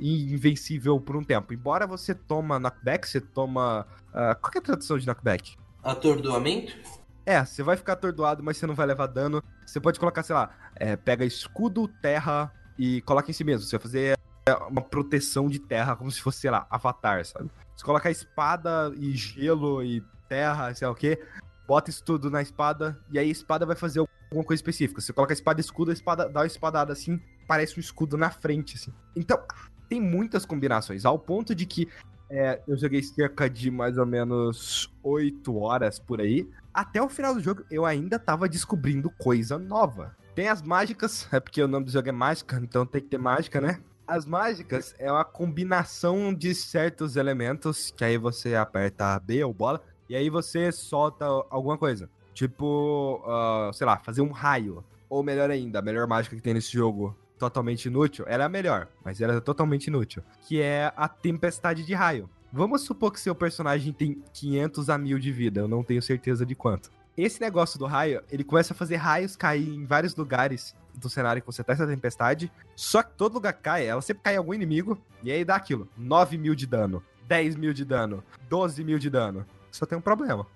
invencível 0.00 1.00
por 1.00 1.14
um 1.14 1.22
tempo. 1.22 1.54
Embora 1.54 1.86
você 1.86 2.16
toma 2.16 2.58
knockback, 2.58 3.08
você 3.08 3.20
toma. 3.20 3.86
Uh, 4.08 4.34
qual 4.40 4.52
é 4.56 4.58
a 4.58 4.60
tradução 4.60 4.98
de 4.98 5.06
knockback? 5.06 5.56
Atordoamento? 5.84 6.74
É, 7.26 7.42
você 7.42 7.62
vai 7.62 7.76
ficar 7.76 7.94
atordoado, 7.94 8.42
mas 8.42 8.56
você 8.56 8.66
não 8.66 8.74
vai 8.74 8.86
levar 8.86 9.06
dano. 9.06 9.42
Você 9.64 9.80
pode 9.80 9.98
colocar, 9.98 10.22
sei 10.22 10.34
lá, 10.34 10.50
é, 10.76 10.96
pega 10.96 11.24
escudo, 11.24 11.88
terra 11.88 12.52
e 12.78 13.00
coloca 13.02 13.30
em 13.30 13.34
si 13.34 13.44
mesmo. 13.44 13.66
Você 13.66 13.76
vai 13.76 13.82
fazer 13.82 14.18
é, 14.46 14.54
uma 14.68 14.82
proteção 14.82 15.48
de 15.48 15.58
terra, 15.58 15.96
como 15.96 16.10
se 16.10 16.20
fosse, 16.20 16.40
sei 16.40 16.50
lá, 16.50 16.66
avatar, 16.70 17.24
sabe? 17.24 17.50
Você 17.74 17.84
coloca 17.84 18.10
espada 18.10 18.92
e 18.96 19.12
gelo 19.12 19.82
e 19.82 20.02
terra, 20.28 20.74
sei 20.74 20.86
lá 20.86 20.92
o 20.92 20.96
quê, 20.96 21.20
bota 21.66 21.90
isso 21.90 22.04
tudo 22.04 22.30
na 22.30 22.42
espada, 22.42 22.98
e 23.10 23.18
aí 23.18 23.28
a 23.28 23.32
espada 23.32 23.66
vai 23.66 23.76
fazer 23.76 24.00
alguma 24.00 24.44
coisa 24.44 24.60
específica. 24.60 25.00
Você 25.00 25.12
coloca 25.12 25.32
a 25.32 25.34
espada 25.34 25.60
e 25.60 25.62
escudo, 25.62 25.90
a 25.90 25.94
espada 25.94 26.28
dá 26.28 26.40
uma 26.40 26.46
espadada 26.46 26.92
assim, 26.92 27.20
parece 27.46 27.78
um 27.78 27.80
escudo 27.80 28.16
na 28.16 28.30
frente, 28.30 28.76
assim. 28.76 28.92
Então, 29.16 29.38
tem 29.88 30.00
muitas 30.00 30.44
combinações, 30.44 31.04
ao 31.04 31.18
ponto 31.18 31.54
de 31.54 31.66
que 31.66 31.88
é, 32.30 32.60
eu 32.66 32.76
joguei 32.76 33.02
cerca 33.02 33.48
de 33.48 33.70
mais 33.70 33.96
ou 33.98 34.06
menos 34.06 34.92
8 35.02 35.56
horas 35.56 35.98
por 35.98 36.20
aí. 36.20 36.48
Até 36.72 37.00
o 37.00 37.08
final 37.08 37.34
do 37.34 37.40
jogo, 37.40 37.64
eu 37.70 37.84
ainda 37.84 38.18
tava 38.18 38.48
descobrindo 38.48 39.10
coisa 39.10 39.58
nova. 39.58 40.16
Tem 40.34 40.48
as 40.48 40.60
mágicas, 40.62 41.28
é 41.32 41.38
porque 41.38 41.62
o 41.62 41.68
nome 41.68 41.86
do 41.86 41.92
jogo 41.92 42.08
é 42.08 42.12
mágica, 42.12 42.60
então 42.62 42.84
tem 42.84 43.00
que 43.00 43.08
ter 43.08 43.18
mágica, 43.18 43.60
né? 43.60 43.80
As 44.06 44.26
mágicas 44.26 44.94
é 44.98 45.10
uma 45.10 45.24
combinação 45.24 46.34
de 46.34 46.54
certos 46.54 47.16
elementos, 47.16 47.90
que 47.96 48.04
aí 48.04 48.18
você 48.18 48.54
aperta 48.54 49.18
B 49.18 49.42
ou 49.44 49.54
bola, 49.54 49.80
e 50.08 50.14
aí 50.14 50.28
você 50.28 50.70
solta 50.70 51.24
alguma 51.48 51.78
coisa. 51.78 52.10
Tipo, 52.34 53.22
uh, 53.24 53.72
sei 53.72 53.86
lá, 53.86 53.96
fazer 53.98 54.20
um 54.20 54.30
raio. 54.30 54.84
Ou 55.08 55.22
melhor 55.22 55.50
ainda, 55.50 55.78
a 55.78 55.82
melhor 55.82 56.06
mágica 56.06 56.36
que 56.36 56.42
tem 56.42 56.52
nesse 56.52 56.72
jogo, 56.72 57.16
totalmente 57.38 57.86
inútil, 57.86 58.24
era 58.28 58.44
a 58.44 58.48
melhor, 58.48 58.88
mas 59.02 59.20
era 59.20 59.40
totalmente 59.40 59.86
inútil. 59.86 60.22
Que 60.42 60.60
é 60.60 60.92
a 60.96 61.08
tempestade 61.08 61.84
de 61.84 61.94
raio. 61.94 62.28
Vamos 62.52 62.82
supor 62.82 63.12
que 63.12 63.20
seu 63.20 63.34
personagem 63.34 63.92
tem 63.92 64.22
500 64.32 64.90
a 64.90 64.98
1000 64.98 65.18
de 65.18 65.32
vida, 65.32 65.60
eu 65.60 65.68
não 65.68 65.82
tenho 65.82 66.02
certeza 66.02 66.44
de 66.44 66.54
quanto. 66.54 66.90
Esse 67.16 67.40
negócio 67.40 67.78
do 67.78 67.86
raio, 67.86 68.22
ele 68.30 68.42
começa 68.42 68.74
a 68.74 68.76
fazer 68.76 68.96
raios 68.96 69.36
cair 69.36 69.68
em 69.68 69.86
vários 69.86 70.16
lugares 70.16 70.74
do 70.94 71.08
cenário 71.08 71.40
que 71.40 71.46
você 71.46 71.62
tá 71.62 71.72
essa 71.72 71.86
tempestade. 71.86 72.50
Só 72.74 73.02
que 73.02 73.12
todo 73.16 73.34
lugar 73.34 73.52
cai, 73.52 73.86
ela 73.86 74.02
sempre 74.02 74.24
cai 74.24 74.34
em 74.34 74.38
algum 74.38 74.52
inimigo. 74.52 74.98
E 75.22 75.30
aí 75.30 75.44
dá 75.44 75.54
aquilo: 75.54 75.88
9 75.96 76.36
mil 76.36 76.54
de 76.54 76.66
dano, 76.66 77.02
10 77.28 77.54
mil 77.56 77.72
de 77.72 77.84
dano, 77.84 78.22
12 78.48 78.82
mil 78.82 78.98
de 78.98 79.08
dano. 79.08 79.46
Só 79.70 79.86
tem 79.86 79.96
um 79.96 80.00
problema: 80.00 80.46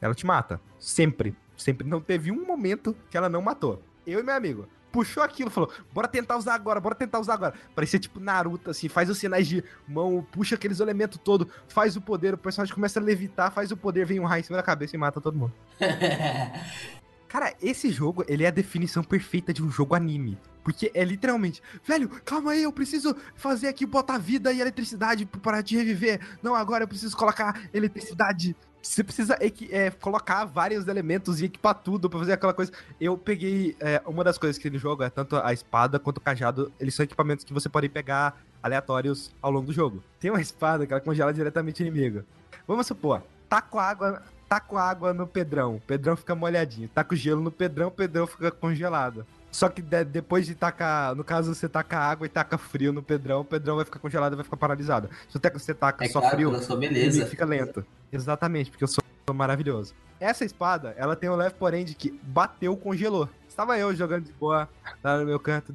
ela 0.00 0.14
te 0.14 0.24
mata. 0.24 0.60
Sempre. 0.78 1.36
Sempre. 1.56 1.86
Não 1.86 2.00
teve 2.00 2.30
um 2.30 2.46
momento 2.46 2.96
que 3.10 3.16
ela 3.16 3.28
não 3.28 3.42
matou. 3.42 3.82
Eu 4.06 4.20
e 4.20 4.22
meu 4.22 4.34
amigo, 4.34 4.68
puxou 4.90 5.22
aquilo, 5.22 5.50
falou: 5.50 5.70
bora 5.92 6.08
tentar 6.08 6.36
usar 6.36 6.54
agora, 6.54 6.80
bora 6.80 6.94
tentar 6.94 7.20
usar 7.20 7.34
agora. 7.34 7.54
Parecia 7.74 7.98
tipo 7.98 8.20
Naruto, 8.20 8.70
assim, 8.70 8.88
faz 8.88 9.10
os 9.10 9.18
sinais 9.18 9.46
de 9.46 9.62
mão, 9.86 10.26
puxa 10.30 10.54
aqueles 10.54 10.80
elementos 10.80 11.18
todo, 11.22 11.48
faz 11.68 11.96
o 11.96 12.00
poder, 12.00 12.34
o 12.34 12.38
personagem 12.38 12.74
começa 12.74 12.98
a 12.98 13.02
levitar, 13.02 13.50
faz 13.50 13.70
o 13.70 13.76
poder, 13.76 14.06
vem 14.06 14.20
um 14.20 14.24
raio 14.24 14.40
em 14.40 14.44
cima 14.44 14.56
da 14.56 14.62
cabeça 14.62 14.96
e 14.96 14.98
mata 14.98 15.20
todo 15.20 15.38
mundo. 15.38 15.52
Cara, 17.28 17.52
esse 17.60 17.90
jogo, 17.90 18.24
ele 18.28 18.44
é 18.44 18.48
a 18.48 18.52
definição 18.52 19.02
perfeita 19.02 19.52
de 19.52 19.62
um 19.62 19.70
jogo 19.70 19.94
anime. 19.94 20.38
Porque 20.62 20.90
é 20.94 21.04
literalmente, 21.04 21.62
velho, 21.84 22.08
calma 22.24 22.52
aí, 22.52 22.62
eu 22.62 22.72
preciso 22.72 23.14
fazer 23.36 23.68
aqui, 23.68 23.86
botar 23.86 24.18
vida 24.18 24.52
e 24.52 24.60
eletricidade 24.60 25.24
para 25.24 25.62
te 25.62 25.76
reviver. 25.76 26.20
Não, 26.42 26.54
agora 26.54 26.84
eu 26.84 26.88
preciso 26.88 27.16
colocar 27.16 27.68
eletricidade. 27.72 28.56
Você 28.86 29.04
precisa 29.04 29.36
é, 29.70 29.90
colocar 29.90 30.44
vários 30.44 30.86
elementos 30.86 31.40
e 31.40 31.46
equipar 31.46 31.74
tudo 31.74 32.08
pra 32.08 32.18
fazer 32.18 32.32
aquela 32.32 32.54
coisa. 32.54 32.72
Eu 33.00 33.18
peguei. 33.18 33.76
É, 33.80 34.00
uma 34.06 34.22
das 34.22 34.38
coisas 34.38 34.58
que 34.58 34.70
no 34.70 34.78
jogo 34.78 35.02
é 35.02 35.10
tanto 35.10 35.36
a 35.36 35.52
espada 35.52 35.98
quanto 35.98 36.18
o 36.18 36.20
cajado. 36.20 36.72
Eles 36.78 36.94
são 36.94 37.04
equipamentos 37.04 37.44
que 37.44 37.52
você 37.52 37.68
pode 37.68 37.88
pegar 37.88 38.40
aleatórios 38.62 39.34
ao 39.42 39.50
longo 39.50 39.66
do 39.66 39.72
jogo. 39.72 40.02
Tem 40.20 40.30
uma 40.30 40.40
espada 40.40 40.86
que 40.86 40.92
ela 40.92 41.00
congela 41.00 41.32
diretamente 41.32 41.82
o 41.82 41.86
inimigo. 41.86 42.24
Vamos 42.66 42.86
supor, 42.86 43.22
tá 43.48 43.60
com 43.60 43.78
água 43.78 44.22
tá 44.48 44.60
com 44.60 44.78
água 44.78 45.12
no 45.12 45.26
Pedrão, 45.26 45.76
o 45.76 45.80
Pedrão 45.80 46.16
fica 46.16 46.34
molhadinho. 46.34 46.88
Tá 46.88 47.02
com 47.02 47.14
gelo 47.14 47.40
no 47.40 47.50
Pedrão, 47.50 47.88
o 47.88 47.90
Pedrão 47.90 48.26
fica 48.26 48.50
congelado. 48.50 49.26
Só 49.56 49.70
que 49.70 49.80
de, 49.80 50.04
depois 50.04 50.44
de 50.44 50.54
tacar, 50.54 51.14
no 51.14 51.24
caso 51.24 51.54
você 51.54 51.66
taca 51.66 51.98
água 51.98 52.26
e 52.26 52.28
taca 52.28 52.58
frio 52.58 52.92
no 52.92 53.02
Pedrão, 53.02 53.40
o 53.40 53.44
Pedrão 53.44 53.76
vai 53.76 53.86
ficar 53.86 53.98
congelado 53.98 54.34
e 54.34 54.36
vai 54.36 54.44
ficar 54.44 54.58
paralisado. 54.58 55.08
Se 55.30 55.38
você 55.50 55.72
taca 55.72 56.04
é 56.04 56.08
só 56.08 56.20
claro, 56.20 56.36
frio, 56.36 56.52
ele 56.82 57.24
fica 57.24 57.46
lento. 57.46 57.82
Exatamente, 58.12 58.70
porque 58.70 58.84
eu 58.84 58.88
sou 58.88 59.02
maravilhoso. 59.32 59.94
Essa 60.20 60.44
espada, 60.44 60.94
ela 60.98 61.16
tem 61.16 61.30
um 61.30 61.36
leve 61.36 61.54
porém 61.58 61.86
de 61.86 61.94
que 61.94 62.10
bateu, 62.22 62.76
congelou. 62.76 63.30
Estava 63.48 63.78
eu 63.78 63.94
jogando 63.94 64.24
de 64.24 64.32
boa 64.34 64.68
lá 65.02 65.16
no 65.16 65.24
meu 65.24 65.40
canto, 65.40 65.72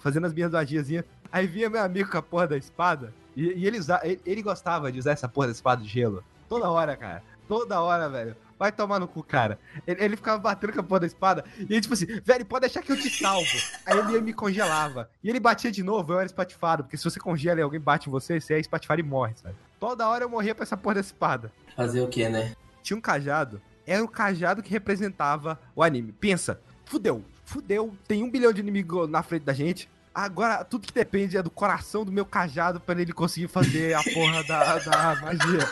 fazendo 0.00 0.26
as 0.26 0.34
minhas 0.34 0.50
magiazinhas. 0.50 1.04
Aí 1.30 1.46
vinha 1.46 1.70
meu 1.70 1.82
amigo 1.82 2.10
com 2.10 2.18
a 2.18 2.22
porra 2.22 2.48
da 2.48 2.56
espada, 2.56 3.14
e, 3.36 3.44
e 3.44 3.64
ele, 3.64 3.78
ele, 4.02 4.20
ele 4.26 4.42
gostava 4.42 4.90
de 4.90 4.98
usar 4.98 5.12
essa 5.12 5.28
porra 5.28 5.46
da 5.46 5.52
espada 5.52 5.80
de 5.80 5.88
gelo. 5.88 6.24
Toda 6.48 6.68
hora, 6.68 6.96
cara. 6.96 7.22
Toda 7.46 7.80
hora, 7.80 8.08
velho. 8.08 8.34
Vai 8.60 8.70
tomar 8.70 9.00
no 9.00 9.08
cu, 9.08 9.22
cara. 9.22 9.58
Ele, 9.86 10.04
ele, 10.04 10.16
ficava 10.16 10.38
batendo 10.38 10.74
com 10.74 10.80
a 10.80 10.82
porra 10.82 11.00
da 11.00 11.06
espada. 11.06 11.46
E 11.58 11.72
ele, 11.72 11.80
tipo 11.80 11.94
assim, 11.94 12.04
velho, 12.22 12.44
pode 12.44 12.60
deixar 12.60 12.82
que 12.82 12.92
eu 12.92 12.96
te 13.00 13.08
salvo. 13.08 13.48
Aí 13.86 13.98
ele 13.98 14.20
me 14.20 14.34
congelava. 14.34 15.08
E 15.24 15.30
ele 15.30 15.40
batia 15.40 15.72
de 15.72 15.82
novo, 15.82 16.12
eu 16.12 16.18
era 16.18 16.26
espatifado. 16.26 16.84
Porque 16.84 16.98
se 16.98 17.04
você 17.04 17.18
congela 17.18 17.58
e 17.58 17.62
alguém 17.62 17.80
bate 17.80 18.10
em 18.10 18.12
você, 18.12 18.38
você 18.38 18.52
é 18.52 18.60
espatifado 18.60 19.00
e 19.00 19.02
morre, 19.02 19.32
sabe? 19.34 19.54
Toda 19.80 20.06
hora 20.06 20.24
eu 20.24 20.28
morria 20.28 20.54
pra 20.54 20.64
essa 20.64 20.76
porra 20.76 20.96
da 20.96 21.00
espada. 21.00 21.50
Fazer 21.74 22.02
o 22.02 22.08
que, 22.08 22.28
né? 22.28 22.54
Tinha 22.82 22.98
um 22.98 23.00
cajado. 23.00 23.62
Era 23.86 24.04
o 24.04 24.08
cajado 24.08 24.62
que 24.62 24.70
representava 24.70 25.58
o 25.74 25.82
anime. 25.82 26.12
Pensa, 26.12 26.60
fudeu. 26.84 27.24
Fudeu. 27.46 27.96
Tem 28.06 28.22
um 28.22 28.30
bilhão 28.30 28.52
de 28.52 28.60
inimigos 28.60 29.08
na 29.08 29.22
frente 29.22 29.44
da 29.44 29.54
gente. 29.54 29.88
Agora, 30.14 30.62
tudo 30.64 30.86
que 30.86 30.92
depende 30.92 31.38
é 31.38 31.42
do 31.42 31.50
coração 31.50 32.04
do 32.04 32.12
meu 32.12 32.26
cajado 32.26 32.78
para 32.78 33.00
ele 33.00 33.14
conseguir 33.14 33.48
fazer 33.48 33.94
a 33.94 34.02
porra 34.02 34.44
da, 34.44 34.78
da 34.80 35.16
magia. 35.22 35.66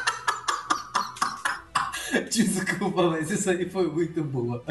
Desculpa, 2.31 3.11
mas 3.11 3.31
isso 3.31 3.51
aí 3.51 3.69
foi 3.69 3.91
muito 3.91 4.23
boa. 4.23 4.65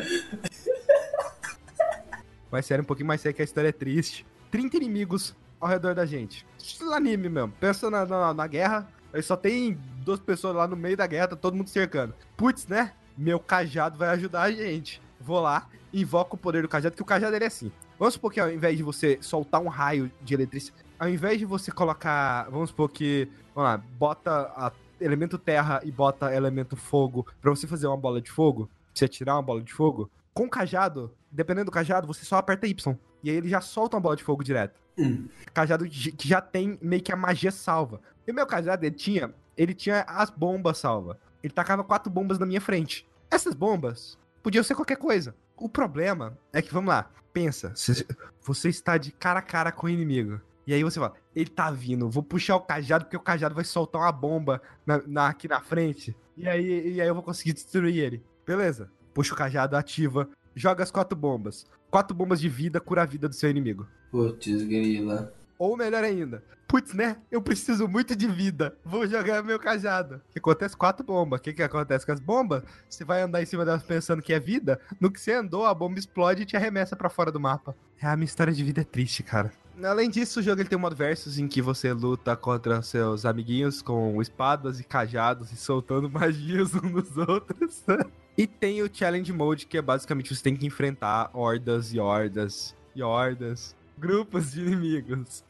Mas 2.51 2.65
sério, 2.65 2.83
um 2.83 2.85
pouquinho 2.85 3.07
mais 3.07 3.21
sério 3.21 3.35
que 3.35 3.41
a 3.41 3.45
história 3.45 3.69
é 3.69 3.73
triste. 3.73 4.25
30 4.51 4.77
inimigos 4.77 5.35
ao 5.59 5.67
redor 5.67 5.93
da 5.93 6.05
gente. 6.05 6.45
Estilo 6.57 6.93
anime 6.93 7.29
mesmo. 7.29 7.53
Pensa 7.59 7.89
na, 7.89 8.05
na, 8.05 8.33
na 8.33 8.47
guerra, 8.47 8.87
aí 9.13 9.21
só 9.21 9.35
tem 9.35 9.77
duas 10.03 10.19
pessoas 10.19 10.55
lá 10.55 10.67
no 10.67 10.75
meio 10.75 10.95
da 10.95 11.07
guerra, 11.07 11.29
tá 11.29 11.35
todo 11.35 11.55
mundo 11.55 11.69
cercando. 11.69 12.13
Putz, 12.35 12.67
né? 12.67 12.93
Meu 13.17 13.39
cajado 13.39 13.97
vai 13.97 14.09
ajudar 14.09 14.43
a 14.43 14.51
gente. 14.51 15.01
Vou 15.19 15.41
lá, 15.41 15.67
invoco 15.93 16.35
o 16.35 16.39
poder 16.39 16.61
do 16.61 16.69
cajado, 16.69 16.95
que 16.95 17.01
o 17.01 17.05
cajado 17.05 17.35
ele 17.35 17.43
é 17.43 17.47
assim. 17.47 17.71
Vamos 17.99 18.13
supor 18.13 18.31
que 18.31 18.39
ao 18.39 18.51
invés 18.51 18.77
de 18.77 18.83
você 18.83 19.17
soltar 19.21 19.59
um 19.59 19.67
raio 19.67 20.11
de 20.21 20.33
eletricidade, 20.33 20.85
ao 20.99 21.09
invés 21.09 21.39
de 21.39 21.45
você 21.45 21.71
colocar, 21.71 22.47
vamos 22.49 22.69
supor 22.69 22.89
que, 22.89 23.27
vamos 23.53 23.71
lá, 23.71 23.77
bota 23.77 24.31
a 24.55 24.71
elemento 24.99 25.37
terra 25.37 25.81
e 25.83 25.91
bota 25.91 26.33
elemento 26.33 26.75
fogo 26.75 27.25
para 27.41 27.49
você 27.49 27.67
fazer 27.67 27.87
uma 27.87 27.97
bola 27.97 28.21
de 28.21 28.31
fogo, 28.31 28.69
você 28.93 29.07
tirar 29.07 29.35
uma 29.35 29.41
bola 29.41 29.61
de 29.61 29.73
fogo, 29.73 30.09
com 30.33 30.49
cajado, 30.49 31.13
dependendo 31.31 31.65
do 31.65 31.71
cajado, 31.71 32.07
você 32.07 32.23
só 32.23 32.37
aperta 32.37 32.67
Y. 32.67 32.95
E 33.23 33.29
aí 33.29 33.35
ele 33.35 33.49
já 33.49 33.59
solta 33.59 33.95
uma 33.95 34.01
bola 34.01 34.15
de 34.15 34.23
fogo 34.23 34.43
direto. 34.43 34.79
Hum. 34.97 35.27
Cajado 35.53 35.85
que 35.85 36.27
já 36.27 36.41
tem 36.41 36.77
meio 36.81 37.01
que 37.01 37.11
a 37.11 37.15
magia 37.15 37.51
salva. 37.51 38.01
E 38.25 38.31
o 38.31 38.35
meu 38.35 38.45
cajado, 38.45 38.85
ele 38.85 38.95
tinha, 38.95 39.33
ele 39.55 39.73
tinha 39.73 40.01
as 40.01 40.29
bombas 40.29 40.77
salva. 40.77 41.17
Ele 41.43 41.53
tacava 41.53 41.83
quatro 41.83 42.11
bombas 42.11 42.37
na 42.37 42.45
minha 42.45 42.61
frente. 42.61 43.07
Essas 43.29 43.53
bombas 43.53 44.17
podiam 44.43 44.63
ser 44.63 44.75
qualquer 44.75 44.97
coisa. 44.97 45.35
O 45.55 45.67
problema 45.67 46.37
é 46.53 46.61
que, 46.61 46.73
vamos 46.73 46.89
lá, 46.89 47.09
pensa, 47.33 47.73
você 48.41 48.69
está 48.69 48.97
de 48.97 49.11
cara 49.11 49.39
a 49.39 49.43
cara 49.43 49.71
com 49.71 49.87
o 49.87 49.89
inimigo. 49.89 50.39
E 50.67 50.73
aí 50.73 50.83
você 50.83 50.99
fala, 50.99 51.13
ele 51.33 51.49
tá 51.49 51.71
vindo, 51.71 52.09
vou 52.09 52.21
puxar 52.21 52.57
o 52.57 52.61
cajado, 52.61 53.05
porque 53.05 53.15
o 53.15 53.21
cajado 53.21 53.55
vai 53.55 53.63
soltar 53.63 54.01
uma 54.01 54.11
bomba 54.11 54.61
na, 54.85 55.01
na, 55.07 55.27
aqui 55.29 55.47
na 55.47 55.61
frente. 55.61 56.13
E 56.35 56.45
aí, 56.45 56.95
e 56.95 57.01
aí 57.01 57.07
eu 57.07 57.13
vou 57.13 57.23
conseguir 57.23 57.53
destruir 57.53 57.97
ele. 57.97 58.21
Beleza. 58.45 58.91
Puxa 59.13 59.33
o 59.33 59.37
cajado, 59.37 59.77
ativa, 59.77 60.29
joga 60.53 60.83
as 60.83 60.91
quatro 60.91 61.17
bombas. 61.17 61.65
Quatro 61.89 62.13
bombas 62.13 62.41
de 62.41 62.49
vida, 62.49 62.81
cura 62.81 63.03
a 63.03 63.05
vida 63.05 63.29
do 63.29 63.33
seu 63.33 63.49
inimigo. 63.49 63.87
Putz, 64.11 64.61
grila. 64.63 65.33
Ou 65.57 65.77
melhor 65.77 66.03
ainda, 66.03 66.43
putz, 66.67 66.93
né? 66.93 67.17
Eu 67.31 67.41
preciso 67.41 67.87
muito 67.87 68.15
de 68.15 68.27
vida. 68.27 68.77
Vou 68.83 69.07
jogar 69.07 69.41
meu 69.41 69.57
cajado. 69.57 70.21
Que 70.29 70.39
acontece 70.39 70.75
quatro 70.75 71.05
bombas. 71.05 71.39
O 71.39 71.43
que, 71.43 71.53
que 71.53 71.63
acontece 71.63 72.05
com 72.05 72.11
as 72.11 72.19
bombas? 72.19 72.61
Você 72.89 73.05
vai 73.05 73.21
andar 73.21 73.41
em 73.41 73.45
cima 73.45 73.63
delas 73.63 73.83
pensando 73.83 74.21
que 74.21 74.33
é 74.33 74.39
vida. 74.39 74.79
No 74.99 75.09
que 75.09 75.19
você 75.19 75.31
andou, 75.31 75.65
a 75.65 75.73
bomba 75.73 75.97
explode 75.97 76.43
e 76.43 76.45
te 76.45 76.57
arremessa 76.57 76.95
para 76.95 77.09
fora 77.09 77.31
do 77.31 77.39
mapa. 77.39 77.75
É, 78.01 78.05
a 78.05 78.15
minha 78.15 78.25
história 78.25 78.53
de 78.53 78.63
vida 78.63 78.81
é 78.81 78.83
triste, 78.83 79.23
cara. 79.23 79.51
Além 79.83 80.09
disso, 80.09 80.39
o 80.39 80.43
jogo 80.43 80.61
ele 80.61 80.69
tem 80.69 80.77
um 80.77 80.81
modo 80.81 80.95
versus 80.95 81.37
em 81.37 81.47
que 81.47 81.61
você 81.61 81.93
luta 81.93 82.35
contra 82.35 82.81
seus 82.81 83.25
amiguinhos 83.25 83.81
com 83.81 84.19
espadas 84.21 84.79
e 84.79 84.83
cajados 84.83 85.51
e 85.51 85.55
soltando 85.55 86.09
magias 86.11 86.73
uns 86.73 86.91
nos 86.91 87.17
outros. 87.17 87.83
e 88.35 88.47
tem 88.47 88.81
o 88.81 88.89
Challenge 88.91 89.31
Mode, 89.31 89.67
que 89.67 89.77
é 89.77 89.81
basicamente 89.81 90.33
você 90.33 90.41
tem 90.41 90.55
que 90.55 90.65
enfrentar 90.65 91.29
hordas 91.31 91.93
e 91.93 91.99
hordas 91.99 92.75
e 92.95 93.03
hordas, 93.03 93.75
grupos 93.97 94.53
de 94.53 94.61
inimigos. 94.61 95.43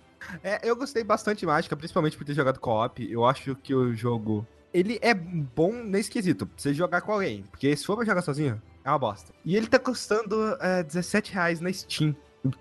É, 0.44 0.60
eu 0.68 0.76
gostei 0.76 1.04
bastante 1.04 1.40
de 1.40 1.46
Mágica, 1.46 1.76
principalmente 1.78 2.18
por 2.18 2.26
ter 2.26 2.34
jogado 2.34 2.60
co-op. 2.60 3.10
Eu 3.10 3.26
acho 3.26 3.56
que 3.56 3.74
o 3.74 3.96
jogo. 3.96 4.46
Ele 4.74 5.00
é 5.02 5.14
bom 5.14 5.72
nesse 5.72 6.12
quesito, 6.12 6.50
você 6.56 6.74
jogar 6.74 7.00
com 7.02 7.14
alguém. 7.14 7.44
Porque 7.50 7.74
se 7.76 7.86
for 7.86 7.96
pra 7.96 8.06
jogar 8.06 8.22
sozinho, 8.22 8.62
é 8.84 8.90
uma 8.90 9.00
bosta. 9.00 9.32
E 9.46 9.56
ele 9.56 9.68
tá 9.68 9.80
custando 9.80 10.58
é, 10.60 10.84
17 10.84 11.32
reais 11.32 11.62
na 11.62 11.72
Steam 11.72 12.14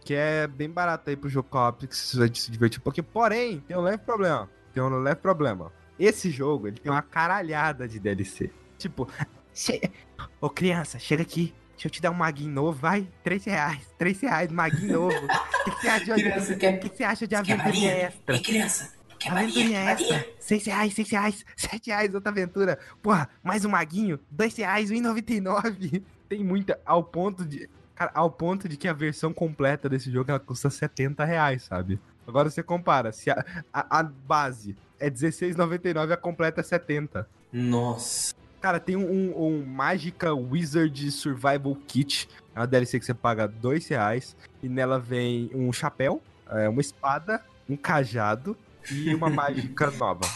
que 0.04 0.14
é 0.14 0.46
bem 0.46 0.68
barato 0.68 1.10
aí 1.10 1.16
pro 1.16 1.28
jogo 1.28 1.48
co-op, 1.48 1.86
que 1.86 1.96
você 1.96 2.18
vai 2.18 2.30
se 2.34 2.50
divertir 2.50 2.80
um 2.80 2.82
pouquinho. 2.82 3.04
Porém, 3.04 3.60
tem 3.60 3.76
um 3.76 3.82
leve 3.82 3.98
problema. 3.98 4.50
Tem 4.72 4.82
um 4.82 4.88
leve 4.88 5.20
problema. 5.20 5.72
Esse 5.98 6.30
jogo, 6.30 6.68
ele 6.68 6.78
tem 6.78 6.90
uma 6.90 7.02
caralhada 7.02 7.88
de 7.88 7.98
DLC. 7.98 8.50
Tipo, 8.78 9.08
che... 9.54 9.80
ô 10.40 10.50
criança, 10.50 10.98
chega 10.98 11.22
aqui. 11.22 11.54
Deixa 11.72 11.88
eu 11.88 11.90
te 11.90 12.00
dar 12.00 12.10
um 12.10 12.14
maguinho 12.14 12.52
novo, 12.52 12.78
vai. 12.78 13.06
3 13.22 13.44
reais. 13.44 13.86
3 13.98 14.20
reais, 14.20 14.50
maguinho 14.50 14.92
novo. 14.94 15.16
O 15.16 15.64
que, 15.64 15.80
você 15.80 15.88
acha 15.88 16.14
de, 16.14 16.22
criança, 16.22 16.54
quer... 16.56 16.80
que, 16.80 16.88
que 16.88 16.96
você 16.96 17.04
acha 17.04 17.26
de 17.26 17.34
aventurinha 17.34 17.92
extra? 17.92 18.34
Ei, 18.34 18.42
criança. 18.42 18.92
Aventurinha 19.28 19.78
extra. 19.90 20.26
6 20.38 20.66
reais, 20.66 20.94
6 20.94 21.10
reais, 21.10 21.44
7 21.56 21.86
reais 21.88 22.14
outra 22.14 22.30
aventura. 22.30 22.78
Porra, 23.02 23.28
mais 23.42 23.64
um 23.64 23.70
maguinho. 23.70 24.18
2 24.30 24.56
reais, 24.56 24.90
1,99. 24.90 26.02
Tem 26.28 26.42
muita, 26.42 26.80
ao 26.84 27.04
ponto 27.04 27.44
de. 27.44 27.68
Cara, 27.96 28.10
ao 28.14 28.30
ponto 28.30 28.68
de 28.68 28.76
que 28.76 28.86
a 28.86 28.92
versão 28.92 29.32
completa 29.32 29.88
desse 29.88 30.12
jogo 30.12 30.30
ela 30.30 30.38
custa 30.38 30.68
70 30.68 31.24
reais, 31.24 31.62
sabe? 31.62 31.98
Agora 32.28 32.50
você 32.50 32.62
compara, 32.62 33.10
se 33.10 33.30
a, 33.30 33.42
a, 33.72 34.00
a 34.00 34.02
base 34.02 34.76
é 35.00 35.10
16,99 35.10 36.12
a 36.12 36.16
completa 36.16 36.60
é 36.60 36.64
70. 36.64 37.26
Nossa. 37.50 38.34
Cara, 38.60 38.78
tem 38.78 38.96
um, 38.96 39.34
um 39.40 39.64
Magica 39.64 40.34
Wizard 40.34 41.10
Survival 41.10 41.74
Kit. 41.86 42.28
É 42.54 42.60
uma 42.60 42.66
DLC 42.66 42.98
que 42.98 43.06
você 43.06 43.14
paga 43.14 43.46
2 43.46 43.88
reais. 43.88 44.36
E 44.62 44.68
nela 44.68 44.98
vem 44.98 45.50
um 45.54 45.72
chapéu, 45.72 46.20
é, 46.50 46.68
uma 46.68 46.80
espada, 46.80 47.42
um 47.68 47.76
cajado 47.76 48.56
e 48.90 49.14
uma 49.14 49.28
mágica 49.30 49.90
nova. 49.90 50.26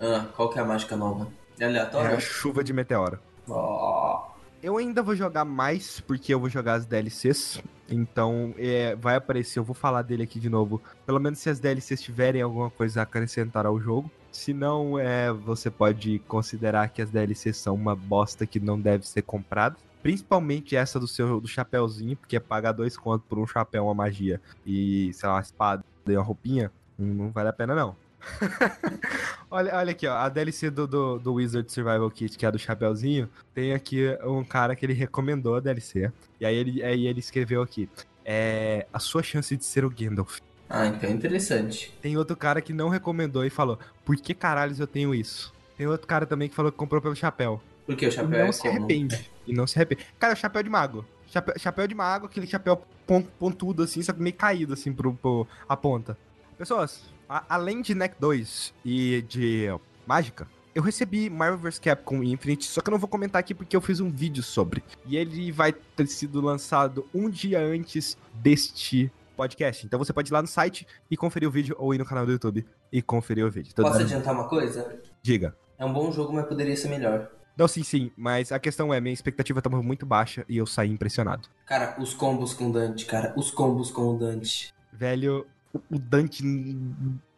Ah, 0.00 0.26
qual 0.36 0.50
que 0.50 0.58
é 0.58 0.62
a 0.62 0.64
mágica 0.64 0.96
nova? 0.96 1.28
É 1.58 1.64
aleatória? 1.64 2.10
É 2.10 2.16
a 2.16 2.20
chuva 2.20 2.62
de 2.62 2.72
meteoro. 2.72 3.18
Oh. 3.48 4.31
Eu 4.62 4.76
ainda 4.76 5.02
vou 5.02 5.16
jogar 5.16 5.44
mais, 5.44 5.98
porque 5.98 6.32
eu 6.32 6.38
vou 6.38 6.48
jogar 6.48 6.74
as 6.74 6.86
DLCs. 6.86 7.60
Então, 7.90 8.54
é, 8.56 8.94
vai 8.94 9.16
aparecer, 9.16 9.58
eu 9.58 9.64
vou 9.64 9.74
falar 9.74 10.02
dele 10.02 10.22
aqui 10.22 10.38
de 10.38 10.48
novo. 10.48 10.80
Pelo 11.04 11.18
menos 11.18 11.40
se 11.40 11.50
as 11.50 11.58
DLCs 11.58 12.00
tiverem 12.00 12.40
alguma 12.40 12.70
coisa 12.70 13.00
a 13.00 13.02
acrescentar 13.02 13.66
ao 13.66 13.80
jogo. 13.80 14.08
Se 14.30 14.54
não, 14.54 14.96
é, 14.96 15.32
você 15.32 15.68
pode 15.68 16.20
considerar 16.28 16.88
que 16.90 17.02
as 17.02 17.10
DLCs 17.10 17.56
são 17.56 17.74
uma 17.74 17.96
bosta 17.96 18.46
que 18.46 18.60
não 18.60 18.80
deve 18.80 19.04
ser 19.04 19.22
comprada. 19.22 19.76
Principalmente 20.00 20.76
essa 20.76 21.00
do 21.00 21.08
seu 21.08 21.40
do 21.40 21.48
chapéuzinho, 21.48 22.16
porque 22.16 22.36
é 22.36 22.40
pagar 22.40 22.70
dois 22.70 22.96
contos 22.96 23.26
por 23.28 23.40
um 23.40 23.46
chapéu, 23.46 23.86
uma 23.86 23.94
magia, 23.94 24.40
e, 24.64 25.12
sei 25.12 25.28
lá, 25.28 25.34
uma 25.34 25.42
espada 25.42 25.84
e 26.06 26.16
uma 26.16 26.22
roupinha, 26.22 26.70
não 26.96 27.30
vale 27.30 27.48
a 27.48 27.52
pena 27.52 27.74
não. 27.74 27.96
Olha, 29.50 29.74
olha 29.76 29.90
aqui, 29.90 30.06
ó. 30.06 30.14
A 30.16 30.28
DLC 30.28 30.70
do, 30.70 30.86
do, 30.86 31.18
do 31.18 31.34
Wizard 31.34 31.70
Survival 31.70 32.10
Kit, 32.10 32.38
que 32.38 32.44
é 32.44 32.48
a 32.48 32.50
do 32.50 32.58
Chapeuzinho, 32.58 33.28
tem 33.54 33.74
aqui 33.74 34.16
um 34.24 34.42
cara 34.44 34.74
que 34.74 34.84
ele 34.86 34.92
recomendou 34.94 35.56
a 35.56 35.60
DLC. 35.60 36.10
E 36.40 36.46
aí 36.46 36.54
ele, 36.56 36.82
aí 36.82 37.06
ele 37.06 37.20
escreveu 37.20 37.60
aqui: 37.62 37.88
é, 38.24 38.86
A 38.92 38.98
sua 38.98 39.22
chance 39.22 39.54
de 39.56 39.64
ser 39.64 39.84
o 39.84 39.90
Gandalf. 39.90 40.38
Ah, 40.70 40.86
então 40.86 41.08
é 41.10 41.12
interessante. 41.12 41.92
Tem 42.00 42.16
outro 42.16 42.34
cara 42.36 42.60
que 42.62 42.72
não 42.72 42.88
recomendou 42.88 43.44
e 43.44 43.50
falou: 43.50 43.78
Por 44.04 44.16
que 44.16 44.32
caralhos 44.32 44.80
eu 44.80 44.86
tenho 44.86 45.14
isso? 45.14 45.52
Tem 45.76 45.86
outro 45.86 46.06
cara 46.06 46.24
também 46.24 46.48
que 46.48 46.54
falou 46.54 46.72
que 46.72 46.78
comprou 46.78 47.02
pelo 47.02 47.14
chapéu. 47.16 47.60
Porque 47.84 48.06
o 48.06 48.08
E 48.08 48.12
chapéu 48.12 48.30
não 48.30 48.46
é 48.46 48.52
se 48.52 48.62
como? 48.62 48.70
arrepende. 48.78 49.30
E 49.46 49.52
não 49.52 49.66
se 49.66 49.76
arrepende. 49.78 50.06
Cara, 50.18 50.32
é 50.32 50.36
o 50.36 50.38
chapéu 50.38 50.62
de 50.62 50.70
mago. 50.70 51.04
Chapéu, 51.28 51.54
chapéu 51.58 51.86
de 51.86 51.94
mago, 51.94 52.26
aquele 52.26 52.46
chapéu 52.46 52.82
pon- 53.06 53.22
pontudo 53.38 53.82
assim, 53.82 54.02
só 54.02 54.12
que 54.12 54.20
meio 54.22 54.36
caído 54.36 54.72
assim 54.74 54.92
pro, 54.92 55.12
pro 55.14 55.46
a 55.68 55.76
ponta. 55.76 56.16
Pessoas, 56.56 57.02
a- 57.32 57.44
além 57.48 57.80
de 57.82 57.94
Neck 57.94 58.16
2 58.20 58.74
e 58.84 59.22
de 59.28 59.66
Mágica, 60.06 60.46
eu 60.74 60.82
recebi 60.82 61.28
Marvel 61.30 61.58
vs 61.58 61.78
Capcom 61.78 62.22
Infinite, 62.22 62.64
só 62.64 62.80
que 62.80 62.88
eu 62.88 62.92
não 62.92 62.98
vou 62.98 63.08
comentar 63.08 63.40
aqui 63.40 63.54
porque 63.54 63.76
eu 63.76 63.80
fiz 63.80 64.00
um 64.00 64.10
vídeo 64.10 64.42
sobre. 64.42 64.82
E 65.06 65.16
ele 65.16 65.50
vai 65.52 65.72
ter 65.72 66.06
sido 66.06 66.40
lançado 66.40 67.06
um 67.14 67.28
dia 67.28 67.60
antes 67.60 68.16
deste 68.34 69.10
podcast. 69.36 69.84
Então 69.86 69.98
você 69.98 70.12
pode 70.12 70.30
ir 70.30 70.32
lá 70.34 70.42
no 70.42 70.48
site 70.48 70.86
e 71.10 71.16
conferir 71.16 71.48
o 71.48 71.52
vídeo 71.52 71.74
ou 71.78 71.94
ir 71.94 71.98
no 71.98 72.04
canal 72.04 72.24
do 72.26 72.32
YouTube 72.32 72.66
e 72.92 73.00
conferir 73.02 73.46
o 73.46 73.50
vídeo. 73.50 73.74
Tô 73.74 73.82
Posso 73.82 74.00
adiantar 74.00 74.34
uma 74.34 74.48
coisa? 74.48 74.98
Diga. 75.22 75.56
É 75.78 75.84
um 75.84 75.92
bom 75.92 76.12
jogo, 76.12 76.32
mas 76.32 76.46
poderia 76.46 76.76
ser 76.76 76.88
melhor. 76.88 77.30
Não, 77.56 77.68
sim, 77.68 77.82
sim, 77.82 78.10
mas 78.16 78.50
a 78.50 78.58
questão 78.58 78.94
é, 78.94 79.00
minha 79.00 79.12
expectativa 79.12 79.60
tava 79.60 79.82
muito 79.82 80.06
baixa 80.06 80.44
e 80.48 80.56
eu 80.56 80.64
saí 80.66 80.90
impressionado. 80.90 81.48
Cara, 81.66 81.96
os 82.00 82.14
combos 82.14 82.54
com 82.54 82.70
o 82.70 82.72
Dante, 82.72 83.04
cara. 83.04 83.34
Os 83.36 83.50
combos 83.50 83.90
com 83.90 84.14
o 84.14 84.18
Dante. 84.18 84.72
Velho, 84.90 85.46
o- 85.74 85.98
Dante. 85.98 86.42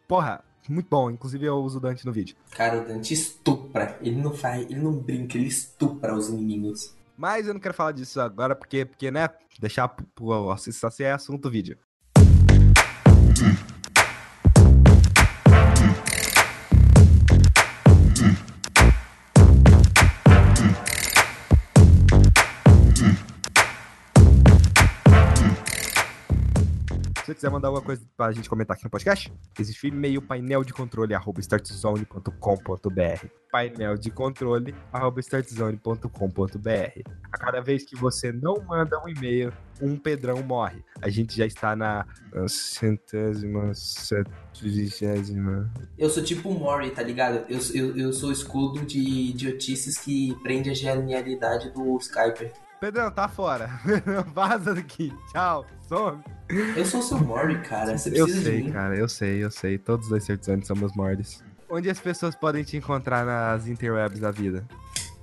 Porra, 0.08 0.42
muito 0.68 0.88
bom. 0.88 1.10
Inclusive 1.10 1.46
eu 1.46 1.56
uso 1.56 1.78
o 1.78 1.80
Dante 1.80 2.04
no 2.06 2.12
vídeo. 2.12 2.36
Cara, 2.50 2.82
o 2.82 2.86
Dante 2.86 3.12
estupra. 3.14 3.98
Ele 4.00 4.16
não 4.20 4.32
faz, 4.32 4.62
ele 4.70 4.80
não 4.80 4.92
brinca, 4.92 5.36
ele 5.36 5.48
estupra 5.48 6.14
os 6.14 6.28
inimigos. 6.28 6.94
Mas 7.16 7.46
eu 7.46 7.54
não 7.54 7.60
quero 7.60 7.74
falar 7.74 7.92
disso 7.92 8.20
agora 8.20 8.56
porque, 8.56 8.84
porque 8.84 9.10
né? 9.10 9.28
Deixar 9.60 9.86
pro, 9.88 10.52
isso 10.68 10.86
é 11.04 11.12
assunto 11.12 11.48
vídeo. 11.50 11.78
Quiser 27.44 27.52
mandar 27.52 27.68
alguma 27.68 27.84
coisa 27.84 28.02
pra 28.16 28.32
gente 28.32 28.48
comentar 28.48 28.74
aqui 28.74 28.84
no 28.84 28.90
podcast, 28.90 29.30
existe 29.58 29.86
e-mail 29.88 30.22
painel 30.22 30.64
de 30.64 30.72
controle 30.72 31.12
arroba 31.12 31.40
startzone.com.br 31.40 33.26
painel 33.52 33.98
de 33.98 34.10
controle 34.10 34.74
arroba 34.90 35.20
startzone.com.br 35.20 37.02
A 37.30 37.38
cada 37.38 37.60
vez 37.60 37.84
que 37.84 37.94
você 37.96 38.32
não 38.32 38.64
manda 38.66 38.98
um 39.04 39.08
e-mail, 39.08 39.52
um 39.82 39.96
Pedrão 39.98 40.42
morre. 40.42 40.82
A 41.02 41.10
gente 41.10 41.36
já 41.36 41.44
está 41.44 41.76
na 41.76 42.06
centésima, 42.48 43.74
setigésima... 43.74 45.70
Eu 45.98 46.08
sou 46.08 46.24
tipo 46.24 46.48
o 46.48 46.58
Mori, 46.58 46.90
tá 46.92 47.02
ligado? 47.02 47.44
Eu, 47.48 47.60
eu, 47.74 47.96
eu 47.96 48.12
sou 48.12 48.32
escudo 48.32 48.86
de 48.86 48.98
idiotices 48.98 49.98
que 49.98 50.34
prende 50.42 50.70
a 50.70 50.74
genialidade 50.74 51.70
do 51.70 51.98
Skyper. 51.98 52.52
Pedrão, 52.80 53.10
tá 53.10 53.28
fora. 53.28 53.68
Vaza 54.34 54.74
daqui. 54.74 55.12
Tchau. 55.32 55.66
Some. 55.88 56.22
Eu 56.76 56.84
sou 56.84 57.02
seu 57.02 57.18
Mori, 57.18 57.60
cara. 57.62 57.96
Você 57.96 58.10
Eu 58.14 58.28
sei, 58.28 58.70
cara, 58.70 58.96
eu 58.96 59.08
sei, 59.08 59.44
eu 59.44 59.50
sei. 59.50 59.78
Todos 59.78 60.10
os 60.10 60.22
Startzone 60.22 60.64
somos 60.64 60.94
mordes. 60.94 61.42
Onde 61.68 61.90
as 61.90 61.98
pessoas 61.98 62.34
podem 62.34 62.62
te 62.62 62.76
encontrar 62.76 63.24
nas 63.24 63.66
interwebs 63.66 64.20
da 64.20 64.30
vida? 64.30 64.66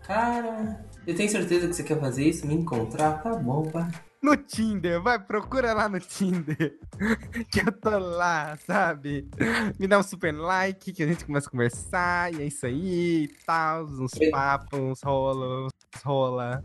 Cara, 0.03 0.83
eu 1.05 1.15
tenho 1.15 1.29
certeza 1.29 1.67
que 1.67 1.73
você 1.73 1.83
quer 1.83 1.99
fazer 1.99 2.25
isso? 2.25 2.45
Me 2.45 2.55
encontrar? 2.55 3.21
Tá 3.21 3.33
bom, 3.35 3.63
vai. 3.63 3.87
No 4.21 4.37
Tinder, 4.37 5.01
vai, 5.01 5.17
procura 5.17 5.73
lá 5.73 5.89
no 5.89 5.99
Tinder. 5.99 6.77
que 7.51 7.59
eu 7.59 7.71
tô 7.71 7.97
lá, 7.97 8.55
sabe? 8.67 9.27
Me 9.79 9.87
dá 9.87 9.97
um 9.97 10.03
super 10.03 10.31
like, 10.31 10.93
que 10.93 11.01
a 11.01 11.07
gente 11.07 11.25
começa 11.25 11.47
a 11.47 11.51
conversar, 11.51 12.33
e 12.33 12.43
é 12.43 12.45
isso 12.45 12.65
aí, 12.67 13.23
e 13.23 13.27
tal, 13.45 13.85
uns 13.85 14.11
papos, 14.29 14.79
uns 14.79 15.01
rolos, 15.01 15.71
rola. 16.03 16.63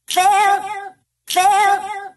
fail, 0.08 0.92
fail. 1.28 2.14